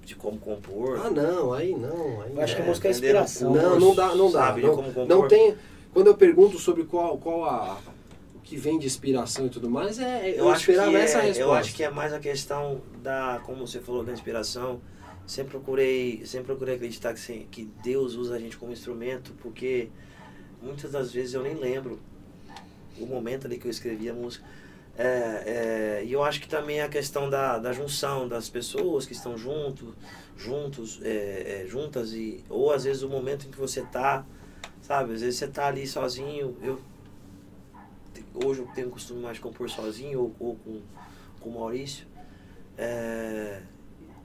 [0.03, 0.99] de como compor.
[0.99, 3.53] Ah não, aí não, aí Eu acho que É, a música é venderam inspiração.
[3.53, 4.39] Não, não dá, não dá.
[4.47, 5.07] Sabe de Não, como compor?
[5.07, 5.55] não tem.
[5.93, 7.77] Quando eu pergunto sobre qual, qual a
[8.33, 11.19] o que vem de inspiração e tudo mais, é eu, eu acho que esperava essa
[11.19, 11.41] é, resposta.
[11.41, 14.81] eu acho que é mais a questão da como você falou da inspiração
[15.27, 19.89] sempre procurei sempre procurei acreditar que, sim, que Deus usa a gente como instrumento porque
[20.61, 21.99] muitas das vezes eu nem lembro
[23.03, 24.45] o momento ali que eu escrevi a música
[24.97, 29.13] É, é, e eu acho que também a questão da, da junção das pessoas que
[29.13, 29.95] estão junto,
[30.37, 34.25] juntos, é, é, juntas, e, ou às vezes o momento em que você tá,
[34.81, 35.13] sabe?
[35.13, 36.57] Às vezes você tá ali sozinho.
[36.61, 36.79] Eu,
[38.43, 40.81] hoje eu tenho o costume mais de compor sozinho ou, ou com,
[41.39, 42.05] com o Maurício.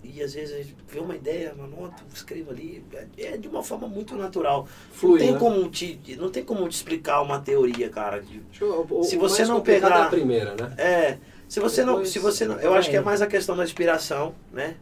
[0.06, 2.84] É, e às vezes a gente vê uma ideia, uma nota, escrevo ali,
[3.18, 4.66] é de uma forma muito natural.
[4.92, 5.38] Flui, não, tem né?
[5.38, 8.20] como te, não tem como te explicar uma teoria, cara.
[8.20, 10.74] de- Deixa eu- o- Se você não complicado pegar- é a primeira, né?
[10.78, 13.56] É, se você não, Depois- se você não, eu acho que é mais a questão
[13.56, 14.76] da inspiração, né?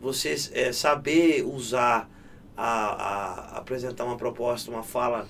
[0.00, 2.08] Você é, saber usar
[2.56, 5.26] a, a- apresentar uma proposta, uma fala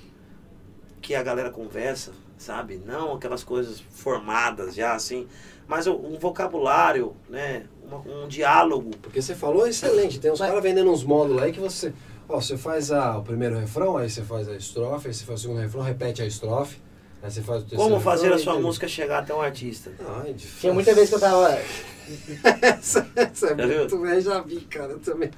[1.01, 2.81] que a galera conversa, sabe?
[2.85, 5.27] Não aquelas coisas formadas já, assim,
[5.67, 7.65] mas o- um vocabulário, né?
[7.89, 8.91] Uma- um diálogo.
[9.03, 11.93] Porque você falou excelente, tem uns caras vendendo uns módulos aí que você.
[12.29, 15.41] Ó, você faz a, o primeiro refrão, aí você faz a estrofe, aí você faz
[15.41, 16.77] o segundo refrão, repete a estrofe,
[17.23, 19.91] aí você faz o terceiro Como fazer refrão, a sua música chegar até um artista.
[20.21, 20.61] Ai, difícil.
[20.61, 21.59] Tinha muita vez que eu tava.
[22.63, 23.79] essa, essa é Já viu?
[23.79, 25.31] muito bem, já vi, cara, eu também.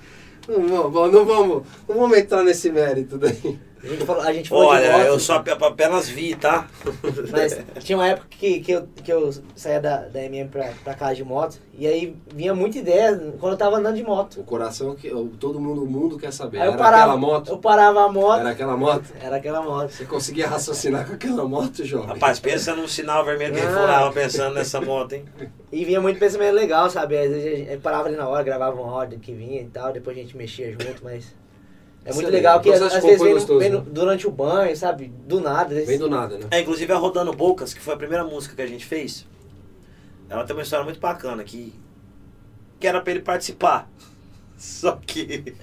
[0.48, 3.58] Não vamos, não vamos, não vamos entrar nesse mérito daí.
[3.82, 6.66] A gente falou, a gente falou de Olha, moto, eu só ap- apenas vi, tá?
[7.32, 10.94] Mas tinha uma época que, que, eu, que eu saía da, da MM pra, pra
[10.94, 14.38] casa de moto, e aí vinha muita ideia quando eu tava andando de moto.
[14.40, 15.08] O coração que
[15.38, 16.58] todo mundo, o mundo quer saber.
[16.60, 17.48] Aí eu Era parava, aquela moto?
[17.50, 19.04] eu parava a moto, Era aquela moto?
[19.18, 19.90] era aquela moto.
[19.90, 22.08] Você conseguia raciocinar com aquela moto, jovem?
[22.08, 23.80] Rapaz, pensa num sinal vermelho que ele Ah.
[23.80, 25.24] furava pensando nessa moto, hein?
[25.72, 27.16] E vinha muito pensamento legal, sabe?
[27.16, 29.90] Às vezes a gente parava ali na hora, gravava uma ordem que vinha e tal,
[29.92, 31.34] depois a gente mexia junto, mas.
[32.02, 32.32] É muito Excelente.
[32.32, 33.82] legal que às, vezes vem, gostoso, vem né?
[33.86, 35.12] durante o banho, sabe?
[35.26, 35.74] Do nada.
[35.74, 36.46] Vem do nada, né?
[36.50, 39.26] É, inclusive a Rodando Bocas, que foi a primeira música que a gente fez,
[40.28, 41.74] ela tem uma história muito bacana, que,
[42.78, 43.88] que era pra ele participar.
[44.56, 45.54] Só que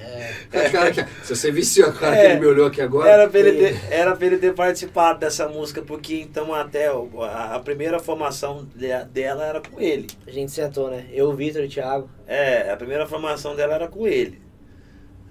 [0.51, 2.19] É, cara, que- se você viciou a cara É.
[2.21, 3.07] que ele me olhou aqui agora.
[3.09, 7.55] era pra, ele ter, era pra ele ter participado dessa música, porque então até a,
[7.55, 10.07] a primeira formação de- dela era com ele.
[10.25, 11.05] A gente sentou, né?
[11.11, 12.09] Eu, o Vitor e o Thiago.
[12.27, 14.41] É, a primeira formação dela era com ele.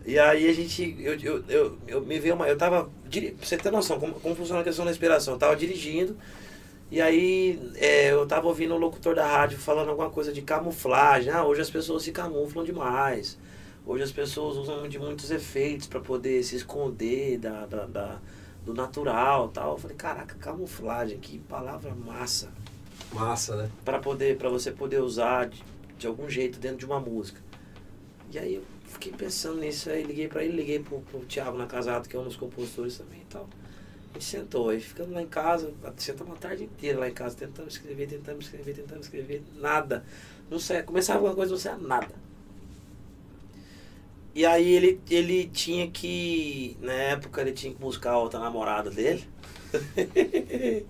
[0.06, 3.56] E aí a gente, eu, eu, eu, eu me veio uma, eu tava, pra você
[3.56, 6.16] ter noção como, como funciona a questão da inspiração, eu tava dirigindo,
[6.90, 11.32] e aí é, eu tava ouvindo o locutor da rádio falando alguma coisa de camuflagem,
[11.32, 13.38] ah, hoje as pessoas se camuflam demais,
[13.86, 18.18] hoje as pessoas usam de muitos efeitos para poder se esconder da, da, da-
[18.64, 19.72] do natural tal.
[19.72, 22.50] Eu falei, caraca, camuflagem, que palavra massa
[23.12, 23.70] Massa, né?
[23.84, 25.62] para poder para você poder usar de,
[25.98, 27.40] de algum jeito dentro de uma música.
[28.32, 31.66] E aí eu fiquei pensando nisso, aí liguei para ele, liguei pro, pro Thiago na
[31.66, 33.48] Casado, que é um dos compositores também e tal.
[34.10, 37.36] A gente sentou, aí ficando lá em casa, sentamos a tarde inteira lá em casa,
[37.36, 40.04] tentando escrever, tentando escrever, tentando escrever, nada.
[40.50, 42.14] Não sei, começava alguma coisa, não saia nada.
[44.34, 48.90] E aí ele, ele tinha que, na época ele tinha que buscar a outra namorada
[48.90, 49.24] dele.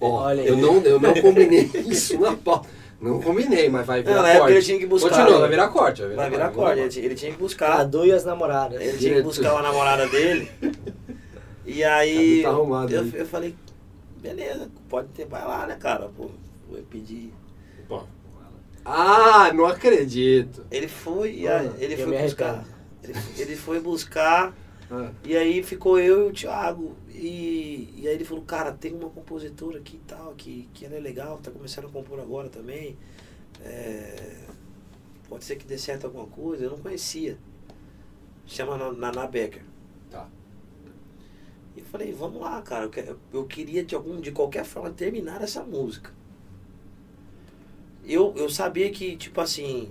[0.00, 2.68] Olha eu não, eu não combinei isso na pauta.
[3.00, 4.54] Não combinei, mas vai virar Não, na época corte.
[4.56, 5.10] ele tinha que buscar.
[5.10, 6.00] Continua, vai virar corte.
[6.00, 7.76] Vai virar, Vai virar corte, ele, tinha- ele tinha que buscar.
[7.76, 8.80] Cadu e as namoradas.
[8.80, 10.50] Ele tinha que buscar uma namorada dele.
[11.68, 12.42] E aí.
[12.42, 13.12] Cadu tá arrumado eu, aí.
[13.12, 13.54] eu falei,
[14.22, 16.08] beleza, pode ter, vai lá, né, cara?
[16.16, 16.30] Pô,
[16.70, 17.32] vou pedir.
[17.88, 18.02] Pô.
[18.84, 20.64] Ah, não acredito.
[20.70, 22.64] Ele foi, e Ah, ele foi buscar.
[23.02, 24.54] Ele, ele foi buscar,
[25.24, 26.96] E aí ficou eu e o Thiago.
[27.10, 30.94] E, e aí ele falou, cara, tem uma compositora aqui e tal, que, que ela
[30.96, 32.96] é legal, tá começando a compor agora também.
[33.64, 34.36] É,
[35.28, 37.38] pode ser que dê certo alguma coisa, eu não conhecia.
[38.46, 39.62] Chama Na- Naná Becker.
[40.10, 40.28] Tá.
[41.76, 42.84] E eu falei, vamos lá, cara.
[42.86, 46.12] Eu, que- eu queria de, algum, de qualquer forma terminar essa música.
[48.04, 49.90] Eu, eu sabia que, tipo assim.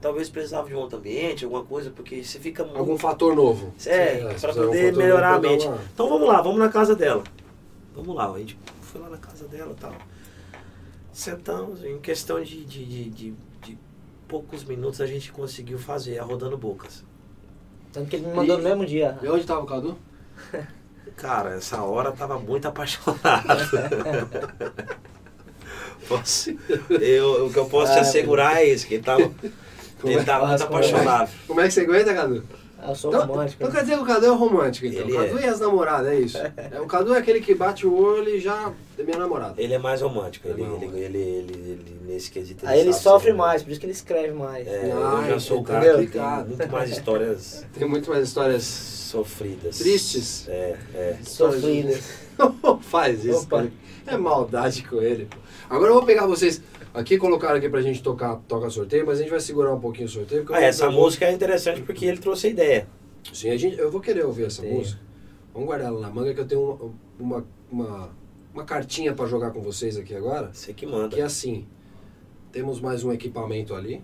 [0.00, 2.78] Talvez precisava de um outro ambiente, alguma coisa, porque você fica muito.
[2.78, 3.74] Algum fator novo.
[3.84, 5.66] É, Sim, pra se fizer um poder melhorar a mente.
[5.66, 7.24] uma- Então vamos lá, vamos na casa dela.
[7.96, 9.92] Vamos lá, a gente foi lá na casa dela e tal.
[11.12, 13.34] Sentamos, em questão de, de, de, de-
[13.64, 13.78] de
[14.28, 17.02] poucos minutos a gente conseguiu fazer a Rodando Bocas.
[17.92, 19.18] Tanto que ele me mandou no mesmo dia.
[19.20, 19.96] E onde tava o Cadu?
[21.16, 23.18] Cara, essa hora tava muito apaixonado.
[26.08, 26.50] Posso-
[27.00, 29.30] eu, o que eu posso te assegurar é isso, que ele tava,
[30.00, 30.24] Como ele é?
[30.24, 30.66] tava muito é?
[30.66, 31.30] apaixonado.
[31.46, 32.42] Como é que você aguenta, Cadu?
[32.86, 33.60] Eu sou Então, romântico.
[33.60, 33.74] então né?
[33.74, 35.00] quer dizer que o Cadu é romântico, então.
[35.00, 35.42] Ele o Cadu é.
[35.42, 36.38] e as namoradas, é isso.
[36.38, 39.54] É, o Cadu é aquele que bate o olho e já é minha namorada.
[39.60, 42.64] Ele é mais romântico, ele, É ele, ele, ele, ele- nesse quesito.
[42.64, 44.64] Aí ele sofre mais, por isso que ele escreve mais.
[44.68, 48.22] É, Ah, eu já sou o cara que tem muito mais histórias Tem muito mais
[48.28, 49.78] histórias sofridas.
[49.78, 50.48] tristes.
[50.48, 51.16] É, é.
[51.24, 51.98] Sofrida.
[52.82, 53.48] Faz isso.
[54.06, 55.26] É maldade com ele.
[55.26, 55.36] pô.
[55.68, 56.62] Agora eu vou pegar vocês.
[56.94, 60.06] Aqui colocaram aqui pra gente tocar toca sorteio, mas a gente vai segurar um pouquinho
[60.06, 60.44] o sorteio.
[60.50, 62.88] Ah, essa música é interessante porque ele trouxe a ideia.
[63.32, 64.72] Sim, a gente, eu vou querer ouvir essa Sim.
[64.72, 65.00] música.
[65.52, 66.62] Vamos guardar ela na manga que eu tenho
[67.18, 68.10] uma, uma, uma,
[68.54, 70.50] uma cartinha pra jogar com vocês aqui agora.
[70.52, 71.14] Você que manda.
[71.14, 71.66] Que é assim,
[72.52, 74.02] temos mais um equipamento ali.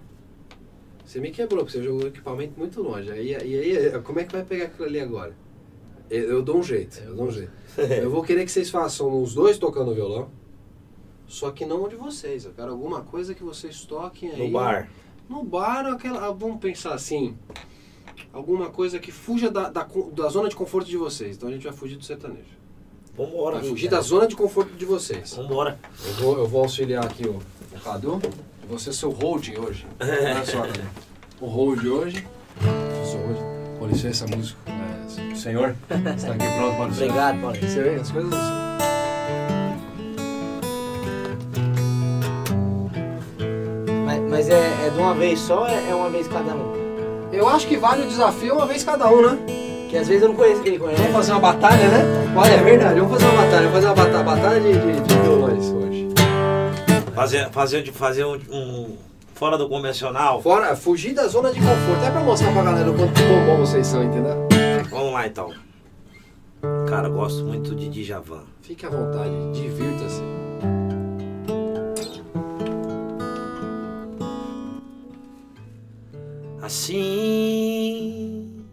[1.05, 3.11] Você me quebrou, porque você jogou o equipamento muito longe.
[3.12, 5.35] E, e aí, como é que vai pegar aquilo ali agora?
[6.11, 7.53] Eu, eu dou um jeito, eu dou um jeito.
[7.78, 10.30] Eu vou querer que vocês façam os dois tocando violão,
[11.35, 12.45] só que não de vocês.
[12.45, 14.47] Eu quero alguma coisa que vocês toquem aí.
[14.47, 14.89] No bar.
[15.28, 17.37] No bar, aquela, ah, vamos pensar assim,
[18.32, 21.37] alguma coisa que fuja da, da, da zona de conforto de vocês.
[21.37, 22.55] Então a gente vai fugir do sertanejo.
[23.16, 23.59] Vambora.
[23.59, 25.35] Vai fugir da zona de conforto de vocês.
[25.35, 25.78] Vambora.
[26.07, 27.41] Eu vou, eu vou auxiliar aqui o,
[27.72, 28.22] o Cadu.
[28.68, 29.87] Vou ser seu hold hoje.
[30.01, 30.62] Olha só.
[31.41, 32.24] O hold hoje.
[33.78, 34.61] Com licença, músico.
[34.68, 35.74] É, Senhor,
[36.16, 36.93] está aqui pronto para o.
[36.93, 37.68] Obrigado, Paulinho.
[37.68, 38.64] Você vê as coisas.
[45.05, 46.73] Uma vez só é é uma vez cada um?
[47.33, 49.39] Eu acho que vale o desafio uma vez cada um, né?
[49.91, 51.01] Que às vezes eu não conheço quem conhece.
[51.03, 52.33] Vamos fazer uma batalha, né?
[52.35, 55.15] Olha, é verdade, vamos fazer uma batalha, vamos fazer uma batalha, batalha de, de, de
[55.23, 56.09] violões hoje.
[57.15, 58.97] Fazer, fazer, de- fazer um, um
[59.35, 60.41] fora do convencional.
[60.43, 62.05] Fora, fugir da zona de conforto.
[62.05, 64.49] É pra mostrar pra galera o quanto quão bom vocês são, entendeu?
[64.91, 65.53] Vamos lá então.
[66.89, 68.45] Cara, eu gosto muito de Djavan.
[68.63, 70.23] Fique à vontade, divirta-se.
[76.65, 78.65] Assim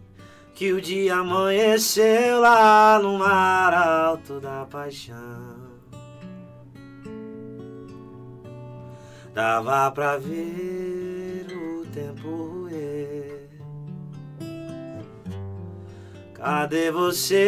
[0.54, 5.60] que o dia amanheceu lá no mar alto da paixão.
[9.34, 12.62] Dava pra ver o tempo.
[16.32, 17.38] Cadê você?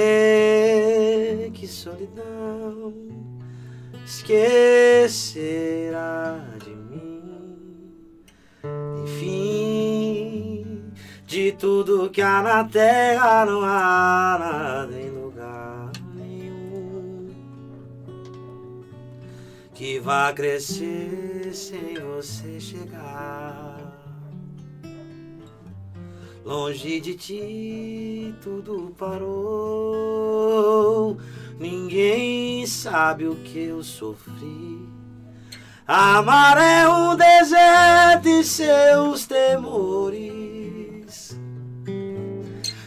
[1.55, 2.93] Que solidão
[4.05, 5.25] esquecerá
[6.63, 7.55] de mim.
[9.03, 9.94] Enfim,
[11.27, 17.31] de tudo que há na terra não há nada em lugar nenhum
[19.73, 23.75] que vá crescer sem você chegar.
[26.45, 30.35] Longe de ti tudo parou.
[31.59, 34.87] Ninguém sabe o que eu sofri.
[35.87, 40.64] Amar é um deserto e seus temores.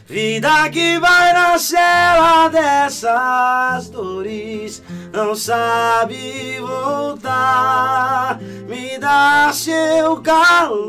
[0.07, 4.81] Vida que vai na cela dessas dores,
[5.11, 8.39] não sabe voltar.
[8.69, 10.87] Me dá seu calor,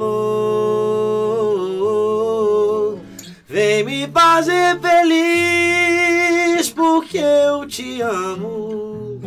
[3.49, 9.21] vem me fazer feliz porque eu te amo.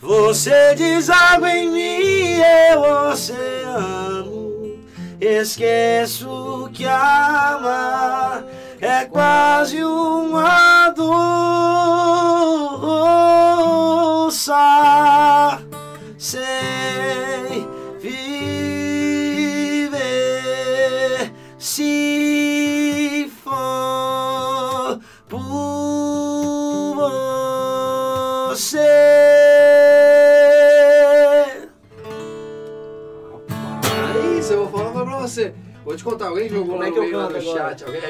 [0.00, 2.40] Você deságua em mim,
[2.72, 4.43] eu oceano.
[5.26, 8.44] Esqueço que amar
[8.78, 11.14] é quase uma doça
[16.18, 17.66] sem
[35.34, 35.54] você.
[35.84, 37.76] Vou te contar, alguém jogou Como lá é no que eu canto no agora?
[37.76, 37.84] chat.
[37.84, 38.00] Alguém...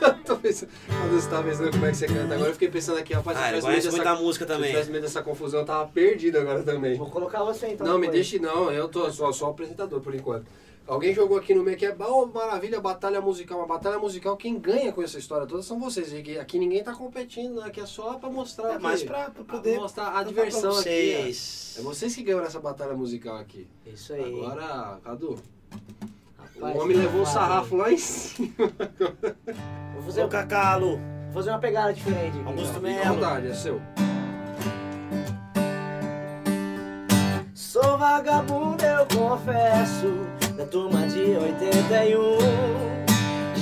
[0.00, 2.68] Eu tô pensando, quando você tava pensando como é que você canta agora, eu fiquei
[2.68, 4.70] pensando aqui, rapaz, se Ah, eu conhece dessa- muita música se eu também.
[4.70, 6.96] tivesse medo dessa confusão, eu tava perdido agora também.
[6.96, 7.86] Vou colocar você então.
[7.86, 8.14] Não, me depois.
[8.28, 10.46] deixe não, eu tô só, só apresentador por enquanto.
[10.88, 13.58] Alguém jogou aqui no meio que é oh, maravilha, batalha musical.
[13.58, 16.10] Uma batalha musical, quem ganha com essa história toda são vocês.
[16.22, 17.66] Que Aqui ninguém tá competindo, né?
[17.66, 18.70] Aqui é só pra mostrar.
[18.70, 20.82] É aqui, mais pra, pra poder mostrar a diversão pra aqui.
[20.82, 21.74] vocês.
[21.76, 21.80] ó.
[21.80, 23.68] É vocês que ganham nessa batalha musical aqui.
[23.86, 24.24] Isso aí.
[24.34, 25.38] Agora, Cadu,
[26.60, 28.52] Rapaz, o homem levou o sarrafo lá em cima.
[29.94, 32.46] Vou fazer, Ô, Cacalo, vou fazer uma pegada diferente aqui.
[32.46, 33.14] Augusto Melo.
[33.14, 33.80] vontade, é seu.
[37.54, 42.38] Sou vagabundo, eu confesso, da turma de 81.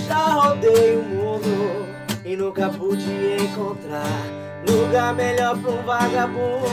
[0.06, 1.86] Já rodei o mundo
[2.24, 3.04] e nunca pude
[3.42, 4.06] encontrar
[4.68, 6.66] lugar melhor pra um vagabundo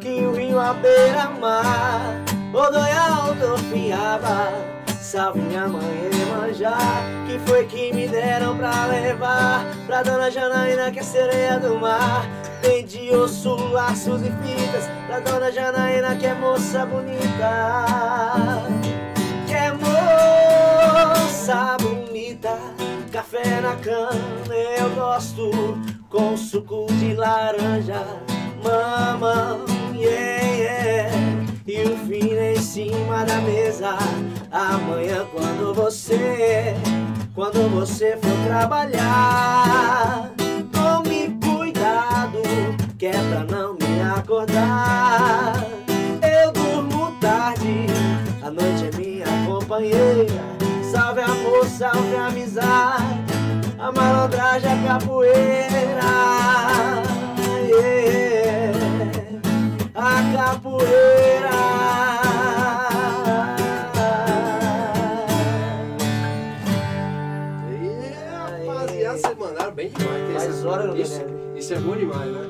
[0.00, 2.24] que o rio à beira-mar.
[2.52, 4.50] Rodoial do Fiaba,
[5.08, 6.76] salve minha mãe Emanjá,
[7.26, 12.26] que foi que me deram pra levar pra dona Janaína, que é sereia do mar.
[12.60, 17.86] Vendi osso, laços e fitas pra dona Janaína, que é moça bonita.
[19.46, 22.58] Que é moça bonita.
[23.10, 24.12] Café na cana
[24.78, 25.78] eu gosto
[26.10, 28.04] com suco de laranja.
[28.62, 31.37] Mamão, yeah, yeah.
[31.70, 33.98] E o vinho em cima da mesa.
[34.50, 36.74] Amanhã quando você,
[37.34, 40.30] quando você for trabalhar,
[40.72, 42.40] tome cuidado,
[42.96, 45.62] que é pra não me acordar.
[46.22, 47.84] Eu durmo tarde,
[48.42, 50.42] a noite é minha companheira.
[50.90, 53.34] Salve amor, salve amizade,
[53.78, 57.07] a malandragem, a capoeira.
[59.98, 61.56] A capoeira.
[67.70, 70.32] E, rapaziada, vocês mandaram bem demais.
[70.44, 71.20] Faz hora isso,
[71.56, 72.40] isso é bom demais, né?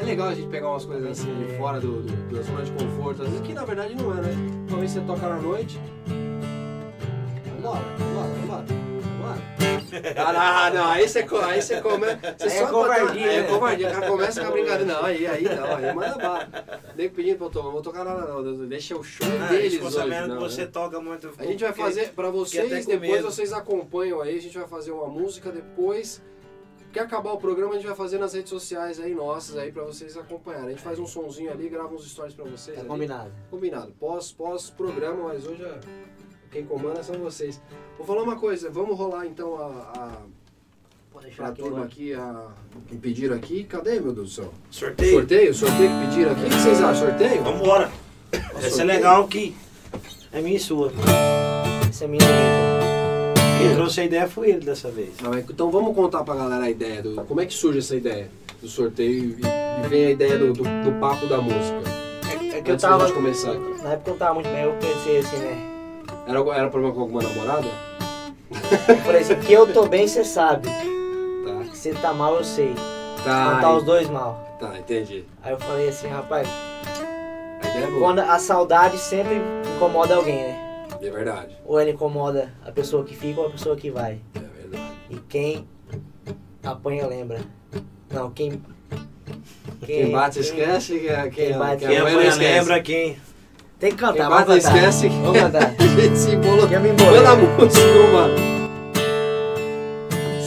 [0.00, 2.70] É legal a gente pegar umas coisas assim de fora do, do- da zona de
[2.72, 4.30] conforto, às vezes que na verdade não é, né?
[4.68, 5.80] Talvez você toca na noite.
[7.56, 8.77] Vambora, vambora, vambora.
[10.26, 12.18] Ah, não, aí você, aí você começa.
[12.38, 13.48] Você Aí é só covardia, É, né?
[13.48, 13.88] covardia.
[13.88, 14.84] O cara começa com a brincadeira.
[14.92, 16.48] Não, aí, aí não, aí manda bala.
[16.96, 18.66] Nem pedindo pra eu tocar, não vou tocar nada, não.
[18.66, 19.96] Deixa o show Ah, deles ficou hoje.
[19.96, 20.70] sabendo que você né?
[20.72, 21.32] toca muito.
[21.38, 25.06] A gente vai fazer, pra vocês, depois vocês acompanham aí, a gente vai fazer uma
[25.06, 26.22] música depois.
[26.90, 29.84] Que acabar o programa, a gente vai fazer nas redes sociais aí, nossas aí, pra
[29.84, 30.68] vocês acompanharem.
[30.68, 32.74] A gente faz um sonzinho ali, grava uns stories pra vocês.
[32.76, 32.88] Tá ali.
[32.88, 33.30] combinado.
[33.50, 33.92] Combinado.
[34.00, 35.78] Pós, pós programa, mas hoje é-
[36.50, 37.60] quem comanda são vocês.
[37.96, 40.12] Vou falar uma coisa, vamos rolar então a, a
[41.12, 42.46] Pode deixar pra aqui turma aqui a,
[42.86, 43.64] que pediram aqui.
[43.64, 44.54] Cadê, meu Deus do céu?
[44.70, 45.14] Sorteio.
[45.14, 45.54] Sorteio?
[45.54, 46.40] Sorteio que pediram aqui?
[46.42, 47.08] O que vocês acham?
[47.08, 47.42] Sorteio?
[47.42, 47.90] Vambora.
[48.30, 48.86] Vai ser sorteio?
[48.86, 49.56] legal que
[50.32, 50.92] é minha e sua.
[51.88, 52.78] Essa é minha letra.
[53.58, 55.10] Quem trouxe a ideia foi ele dessa vez.
[55.24, 57.16] Ah, mas Então vamos contar pra galera a ideia do.
[57.24, 58.30] Como é que surge essa ideia
[58.60, 59.40] do sorteio e,
[59.84, 61.82] e vem a ideia do, do, do papo da música?
[62.52, 63.12] É que eu Antes da tava.
[63.12, 63.82] começar aqui.
[63.82, 65.77] Na época eu não tava muito bem, eu pensei assim, né?
[66.28, 67.68] Era, era problema com alguma namorada?
[69.04, 70.68] Falei assim, que eu tô bem, você sabe.
[70.68, 71.64] Tá.
[71.70, 72.74] Que você tá mal, eu sei.
[73.24, 73.54] Tá.
[73.54, 74.56] Não tá os dois mal.
[74.60, 75.24] Tá, entendi.
[75.42, 76.48] Aí eu falei assim, rapaz,
[77.62, 78.00] A ideia é boa.
[78.00, 79.40] quando a saudade sempre
[79.76, 80.84] incomoda alguém, né?
[81.00, 81.56] É verdade.
[81.64, 84.18] Ou ela incomoda a pessoa que fica ou a pessoa que vai.
[84.34, 84.92] É verdade.
[85.10, 85.68] E quem
[86.62, 87.40] apanha lembra.
[88.10, 88.60] Não, quem.
[89.86, 92.58] Quem, bate esquece, quem, quem, quem bate- quem Quem apanha não amanhã esquece.
[92.58, 93.16] lembra quem?
[93.78, 94.58] Tem que cantar, vamos cantar.
[94.58, 95.08] esquece.
[95.08, 95.74] Vamos cantar.
[95.78, 96.66] A gente se embolou.
[96.68, 97.20] Eu me embolei.
[97.20, 98.34] Manda a música, mano.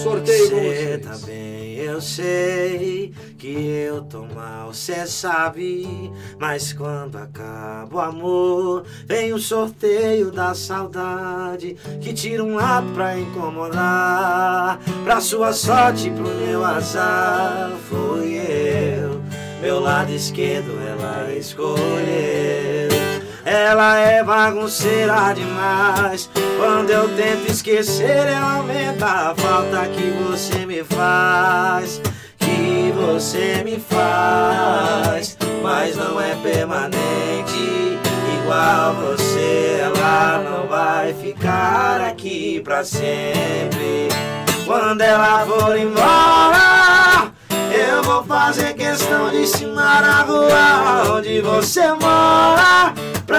[0.03, 1.05] Sorteio com Cê vocês.
[1.05, 3.47] tá bem, eu sei que
[3.87, 6.11] eu tô mal, cê sabe.
[6.39, 13.17] Mas quando acaba o amor, vem o sorteio da saudade que tira um lado pra
[13.17, 14.79] incomodar.
[15.03, 19.21] Pra sua sorte, pro meu azar, fui eu.
[19.61, 22.89] Meu lado esquerdo ela escolheu.
[23.45, 26.29] Ela é bagunceira demais.
[26.59, 32.01] Quando eu tento esquecer, ela aumenta a falta que você me faz.
[32.37, 35.37] Que você me faz.
[35.63, 37.99] Mas não é permanente.
[38.43, 44.09] Igual você, ela não vai ficar aqui pra sempre.
[44.65, 47.31] Quando ela for embora,
[47.73, 52.90] eu vou fazer questão de ensinar a rua onde você mora.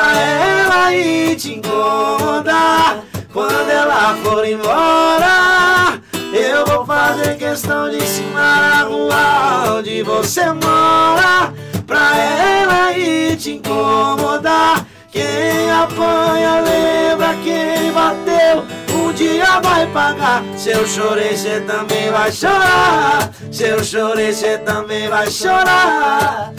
[0.02, 3.04] Pra ela ir te incomodar.
[3.32, 6.00] Quando ela for embora,
[6.32, 11.54] eu vou fazer questão de ensinar a rua onde você mora.
[11.86, 14.84] Pra ela ir te incomodar.
[15.12, 18.64] Quem apanha lembra quem bateu.
[18.92, 20.42] Um dia vai pagar.
[20.56, 23.30] Se eu chorei, cê também vai chorar.
[23.52, 26.52] Se eu chorei, cê também vai chorar.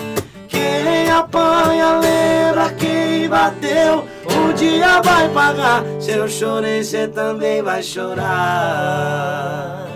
[0.67, 4.05] Quem apanha lembra quem bateu.
[4.31, 5.83] Um dia vai pagar.
[5.99, 9.87] Se eu chorei, cê também vai chorar.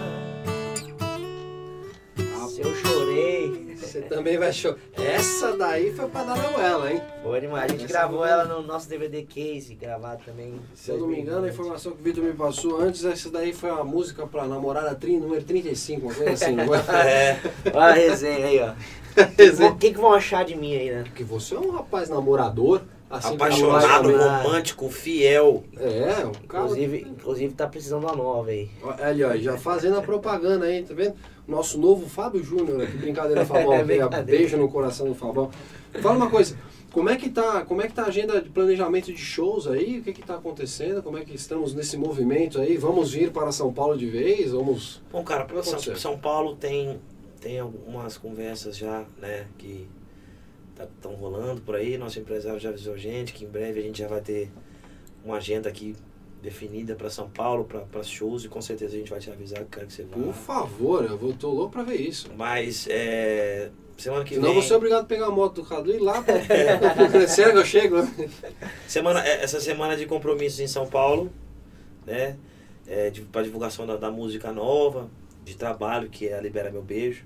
[2.49, 3.75] Se eu chorei.
[3.77, 4.77] Você também vai chorar.
[4.97, 7.01] Essa daí foi pra dar ela, hein?
[7.23, 7.65] Foi demais.
[7.65, 10.55] A gente Essa gravou foi- ela no nosso DVD case, gravado também.
[10.75, 11.53] Se eu não me engano, a 2020.
[11.53, 15.15] informação que o Vitor me passou antes, essa daí foi a música pra namorada tri,
[15.17, 16.51] número 35, uma coisa assim.
[16.55, 16.83] não é?
[17.07, 17.39] É,
[17.73, 18.73] Olha a resenha aí, ó.
[19.71, 21.03] O que, que vão achar de mim aí, né?
[21.03, 25.63] Porque você é um rapaz namorador, assim apaixonado, romântico, fiel.
[25.77, 26.63] É, um cara.
[26.65, 28.69] Inclusive, inclusive tá precisando de uma nova aí.
[28.83, 31.15] Olha Ali, ó, já fazendo a propaganda aí, tá vendo?
[31.47, 33.73] Nosso novo Fábio Júnior aqui, brincadeira, Fabão.
[33.73, 34.23] É, brincadeira.
[34.23, 35.49] beijo no coração do Fabão.
[36.01, 36.57] Fala uma coisa,
[36.91, 39.99] como é que tá, como é que tá a agenda de planejamento de shows aí?
[39.99, 41.01] O que que tá acontecendo?
[41.01, 42.77] Como é que estamos nesse movimento aí?
[42.77, 44.51] Vamos vir para São Paulo de vez?
[44.51, 45.01] Vamos...
[45.11, 45.95] Bom, cara, Pode São.
[45.95, 46.99] São Paulo tem,
[47.39, 49.87] tem algumas conversas já, né, que
[50.79, 51.97] estão rolando por aí.
[51.97, 54.49] Nosso empresário já avisou a gente que em breve a gente já vai ter
[55.23, 55.95] uma agenda aqui
[56.41, 59.71] definida para São Paulo, para shows, e com certeza a gente vai te avisar que
[59.71, 60.15] quero que você vá.
[60.17, 62.29] Por favor, eu vou, tô louco pra ver isso.
[62.37, 64.61] Mas, é, semana que Senão vem...
[64.61, 66.21] você é obrigado a pegar a moto do Cadu e ir lá.
[66.21, 66.35] pra-
[67.27, 67.97] Sério que eu chego?
[68.87, 71.31] Semana, é, essa semana de compromissos em São Paulo,
[72.05, 72.37] né?
[72.87, 75.09] É, para divulgação da, da música nova,
[75.47, 77.25] de trabalho, que é a Libera Meu Beijo.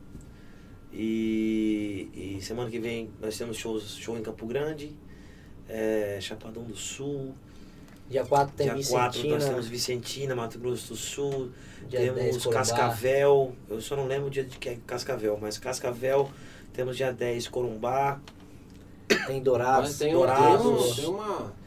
[0.93, 4.95] E, e semana que vem nós temos shows, show em Campo Grande,
[5.67, 7.34] é, Chapadão do Sul.
[8.09, 9.36] Dia 4 tem dia 4 Vicentina.
[9.36, 11.51] nós temos Vicentina, Mato Grosso do Sul.
[11.88, 12.59] dia temos 10 Corumbá.
[12.59, 13.55] Cascavel.
[13.69, 16.30] Eu só não lembro o dia de que é Cascavel, mas Cascavel.
[16.74, 18.19] Temos dia 10 Corumbá.
[19.28, 19.89] Tem Dourados.
[19.89, 20.95] Mas tem, Dourados.
[20.95, 21.61] tem, tem uma...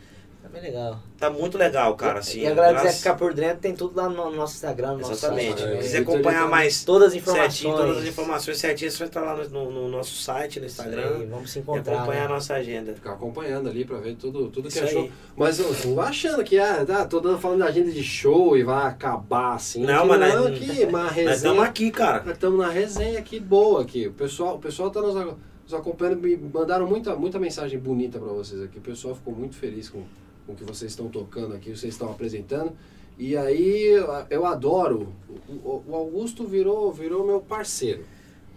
[0.55, 1.01] Bem legal.
[1.19, 2.21] Tá muito legal, cara.
[2.21, 4.99] Assim, e a galera quiser ficar por dentro, tem tudo lá no nosso Instagram, no
[4.99, 5.59] nosso Exatamente.
[5.61, 5.63] site.
[5.65, 5.83] É, né?
[5.83, 7.53] quiser acompanhar mais Todas as informações.
[7.55, 10.67] certinho, todas as informações certinhas, você vai estar lá no, no- no nosso site, no
[10.67, 11.17] Instagram.
[11.17, 11.97] aí, vamos se E encontrar.
[11.97, 12.27] acompanhar né?
[12.27, 12.95] a nossa agenda.
[12.95, 15.03] Ficar acompanhando ali pra ver tudo, tudo que achou.
[15.03, 15.13] aí.
[15.37, 18.63] Mas eu vai achando que, ah, tá, tô dando, falando da agenda de show e
[18.63, 19.83] vai acabar assim.
[19.85, 21.35] Não, mas não, nós- aqui, uma Nós resenha.
[21.35, 22.23] estamos aqui, cara.
[22.25, 24.07] Nós estamos na resenha aqui boa aqui.
[24.07, 28.29] O pessoal, o pessoal tá nos, nos acompanhando, me mandaram muita, muita mensagem bonita para
[28.29, 28.79] vocês aqui.
[28.79, 30.03] O pessoal ficou muito feliz com,
[30.47, 32.73] com o que vocês estão tocando aqui, vocês estão apresentando.
[33.19, 33.97] E aí
[34.31, 35.09] eu adoro.
[35.49, 38.03] O, o Augusto virou, virou meu parceiro.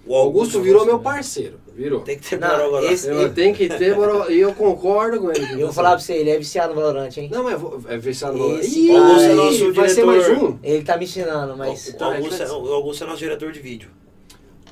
[0.06, 1.60] O Augusto virou meu parceiro.
[1.76, 2.00] Virou.
[2.00, 3.96] Tem que ter Não, esse- Eu tenho que ter,
[4.32, 5.54] e eu concordo com ele.
[5.54, 7.30] Eu vou falar pra você, ele é viciado no Valorant, hein?
[7.32, 10.06] Não, mas é viciado no Esse Ih, cara Augusto é nosso vai ser diretor.
[10.32, 10.58] mais um?
[10.64, 11.68] Ele tá me ensinando, mas.
[12.00, 13.90] O Augusto, Tá, é, o Augusto é nosso diretor de vídeo.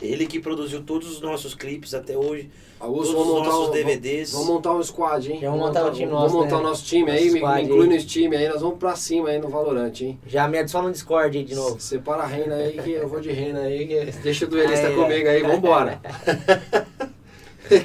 [0.02, 2.50] Ele que produziu todos os nossos clipes até hoje.
[2.78, 4.32] Augusto, Todos vamos os montar nossos um, DVDs.
[4.34, 5.40] Vamos montar um squad, hein?
[5.42, 6.62] Já vamos montar um time Vamos nosso, montar né?
[6.62, 9.48] o nosso time aí, me inclui nesse time aí, nós vamos pra cima aí no
[9.48, 10.20] Valorante, hein?
[10.28, 11.80] Já me adiciona no Discord aí de novo.
[11.80, 14.96] Separa a reina aí que eu vou de reina aí, que deixa o duelista Aí,
[14.96, 16.00] comigo aí, vambora.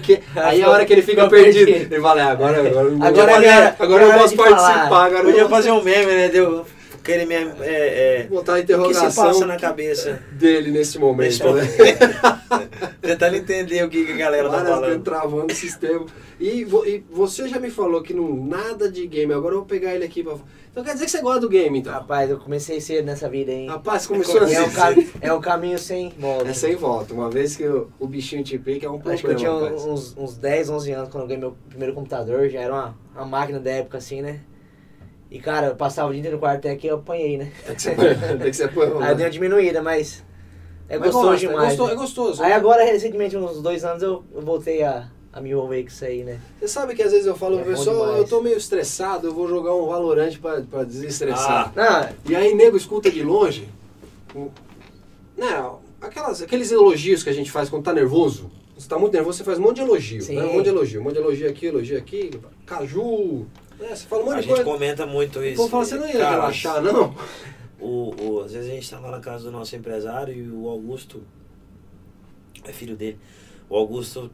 [0.02, 1.94] Que- aí a hora que ele fica perdido, perdido.
[1.94, 2.58] ele fala, é, agora,
[3.00, 4.50] agora, é eu posso falar.
[4.50, 6.28] participar, agora eu Podia vou fazer um meme, né?
[6.28, 6.66] Deu
[7.10, 7.52] aquele meme.
[7.60, 10.22] É, é, botar a o que se interrogação passa na cabeça?
[10.32, 11.62] dele nesse momento, né?
[13.00, 15.02] Tentando entender o que, que a galera tá falando.
[15.02, 16.06] travando o sistema.
[16.38, 19.66] E, vo- e você já me falou que não nada de game, agora eu vou
[19.66, 20.34] pegar ele aqui pra...
[20.70, 21.92] Então quer dizer que você gosta do game, então?
[21.92, 23.66] Rapaz, eu comecei cedo nessa vida, hein?
[23.68, 24.70] Rapaz, começou E é, assim.
[24.70, 26.48] ca- é um caminho sem volta.
[26.48, 27.12] É sem volta.
[27.12, 29.52] Uma vez que o, o bichinho te pica, é um problema, Acho que eu tinha
[29.52, 32.48] uns, uns 10, 11 anos quando eu ganhei meu primeiro computador.
[32.48, 34.40] Já era uma, uma máquina da época, assim, né?
[35.30, 37.52] E, cara, eu passava o dia inteiro no quarto até que eu apanhei, né?
[37.64, 40.24] Tem que ser, tem que ser põe Aí eu dei uma diminuída, mas
[40.88, 41.72] é Mas gostoso gosta, demais.
[41.72, 41.92] É gostoso, né?
[41.92, 42.42] é gostoso.
[42.42, 46.04] Aí agora, recentemente, uns dois anos, eu, eu voltei a, a me envolver com isso
[46.04, 46.40] aí, né?
[46.58, 49.46] Você sabe que às vezes eu falo, É pessoal, eu tô meio estressado, eu vou
[49.48, 51.72] jogar um Valorante pra, pra desestressar.
[51.76, 53.68] Não, E aí nego escuta de longe.
[54.34, 54.50] o-
[55.36, 55.46] Né,
[56.00, 58.50] aquelas, aqueles elogios que a gente faz quando tá nervoso.
[58.76, 60.24] Você tá muito nervoso, você faz um monte de elogio.
[60.34, 60.42] Né?
[60.42, 61.00] Um monte de elogio.
[61.00, 62.30] Um monte de elogio aqui, elogio aqui.
[62.66, 63.46] Caju.
[63.80, 63.88] Né?
[63.96, 64.70] Você fala um monte A de gente coisa.
[64.70, 65.56] comenta muito isso.
[65.56, 67.14] povo fala, você não ia Cara, relaxar, não?
[67.80, 70.68] O, o- às vezes a gente tá lá na casa do nosso empresário e o
[70.68, 71.22] Augusto
[72.64, 73.18] é filho dele.
[73.68, 74.30] O Augusto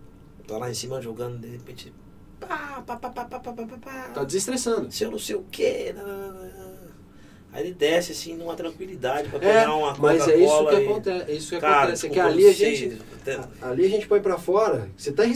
[0.46, 1.92] tá lá em cima jogando, de repente.
[2.40, 4.08] Pá, pá, pá, pá, pá, pá, pá, pá, pá.
[4.14, 4.90] Tá desestressando.
[4.90, 5.92] Se eu não sei o quê.
[5.96, 6.65] nananana.
[7.56, 10.84] Aí ele desce assim numa tranquilidade pra É, pegar uma mas é isso que e-
[10.84, 11.24] acontece.
[11.30, 12.06] É isso que Cara, acontece.
[12.06, 12.98] É que ali a gente.
[13.62, 14.90] Ali a gente põe pra fora.
[14.94, 15.30] Você tá, é,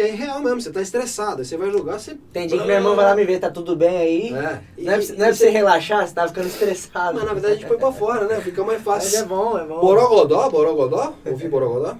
[0.00, 1.40] é real mesmo, você tá estressado.
[1.40, 2.16] Aí você vai jogar, você.
[2.32, 4.28] tem dia que minha irmã vai lá me ver, tá tudo bem aí.
[4.28, 4.30] É.
[4.30, 7.16] Não é, E- pra- não é e pra você relaxar, você tá ficando estressado.
[7.18, 8.40] Mas na verdade a gente põe pra fora, né?
[8.40, 9.26] Fica mais Mas é fácil.
[9.26, 9.80] bom, é bom.
[9.80, 11.14] Borogodó, Borogodó?
[11.26, 11.96] Ouvi Borogodó?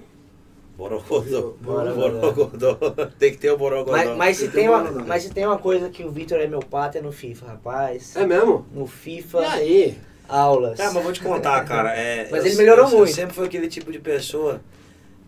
[0.77, 1.53] Borogodó.
[1.61, 2.31] Borogodó.
[2.33, 3.07] Borogodó.
[3.17, 3.91] Tem que ter o Borogodó.
[3.95, 5.05] Mas, mas, se Tem tem uma, Borogodó.
[5.07, 8.15] mas se tem uma coisa que o Vitor é meu pato é no FIFA, rapaz.
[8.15, 8.65] É mesmo?
[8.73, 9.97] No E FIFA, aí?
[10.27, 10.77] aulas.
[10.77, 11.95] Cara, mas vou te contar, cara.
[11.95, 13.13] é, Mas eu- ele melhorou eu- eu muito.
[13.13, 14.59] sempre fui aquele tipo de pessoa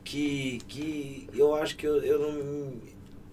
[0.04, 2.74] que, que eu acho que eu, eu não.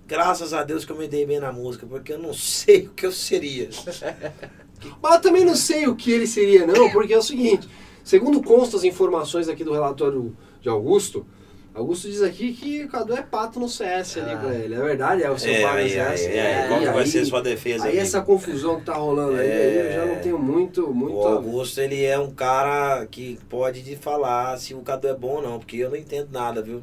[0.07, 2.91] Graças a Deus que eu me dei bem na música, porque eu não sei o
[2.91, 3.71] que eu seria.
[5.03, 7.67] Mas eu também não sei o que ele seria, não, porque é o seguinte:
[8.05, 11.27] segundo constam as informações aqui do relatório de Augusto,
[11.75, 14.37] Augusto diz aqui que o Cadu é pato no CS ali Ah.
[14.37, 14.75] pra ele.
[14.75, 16.27] É verdade, é o seu É, pai no aí, CS.
[16.27, 17.99] aí, aí, qual que vai aí- ser sua defesa Aí aqui?
[17.99, 21.17] essa confusão que tá rolando aí, aí eu já não tenho muito, muito.
[21.17, 25.37] O Augusto, ele é um cara que pode te falar se o Cadu é bom
[25.37, 26.81] ou não, porque eu não entendo nada, viu?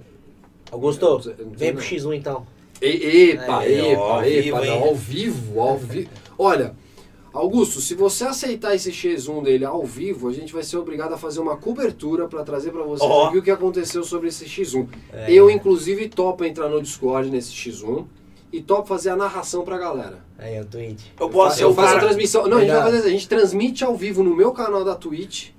[0.70, 1.88] Augusto, Eu não sei- eu não vem pro não.
[1.88, 2.46] X1 então.
[2.82, 6.10] E- Epa, Aí, ó, epa, ao epa, vivo, não, ao vivo, ao vivo.
[6.38, 6.74] Olha,
[7.34, 11.18] Augusto, se você aceitar esse X1 dele ao vivo, a gente vai ser obrigado a
[11.18, 13.28] fazer uma cobertura para trazer para vocês Ó.
[13.28, 14.88] aqui o que aconteceu sobre esse X1.
[15.14, 15.32] É.
[15.32, 18.06] Eu, inclusive, topo entrar no Discord nesse X1
[18.52, 20.26] e topo fazer a narração pra galera.
[20.38, 21.04] Aí, o Twitch.
[21.18, 22.48] Eu posso ser eu o faço a transmissão.
[22.48, 23.08] Não, a gente vai fazer isso.
[23.08, 25.52] A gente transmite ao vivo no meu canal da Twitch,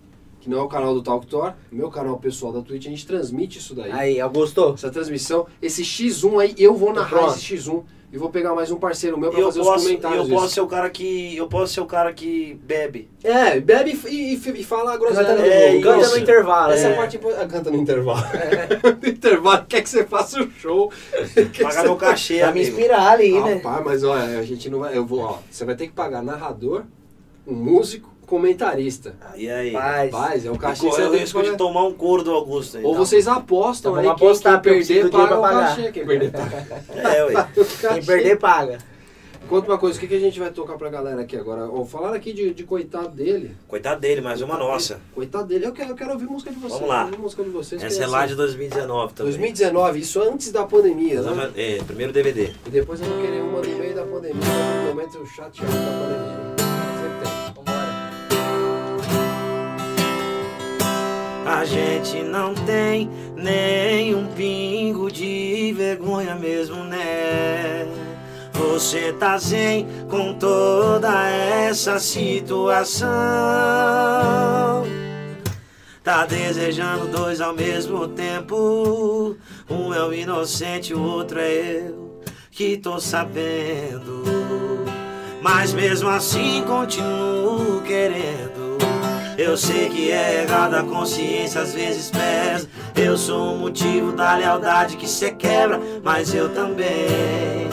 [0.42, 3.58] que não é o canal do Talktor, meu canal pessoal da Twitch, a gente transmite
[3.58, 3.90] isso daí.
[3.92, 4.74] Aí, Augusto.
[4.74, 7.82] Essa transmissão, esse X1 aí, eu vou narrar esse X1
[8.12, 10.28] e vou pegar mais um parceiro meu pra eu fazer os posso, comentários.
[10.28, 11.34] eu posso ser o cara que.
[11.36, 13.08] Eu posso ser o cara que bebe.
[13.24, 15.24] É, bebe e, e, e fala a groselha.
[15.28, 15.82] Canta no, do É, jogo.
[15.82, 16.10] canta isso.
[16.16, 16.72] no intervalo.
[16.74, 16.94] Essa é.
[16.94, 18.20] parte impo- ah, canta no intervalo.
[19.02, 20.92] no intervalo, quer que você faça o show.
[21.62, 23.54] Pagar meu cachê, Pra me inspirar ali, né?
[23.54, 24.94] Rapaz, mas olha, a gente não vai.
[24.96, 25.38] Eu vou, ó.
[25.50, 26.82] Você vai ter que pagar narrador,
[27.46, 29.14] um músico, comentarista.
[29.36, 29.72] E aí?
[29.74, 30.10] Rapaz.
[30.10, 32.78] Rapaz, é o cachê que corre você o risco de tomar um couro do Augusto
[32.78, 32.84] aí.
[32.84, 35.76] Ou vocês apostam Então aí quem, apostar, quem eu perder paga o pra pagar.
[35.76, 35.92] cachê.
[35.92, 36.82] Quem perder paga.
[37.12, 37.48] É, ué.
[37.92, 38.78] Quem perder, paga.
[39.50, 41.68] Conta uma coisa, o que, que a gente vai tocar pra galera aqui agora?
[41.68, 43.54] Ó, falaram aqui de, de coitado dele.
[43.68, 44.94] Coitado dele, mais uma Coitado nossa.
[44.94, 45.06] dele.
[45.14, 46.72] Coitado dele, eu quero, eu quero ouvir música de vocês.
[46.72, 47.04] Vamos lá.
[47.04, 47.82] ouvir música de vocês.
[47.82, 49.32] Essa é lá assim, de 2019 também.
[49.32, 51.52] 2019, isso antes da pandemia, né?
[51.54, 52.50] É, primeiro DVD.
[52.66, 56.41] E depois eu vou querer uma no meio da pandemia, no momento chateado da pandemia.
[61.44, 67.86] A gente não tem nem um pingo de vergonha mesmo, né?
[68.52, 73.08] Você tá zen com toda essa situação.
[76.02, 79.36] Tá desejando dois ao mesmo tempo.
[79.68, 82.20] Um é o inocente, o outro é eu
[82.50, 84.22] que tô sabendo.
[85.40, 88.61] Mas mesmo assim continuo querendo.
[89.42, 92.68] Eu sei que é errado, a consciência às vezes pesa.
[92.94, 97.68] Eu sou o motivo da lealdade que cê quebra, mas eu também.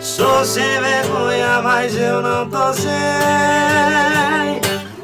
[0.00, 2.90] Sou sem vergonha, mas eu não tô sem.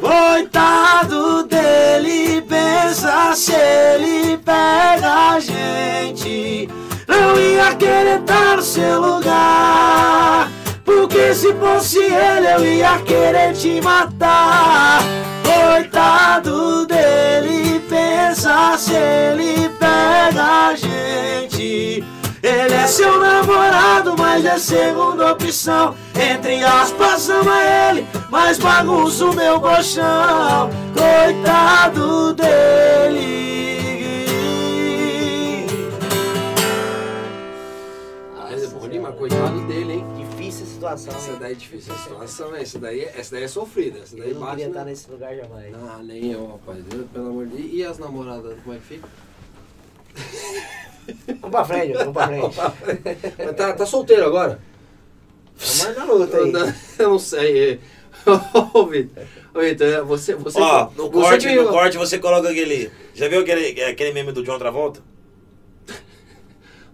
[0.01, 6.67] Coitado dele, pensa se ele pega a gente.
[7.07, 10.51] Não ia querer estar no seu lugar.
[10.83, 15.34] Porque se fosse ele, eu ia querer te matar.
[15.45, 22.03] Coitado dele, pensa se ele pega a gente.
[22.43, 25.95] Ele é seu namorado, mas é segunda opção.
[26.15, 30.71] Entre aspas, ama ele, mas bagunça o meu colchão.
[30.95, 33.94] Coitado dele.
[40.97, 41.15] Situação.
[41.17, 41.37] Essa hein?
[41.41, 43.99] daí é difícil a situação, essa daí, é- essa daí é sofrida.
[44.01, 45.75] Essa daí Eu não bate queria na- estar nesse lugar jamais.
[45.75, 46.85] Ah, nem eu, rapaz.
[46.93, 47.71] Eu, pelo amor de Deus.
[47.73, 49.09] E as namoradas, como é que fica?
[51.41, 52.29] Vamos pra frente, vamos pra
[52.71, 53.03] frente.
[53.39, 54.59] Mas tá, tá solteiro agora?
[55.57, 56.43] Vamos na luta aí.
[56.45, 56.67] Eu não,
[56.99, 57.81] eu não sei.
[58.73, 59.23] Ô, Vitor.
[59.55, 60.59] Vitor, você, você.
[60.59, 62.91] Ó, no você corte, que- no corte você coloca aquele.
[63.15, 65.01] Já viu aquele, aquele meme do John Travolta?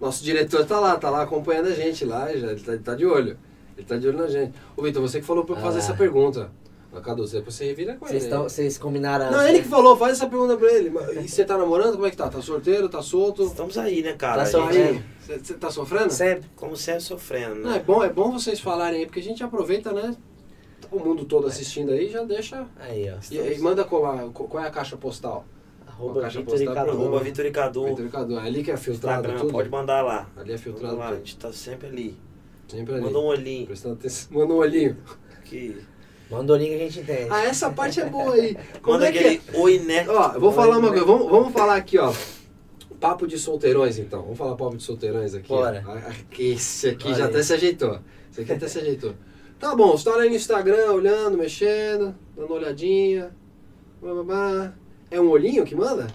[0.00, 2.94] Nosso diretor tá lá, tá lá acompanhando a gente lá, já, ele, tá, ele tá
[2.94, 3.38] de olho.
[3.80, 4.52] Ele tá de olho na gente.
[4.76, 5.82] Ô, Vitor, você que falou pra eu fazer Ah.
[5.82, 6.50] essa pergunta.
[7.04, 8.36] Cadu, você- depois você revira com Vocês, ele.
[8.36, 9.30] vocês combinaram.
[9.30, 9.48] Não, assim?
[9.50, 10.92] ele que falou, faz essa pergunta pra ele.
[11.24, 11.92] E você tá namorando?
[11.92, 12.28] Como é que tá?
[12.28, 12.88] Tá solteiro?
[12.88, 13.44] Tá solto?
[13.44, 14.38] Estamos aí, né, cara?
[14.42, 15.02] Tá sofrendo.
[15.24, 16.10] Você, tá sofrendo?
[16.12, 16.50] Sempre.
[16.56, 17.84] Como sempre sofrendo, Não, é né?
[17.86, 20.14] bom, é bom vocês falarem aí, porque a gente aproveita, né?
[20.90, 22.66] O mundo todo assistindo aí, já deixa.
[22.80, 23.18] Aí, ó.
[23.32, 25.44] E, e manda colar, co- qual é a caixa postal?
[25.86, 26.90] Arroba caixa Vitor postal Cadu.
[26.90, 27.84] Arroba Vitor e Cadu.
[27.86, 29.52] Vitor Cadu, é ali que é filtrado Instagram, tudo.
[29.52, 30.28] pode mandar lá.
[30.36, 32.18] Ali é filtrado lá, a gente tá sempre ali.
[32.70, 33.04] Sempre ali.
[33.04, 33.66] Manda um olhinho.
[33.66, 34.28] Prestando atenção.
[34.38, 34.96] Manda um olhinho.
[35.44, 35.76] Que...
[36.30, 37.26] Manda o link que a gente entende.
[37.28, 38.56] Ah, essa parte é boa aí.
[38.80, 39.58] Como Manda é que aquele é?
[39.58, 40.06] oi, né?
[40.08, 41.04] Ó, eu vou falar uma coisa.
[41.04, 42.12] Vamos, vamos falar aqui, ó.
[43.00, 44.22] Papo de solteirões, então.
[44.22, 45.48] Vamos falar papo de solteirões aqui.
[45.48, 45.84] Bora.
[45.88, 47.30] Ah, Esse aqui Olha já aí.
[47.30, 47.98] até se ajeitou.
[48.30, 49.14] Esse aqui até se ajeitou.
[49.58, 53.34] Tá bom, você tá lá no Instagram, olhando, mexendo, dando uma olhadinha.
[54.00, 54.74] Blá, blá, blá.
[55.10, 56.06] É um olhinho que manda?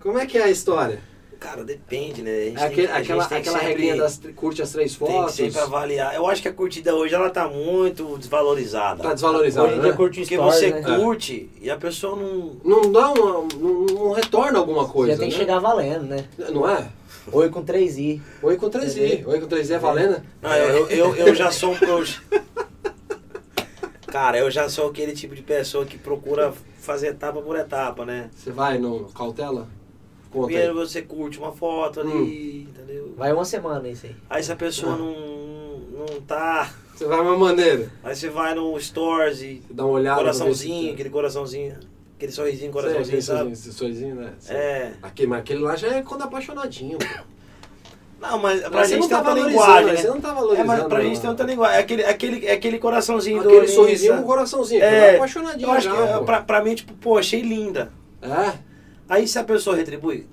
[0.00, 1.00] Como é que é a história?
[1.40, 2.30] Cara, depende, né?
[2.30, 4.60] A gente É aquele- tem, a gente aquela tem que aquela sempre- regrinha das curte
[4.60, 5.34] as três Tem que fotos.
[5.34, 6.14] sempre avaliar.
[6.14, 9.02] Eu acho que a curtida hoje ela tá muito desvalorizada.
[9.02, 9.96] Tá desvalorizado, Hoje em dia né?
[9.96, 10.82] curte Porque stories, você né?
[10.98, 12.56] curte e a pessoa não.
[12.62, 13.48] Não dá uma.
[13.58, 15.14] Não, não retorna alguma coisa.
[15.14, 15.40] Já tem que né?
[15.40, 16.26] chegar valendo, né?
[16.52, 16.86] Não é?
[17.32, 18.20] Oi com 3i.
[18.42, 19.26] Oi com 3i.
[19.26, 20.22] Oi com 3i é valendo?
[20.42, 21.76] Não, eu, eu, eu já sou um.
[21.76, 22.04] eu-
[24.08, 28.28] Cara, eu já sou aquele tipo de pessoa que procura fazer etapa por etapa, né?
[28.36, 29.68] Você vai no cautela?
[30.30, 30.86] Conta Primeiro aí.
[30.86, 33.12] você curte uma foto ali, entendeu?
[33.16, 34.14] Vai uma semana isso aí.
[34.28, 34.96] Aí se a pessoa Ah.
[34.96, 36.72] não, não tá.
[36.94, 37.90] Você vai uma maneira.
[38.04, 39.62] Aí você vai no Stories e.
[39.70, 40.18] Dá uma olhada.
[40.20, 41.76] Coraçãozinho, aquele coraçãozinho.
[42.16, 43.52] Aquele sorrisinho, coraçãozinho, sabe?
[43.52, 44.32] Esse sorrisinho, né?
[44.48, 44.92] É.
[45.02, 46.98] Aquele, mas aquele lá já é quando apaixonadinho.
[46.98, 47.06] pô.
[48.20, 49.92] Não, mas pra Mas gente não tem tá outra valorizando, linguagem, né?
[49.92, 49.96] né?
[50.02, 50.66] Você não tá É, valorizando.
[50.68, 51.04] mas pra não.
[51.06, 51.76] gente tem outra linguagem.
[51.76, 54.22] É aquele, aquele, é aquele coraçãozinho do Aquele sorrisinho sabe?
[54.22, 54.82] com coraçãozinho.
[54.82, 56.24] É, É, apaixonadinho Eu acho já, que pô.
[56.26, 57.90] pra, pra mim, tipo, pô, achei linda.
[58.20, 58.52] É?
[59.10, 60.26] Aí se a pessoa retribui,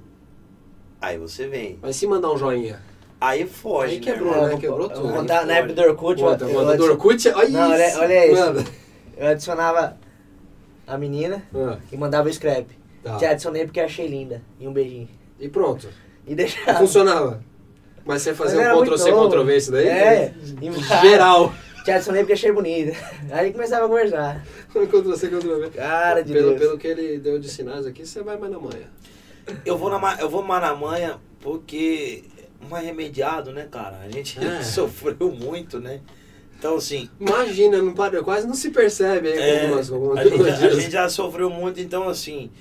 [1.01, 1.79] aí você vem.
[1.81, 2.79] Mas se mandar um joinha.
[3.19, 4.57] Aí foge, Aí né, quebrou, né?
[4.57, 5.11] Quebrou tudo.
[5.11, 6.21] Contar na época do Orkut.
[6.21, 7.27] Eu- manda eu do Orkut.
[7.29, 7.99] Olha Não, olha- isso.
[7.99, 8.39] olha isso.
[8.45, 8.63] Manda.
[9.17, 9.97] Eu adicionava
[10.85, 12.67] a menina Ah, e mandava o scrap.
[13.03, 13.17] tá.
[13.17, 14.43] Te adicionei porque achei linda.
[14.59, 15.09] E um beijinho.
[15.39, 15.89] E pronto.
[16.27, 16.77] E deixava.
[16.77, 17.43] funcionava.
[18.05, 19.11] Mas você fazia um Ctrl-C.
[19.11, 19.87] Ctrl-V isso daí?
[19.87, 20.33] É.
[21.01, 21.51] Geral.
[21.87, 22.91] Te adicionei porque achei bonita.
[23.31, 24.45] Aí começava a conversar.
[24.73, 25.69] Ctrl-C, Ctrl-V.
[25.69, 26.59] Cara de Pelo, Deus.
[26.59, 28.87] pelo que ele deu de sinais aqui, você vai mais na manhã.
[29.65, 32.25] Eu vou, na, eu vou mais na manha porque
[32.69, 33.99] mais remediado, né, cara?
[34.03, 34.59] A gente É.
[34.67, 36.01] sofreu muito, né?
[36.59, 40.65] Então, assim, Imagina, não para, quase não se percebe aí É, algumas, algumas a, gente,
[40.65, 42.51] a gente já sofreu muito, então, assim,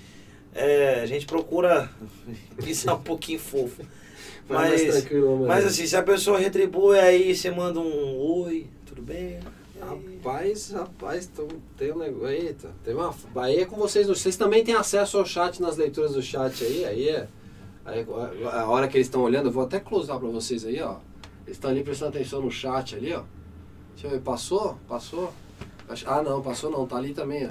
[0.54, 1.90] é, a gente procura
[2.62, 3.82] pisar um pouquinho fofo.
[4.48, 5.46] Mas, tranquilo, mano.
[5.48, 9.38] mas assim, se a pessoa retribui, aí você manda um oi, tudo bem?
[9.78, 12.28] Rapaz, rapaz, então, tem um negócio.
[12.28, 13.14] Eita, tem uma.
[13.36, 14.06] Aí é com vocês.
[14.08, 16.84] Vocês também têm acesso ao chat nas leituras do chat aí.
[16.86, 17.28] Aí é.
[17.84, 18.04] Aí,
[18.50, 20.96] a a hora que eles estão olhando, eu vou até closar pra vocês aí, ó.
[21.46, 23.22] Eles estão ali prestando atenção no chat ali, ó.
[23.92, 24.78] Deixa eu ver, passou?
[24.88, 25.32] Passou?
[26.06, 27.50] Ah, não, passou não, tá ali também, ó.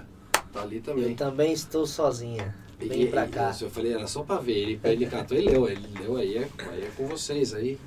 [0.52, 1.12] Tá ali também.
[1.12, 2.56] Eu também estou sozinha.
[2.80, 3.52] Vem E- pra cá.
[3.52, 4.58] isso, eu falei, era só pra ver.
[4.58, 5.70] Ele, ele catou e leu.
[5.70, 7.78] Ele leu aí, é, aí é com vocês aí.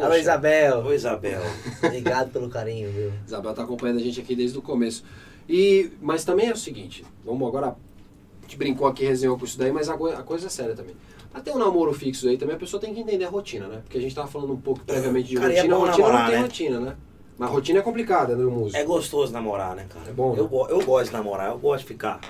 [0.00, 0.84] Alô, Isabel.
[0.84, 1.42] Oi, Isabel.
[1.82, 3.12] Obrigado pelo carinho, viu?
[3.26, 5.04] Isabel tá acompanhando a gente aqui desde o começo.
[5.48, 7.68] E, mas também é o seguinte, vamos agora.
[7.68, 10.94] A gente brincou aqui, resenhou com isso daí, mas a, a coisa é séria também.
[11.32, 13.80] Até um namoro fixo aí também, a pessoa tem que entender a rotina, né?
[13.82, 15.76] Porque a gente tava falando um pouco previamente de Cara, e é rotina.
[15.76, 16.42] rotina namorar, não tem né?
[16.42, 16.96] rotina, né?
[17.36, 18.76] Mas rotina é complicada, né, músico?
[18.76, 20.08] É gostoso namorar, né, cara?
[20.08, 20.40] É bom, né?
[20.40, 22.20] Eu, eu gosto de namorar, eu gosto de ficar.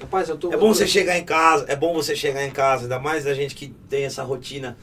[0.00, 0.52] Rapaz, eu tô.
[0.52, 3.34] É bom você chegar em casa, é bom você chegar em casa, ainda mais a
[3.34, 4.76] gente que tem essa rotina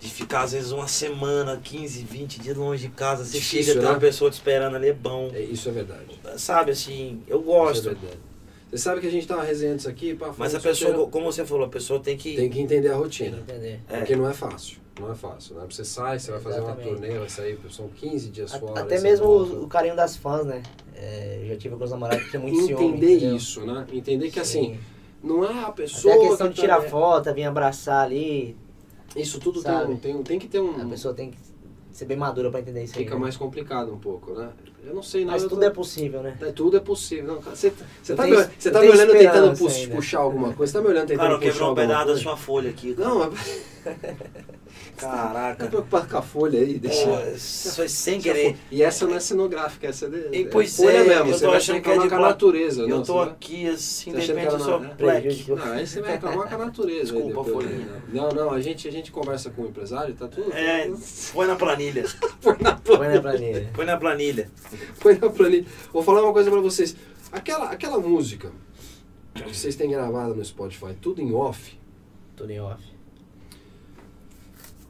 [0.00, 3.22] de ficar às vezes uma semana, 15, 20 dias longe de casa.
[3.24, 3.94] Você Difícil, chega, tem né?
[3.94, 5.30] uma pessoa te esperando ali, é bom.
[5.34, 6.18] É, isso é verdade.
[6.38, 7.88] Sabe assim, eu Isso gosto.
[7.90, 8.18] é verdade.
[8.70, 11.30] Você sabe que a gente tava resenhando isso aqui, pá, Mas a pessoa, solteiro, como
[11.30, 12.34] você falou, a pessoa tem que.
[12.36, 13.38] tem que entender a rotina.
[13.38, 13.80] Entender.
[13.88, 13.98] É.
[13.98, 14.78] Porque não é fácil.
[14.98, 15.66] Não é fácil, né?
[15.68, 17.00] Você sai, você vai fazer uma Exatamente.
[17.00, 18.80] turnê, vai sair, são 15 dias fora.
[18.80, 19.54] Até mesmo volta.
[19.56, 20.62] o, carinho das fãs, né?
[20.94, 22.86] É, já tive alguns namorados que tinham muito ciúme.
[22.86, 23.86] entender isso, né?
[23.92, 24.78] Entender que assim, Sim.
[25.22, 26.14] não é a pessoa.
[26.14, 28.56] Até a questão que de tirar tá- foto, vir abraçar ali.
[29.16, 30.80] Isso tudo tem, um- tem, tem que ter um.
[30.80, 31.38] A pessoa tem que
[31.92, 33.04] ser bem madura pra entender isso aí.
[33.04, 33.20] Fica né?
[33.22, 34.50] mais complicado um pouco, né?
[34.84, 35.32] Eu não sei, não.
[35.32, 36.36] Mas tudo tô- é possível, né?
[36.40, 37.34] É, tudo é possível.
[37.34, 39.94] Não, cara, você, você Eu tá, tenho- me, você tá me olhando tentando ainda.
[39.94, 40.72] puxar alguma coisa.
[40.72, 42.94] Você tá me olhando tentando Cara, eu puxar quebrou um pedaço da sua folha aqui.
[42.94, 43.08] cara.
[43.08, 43.62] Não, mas
[45.06, 45.66] tá Caraca.
[45.66, 47.04] preocupado com a folha aí, deixa.
[47.06, 48.56] Pô, isso foi sem querer.
[48.70, 51.12] E essa não é cenográfica, essa é, de, E, pois folha é, mesmo.
[51.12, 52.82] eu você tô vai achando que é de com a natureza.
[52.82, 54.94] Eu não, tô aqui assim, de achando que repente eu sou não é?
[54.94, 55.50] black.
[55.50, 57.12] Não, aí você vai reclamar com a natureza.
[57.12, 57.86] Desculpa, depois, folhinha.
[57.86, 58.02] né?
[58.12, 60.52] Não, não, a gente, a gente conversa com o empresário, tá tudo.
[60.52, 60.90] É,
[61.32, 62.04] põe na planilha.
[62.42, 63.14] Põe na planilha.
[63.14, 63.70] na planilha.
[63.74, 64.50] Põe na planilha.
[65.00, 65.66] Põe na planilha.
[65.92, 66.96] Vou falar uma coisa pra vocês.
[67.32, 68.50] Aquela, aquela música
[69.34, 71.78] que vocês têm gravada no Spotify, tudo em off,
[72.36, 72.82] Tudo em off.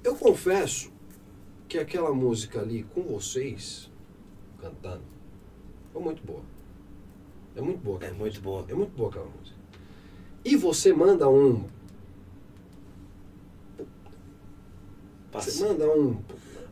[0.05, 0.90] Eu confesso
[1.68, 3.90] que aquela música ali com vocês,
[4.61, 5.03] cantando,
[5.92, 6.42] foi muito boa.
[7.57, 7.98] É muito boa.
[8.03, 8.64] É muito boa.
[8.68, 9.57] É muito boa aquela música.
[10.44, 11.64] E você manda um.
[15.32, 15.64] Você Passa.
[15.68, 16.18] manda um.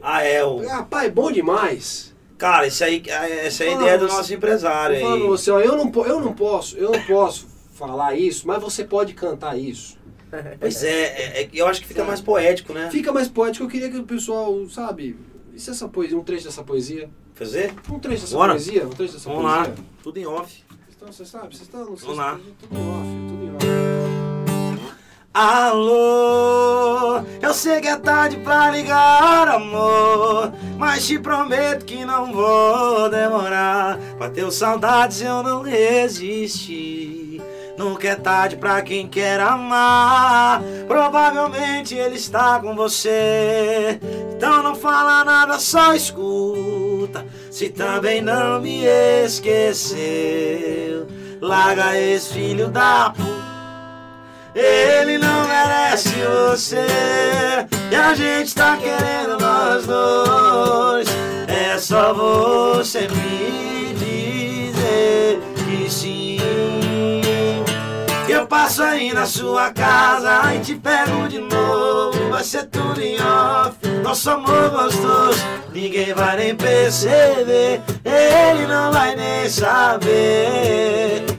[0.00, 0.66] Ah, é o.
[0.66, 2.14] Rapaz, bom demais.
[2.36, 5.22] Cara, isso aí, essa é a ideia do você- nosso empresário Eu aí.
[5.26, 9.12] você, ó, eu não, eu não posso, eu não posso falar isso, mas você pode
[9.12, 9.97] cantar isso.
[10.60, 12.88] Pois é, é, é, eu acho que fica mais poético, né?
[12.90, 15.16] Fica mais poético, eu queria que o pessoal, sabe,
[15.54, 17.72] e se essa poesia, um trecho dessa poesia, Fazer?
[17.90, 18.52] um trecho dessa Bora.
[18.52, 19.64] poesia, um trecho dessa Vamos lá.
[19.64, 19.84] poesia.
[20.02, 20.64] Tudo em off.
[20.96, 22.38] Então, você sabe, vocês estão, vocês Vamos lá.
[22.60, 23.68] tudo em off, tudo em off.
[25.32, 30.52] Alô, eu sei que é tarde pra ligar, amor.
[30.76, 33.98] Mas te prometo que não vou demorar.
[34.18, 37.27] Bateu saudades, eu não resisti.
[37.78, 40.60] Nunca é tarde pra quem quer amar.
[40.88, 44.00] Provavelmente ele está com você.
[44.36, 47.24] Então não fala nada, só escuta.
[47.52, 48.84] Se também não me
[49.24, 51.06] esqueceu,
[51.40, 53.38] larga esse filho da puta.
[54.56, 56.14] Ele não merece
[56.50, 56.84] você
[57.92, 61.06] E a gente tá querendo nós dois
[61.46, 66.37] É só você me dizer que sim
[68.48, 73.76] passo aí na sua casa E te pego de novo Vai ser tudo em off
[74.02, 81.38] Nosso amor gostoso Ninguém vai nem perceber Ele não vai nem saber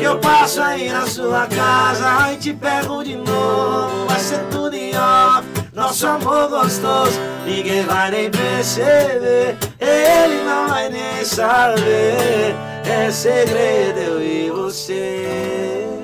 [0.00, 4.06] eu passo aí na sua casa e te pego de novo.
[4.06, 5.44] Vai ser tudo em off,
[5.74, 7.18] nosso amor gostoso.
[7.44, 12.54] Ninguém vai nem perceber, ele não vai nem saber.
[12.86, 15.97] É segredo eu e você.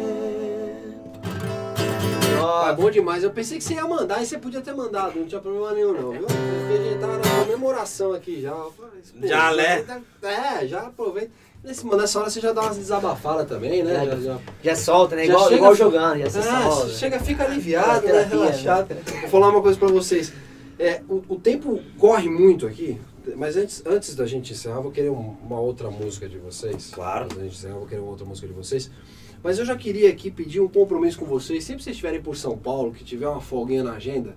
[2.45, 3.23] Ah, bom demais.
[3.25, 5.93] Eu pensei que você ia mandar e você podia ter mandado, não tinha problema nenhum
[5.93, 6.27] não, viu?
[6.27, 8.53] Porque a gente tava na comemoração aqui já.
[8.53, 8.73] Pô,
[9.23, 9.85] Já, né?
[10.23, 11.31] É, já aproveita.
[11.63, 13.95] Nesse, nessa hora você já dá umas desabafadas também, né?
[13.95, 15.25] Já- Já, já- solta, né?
[15.25, 16.89] Já Igual, chega- igual jogando, já se Ah, solta.
[16.91, 18.13] chega, fica aliviado, né?
[18.13, 18.45] Terapia, né?
[18.45, 18.89] Relaxado.
[19.23, 20.31] Vou falar uma coisa pra vocês.
[20.79, 23.01] É, o, o tempo corre muito aqui,
[23.37, 26.91] mas antes, antes da gente encerrar, eu vou querer um- uma outra música de vocês.
[26.93, 27.25] Claro.
[27.25, 28.91] Antes da gente encerrar, vou querer uma outra música de vocês.
[29.45, 31.62] Mas eu já queria aqui pedir um compromisso com vocês.
[31.62, 34.35] Sempre que vocês estiverem por São Paulo, que tiver uma folguinha na agenda,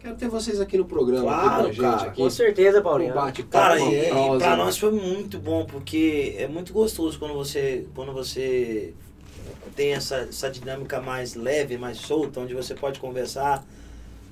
[0.00, 1.80] quero ter vocês aqui no programa, Claro, com a gente.
[1.80, 3.14] cara, aqui, Com certeza, um Paulinho.
[3.14, 7.34] bate-papo, Cara, uma e, e pra nós foi muito bom, porque é muito gostoso quando
[7.34, 8.94] você, quando você
[9.76, 13.64] tem essa, essa dinâmica mais leve, mais solta, onde você pode conversar.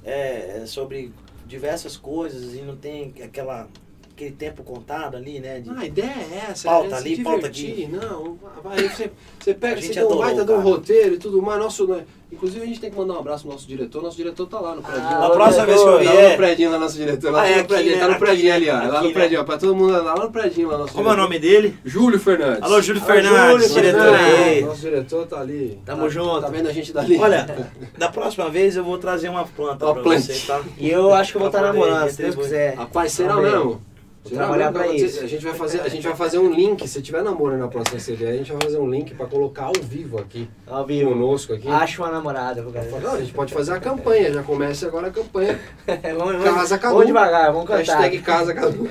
[0.02, 1.12] é, sobre
[1.46, 3.68] diversas coisas e não tem aquela,
[4.16, 5.60] aquele tempo contado ali, né?
[5.60, 7.88] de- Ah, a ideia é essa, Pauta é ali, pauta divertir.
[7.90, 11.42] Não, vai, você, você pega, A você um adorou, baita de um roteiro e tudo
[11.42, 11.58] mais.
[11.60, 12.04] Nosso, né?
[12.32, 14.02] Inclusive a gente tem que mandar um abraço pro nosso diretor.
[14.02, 15.02] Nosso diretor tá lá no prédio.
[15.04, 16.96] Ah, Na ô, próxima vez que eu diretor, Tá lá no vier, prédio lá, nosso
[16.96, 17.30] diretor.
[17.32, 17.98] Lá Ah, é no aqui, prédio, né?
[17.98, 18.72] tá no Aqui, prédio ali, ó.
[18.74, 18.80] né?
[18.80, 19.44] Lá no Aqui, prédio, ó.
[19.44, 21.22] Pra todo mundo lá no prédio lá, nosso como é o diretor.
[21.22, 21.78] nome dele?
[21.84, 22.62] Júlio Fernandes.
[22.62, 24.60] Alô, Júlio Alô, Fernandes, Júlio diretor aí.
[24.64, 25.78] Nosso diretor tá ali.
[25.86, 26.40] Tamo Tá- junto.
[26.40, 27.16] Tá vendo a gente dali?
[27.18, 30.20] Olha, da próxima vez eu vou trazer uma planta Uma pra planta.
[30.22, 30.60] você, tá?
[30.78, 32.74] E eu acho que eu vou estar poder namorando, se Deus quiser.
[32.74, 33.80] Rapaz, será mesmo?
[34.28, 35.22] Vou trabalhar Você- isso.
[35.24, 37.98] A gente, vai fazer, a gente vai fazer um link, se tiver namoro na próxima
[38.00, 41.10] CD, a gente vai fazer um link pra colocar ao vivo aqui, Ao vivo.
[41.10, 41.68] conosco aqui.
[41.68, 42.62] Acho uma namorada.
[43.02, 45.58] Não, a gente pode fazer a campanha, já começa agora a campanha.
[46.16, 46.92] vamos, Casa vamos, Cadu.
[46.94, 47.78] vamos devagar, vamos cantar.
[48.00, 48.88] Hashtag Casa Cadu.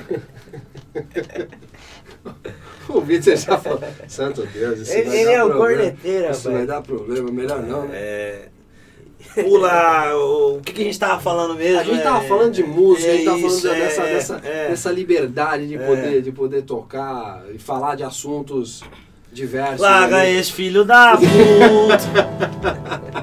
[2.90, 3.82] o Vitor já falou.
[4.08, 5.78] Santo Deus, isso Ele, vai ele dar é um problema.
[5.84, 7.98] corneteiro, Isso vai dar problema, melhor não, né?
[7.98, 8.48] É,
[9.34, 11.80] Pula, o, o que, que a gente tava falando mesmo?
[11.80, 14.14] A gente é- tava falando de música, a gente é tava falando isso, dessa, é,
[14.14, 14.68] dessa, é.
[14.70, 15.86] dessa liberdade de É.
[15.86, 18.84] poder, de poder tocar e falar de assuntos
[19.32, 19.82] diversos.
[19.82, 20.32] Larga né?
[20.34, 22.26] esse filho da puta.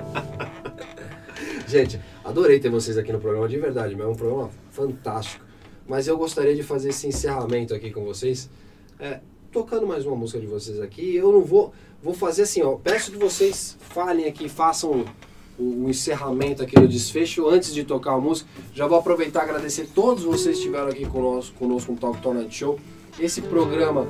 [1.67, 5.43] Gente, adorei ter vocês aqui no programa, de verdade, é um programa fantástico.
[5.89, 8.51] Mas eu gostaria de fazer esse encerramento aqui com vocês,
[9.01, 9.21] é,
[9.51, 11.17] tocando mais uma música de vocês aqui.
[11.17, 11.73] Eu não vou,
[12.03, 15.05] vou fazer assim, ó, peço que vocês falem aqui, façam
[15.63, 18.49] o, encerramento aqui do desfecho antes de tocar a música.
[18.75, 22.51] Já vou aproveitar e agradecer todos vocês que estiveram aqui conosco, conosco no Talk Tornado
[22.51, 22.79] Show.
[23.19, 24.09] Esse programa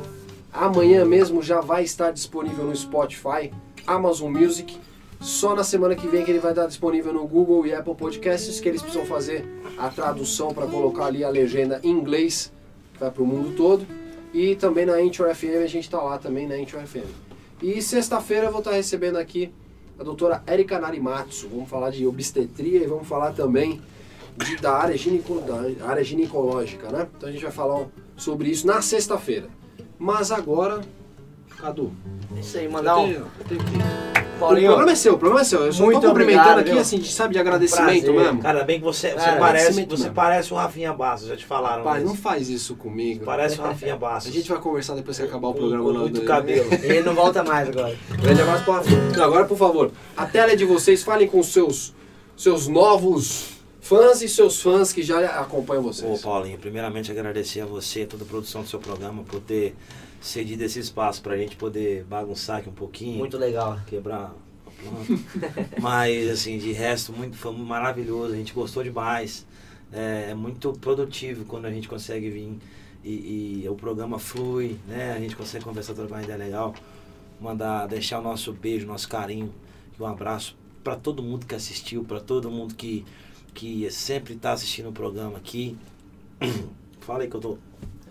[0.52, 3.52] amanhã mesmo já vai estar disponível no Spotify,
[3.86, 4.78] Amazon Music.
[5.20, 8.58] Só na semana que vem que ele vai estar disponível no Google e Apple Podcasts,
[8.58, 9.46] que eles precisam fazer
[9.78, 12.52] a tradução para colocar ali a legenda em inglês,
[12.92, 13.86] que vai para o mundo todo.
[14.34, 17.06] E também na Anchor FM, a gente está lá também na Anchor FM.
[17.62, 19.52] E sexta-feira eu vou estar recebendo aqui
[20.02, 21.48] a doutora Erika Narimatsu.
[21.48, 23.80] Vamos falar de obstetria e vamos falar também
[24.36, 27.06] de- da, área gineco, da área ginecológica, né?
[27.16, 29.48] Então a gente vai falar sobre isso na sexta-feira.
[29.98, 30.80] Mas agora,
[31.56, 31.92] Cadu,
[32.36, 33.06] Isso aí, mandar um.
[33.06, 34.11] eu tenho- eu tenho que-
[34.42, 35.64] O Paulinho, programa é seu, o programa é seu.
[35.66, 36.80] Eu só Muito tô cumprimentando obrigado, aqui, viu?
[36.80, 38.12] assim, de- sabe, de agradecimento Prazer.
[38.12, 38.40] mesmo.
[38.42, 40.14] Cara, bem que você, você Cara, parece, você mesmo.
[40.14, 41.96] parece um Rafinha Bastos, já te falaram.
[41.96, 42.06] Isso.
[42.06, 43.24] não faz isso comigo.
[43.24, 44.32] Parece um Rafinha A Bastos.
[44.32, 45.84] gente vai conversar depois que acabar o programa.
[45.84, 46.68] com muito cabelo.
[46.82, 47.96] ele não volta mais agora.
[48.20, 48.82] Grande abraço pra
[49.16, 51.02] Não, Agora, por favor, a tela é de vocês.
[51.02, 51.94] Falem com seus,
[52.36, 53.50] seus novos
[53.80, 56.20] fãs e seus fãs que já acompanham Ô, vocês.
[56.22, 59.74] Paulinho, primeiramente agradecer a você, toda a produção do seu programa, por ter
[60.22, 63.18] cedido esse espaço pra gente poder bagunçar aqui um pouquinho.
[63.18, 63.78] Muito legal.
[63.86, 64.34] quebrar
[64.66, 65.68] a planta.
[65.80, 68.32] Mas, assim, de resto, muito, foi maravilhoso.
[68.32, 69.44] A gente gostou demais.
[69.92, 72.58] É, é muito produtivo quando a gente consegue vir
[73.04, 75.12] e, e o programa flui, né?
[75.12, 76.74] A gente consegue conversar, trocar uma ideia legal.
[77.40, 79.52] Mandar, deixar o nosso beijo, nosso carinho
[79.98, 83.04] e um abraço para todo mundo que assistiu, para todo mundo que,
[83.52, 85.76] que sempre está assistindo o programa aqui.
[87.00, 87.58] Fala aí que eu tô.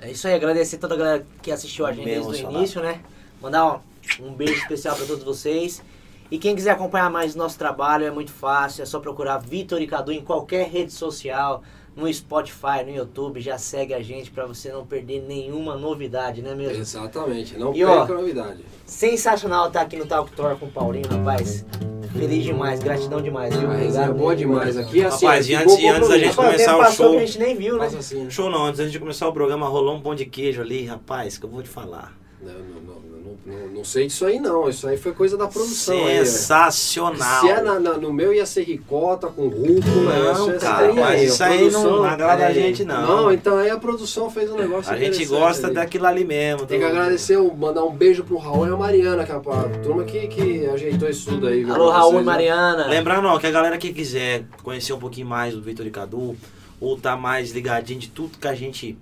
[0.02, 3.02] É isso aí, agradecer toda a galera que assistiu a gente desde o início, né?
[3.40, 3.76] Mandar
[4.20, 5.84] um, um beijo especial para todos vocês.
[6.32, 9.86] E quem quiser acompanhar mais nosso trabalho é muito fácil, é só procurar Vitor e
[9.86, 11.62] Cadu em qualquer rede social,
[11.96, 16.56] no Spotify, no YouTube, já segue a gente para você não perder nenhuma novidade, né
[16.56, 16.82] mesmo?
[16.82, 18.64] Exatamente, não E, ó, perca novidade.
[18.86, 21.66] Sensacional estar aqui no Talk Tour com o Paulinho, rapaz.
[22.14, 23.68] Feliz demais, gratidão demais, viu?
[23.70, 24.36] Mas é boa mesmo.
[24.36, 25.04] demais aqui.
[25.04, 26.30] Assim, Rapaz, e antes- e antes da gente.
[26.36, 27.12] Rapaz, começar o show.
[27.12, 27.86] que a gente nem viu, né?
[27.86, 28.30] Assim.
[28.30, 31.38] Show não, antes da gente começar o programa, rolou um pão de queijo ali, rapaz,
[31.38, 32.14] que eu vou te falar.
[32.42, 33.01] Não, não, não,
[33.46, 34.70] não, sei disso aí não.
[34.70, 35.96] Isso aí foi coisa da produção.
[36.06, 36.26] aí, é.
[36.26, 37.42] Sensacional.
[37.42, 40.96] Se é na- na- no meu ia ser ricota com rúcula, Não, isso, cara, tem
[40.96, 42.54] mas aí, isso aí produção- não agrada a aí.
[42.54, 43.02] gente, não.
[43.24, 45.76] Não, então aí a produção fez um negócio a gente gosta ali.
[45.76, 46.66] daquilo ali mesmo.
[46.68, 49.38] Tem que do- agradecer, mandar um beijo pro Raul e a Mariana, que é a
[49.38, 51.64] a turma que, que ajeitou isso tudo aí.
[51.64, 52.32] Alô, Raul vocês, e né?
[52.32, 52.88] Mariana.
[52.88, 56.36] Lembrando, ó, que a galera que quiser conhecer um pouquinho mais do Vitor e Cadu,
[56.80, 58.98] ou tá mais ligadinho de tudo que a gente.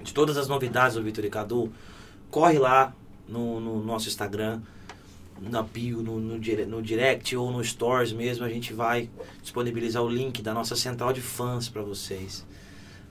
[0.00, 1.70] de todas as novidades do Vitor e Cadu,
[2.30, 2.92] corre lá
[3.28, 4.60] no, no nosso Instagram,
[5.40, 9.08] na bio, no, no, dire- no direct ou no stories mesmo, a gente vai
[9.42, 12.44] disponibilizar o link da nossa central de fãs pra vocês.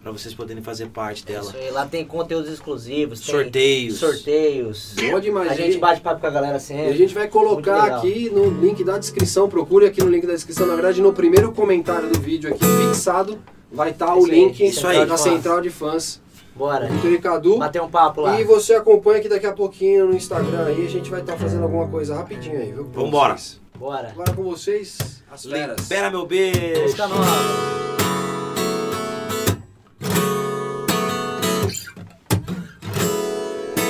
[0.01, 1.47] Pra vocês poderem fazer parte É dela.
[1.49, 3.97] Isso aí, lá tem conteúdos exclusivos, tem Sorteios.
[3.97, 4.93] sorteios.
[5.09, 5.51] Boa demais.
[5.51, 6.91] A gente bate papo com a galera E sempre.
[6.93, 10.65] a gente vai colocar aqui no link da descrição, procure aqui no link da descrição,
[10.67, 13.37] na verdade no primeiro comentário do vídeo aqui fixado
[13.71, 15.21] vai estar o Isso aí, link aí, da fãs.
[15.21, 16.21] central de fãs
[16.57, 16.87] Bora.
[16.87, 17.57] Vitor e Cadu.
[17.59, 18.41] Bater um papo lá.
[18.41, 21.63] E você acompanha aqui daqui a pouquinho no Instagram aí, a gente vai estar fazendo
[21.63, 22.85] alguma coisa rapidinho aí, viu?
[22.85, 23.37] pra Vambora.
[23.37, 23.61] vocês.
[23.77, 24.09] Bora.
[24.09, 25.79] Agora com vocês, as feras.
[25.79, 26.81] Espera meu beijo.
[26.81, 27.77] Música nova.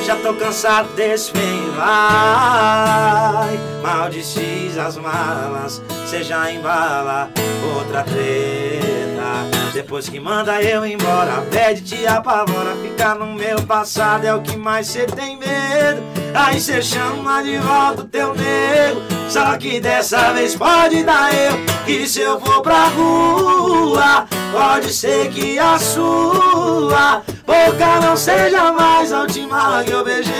[0.06, 5.82] Já tô cansado desse vem vai Mal desfiz as malas
[6.24, 7.30] já embala
[7.76, 9.57] outra treta.
[9.78, 12.76] Depois que manda eu embora, pede, te apavora.
[12.82, 16.02] Ficar no meu passado é o que mais cê tem medo.
[16.34, 19.02] Aí cê chama de volta o teu nego.
[19.30, 21.64] Só que dessa vez pode dar eu.
[21.86, 29.14] Que se eu for pra rua, pode ser que a sua boca não seja mais
[29.14, 30.34] a última que eu beijei.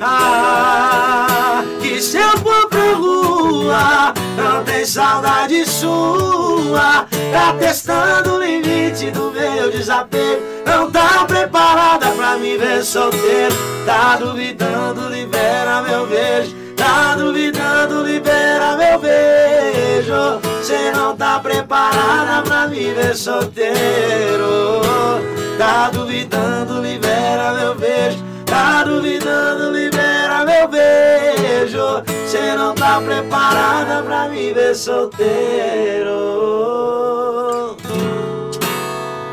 [0.00, 1.64] Ah,
[2.00, 2.32] que se eu
[2.70, 7.06] pra rua, não tem saudade sua.
[7.30, 10.40] Tá testando o limite do meu desapego.
[10.64, 13.54] Não tá preparada pra me ver solteiro.
[13.84, 16.56] Tá duvidando, libera meu beijo.
[16.74, 20.40] Tá duvidando, libera meu beijo.
[20.62, 24.80] Cê não tá preparada pra me ver solteiro.
[25.58, 28.29] Tá duvidando, libera meu beijo.
[28.50, 32.02] Tá duvidando, libera meu beijo.
[32.26, 36.16] Cê não tá preparada pra me ver solteiro.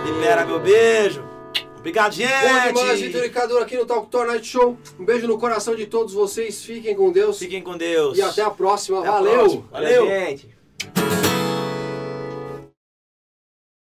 [0.06, 1.24] Libera meu beijo.
[1.80, 2.30] Obrigado, gente.
[2.74, 4.78] Bom demais, Vitor Cadu aqui no Talk Tour Night Show.
[5.00, 6.64] Um beijo no coração de todos vocês.
[6.64, 7.40] Fiquem com Deus.
[7.40, 8.18] Fiquem com Deus.
[8.18, 9.00] E até a próxima.
[9.00, 9.34] Até a Valeu.
[9.34, 9.64] próxima.
[9.72, 10.06] Valeu.
[10.08, 10.58] gente.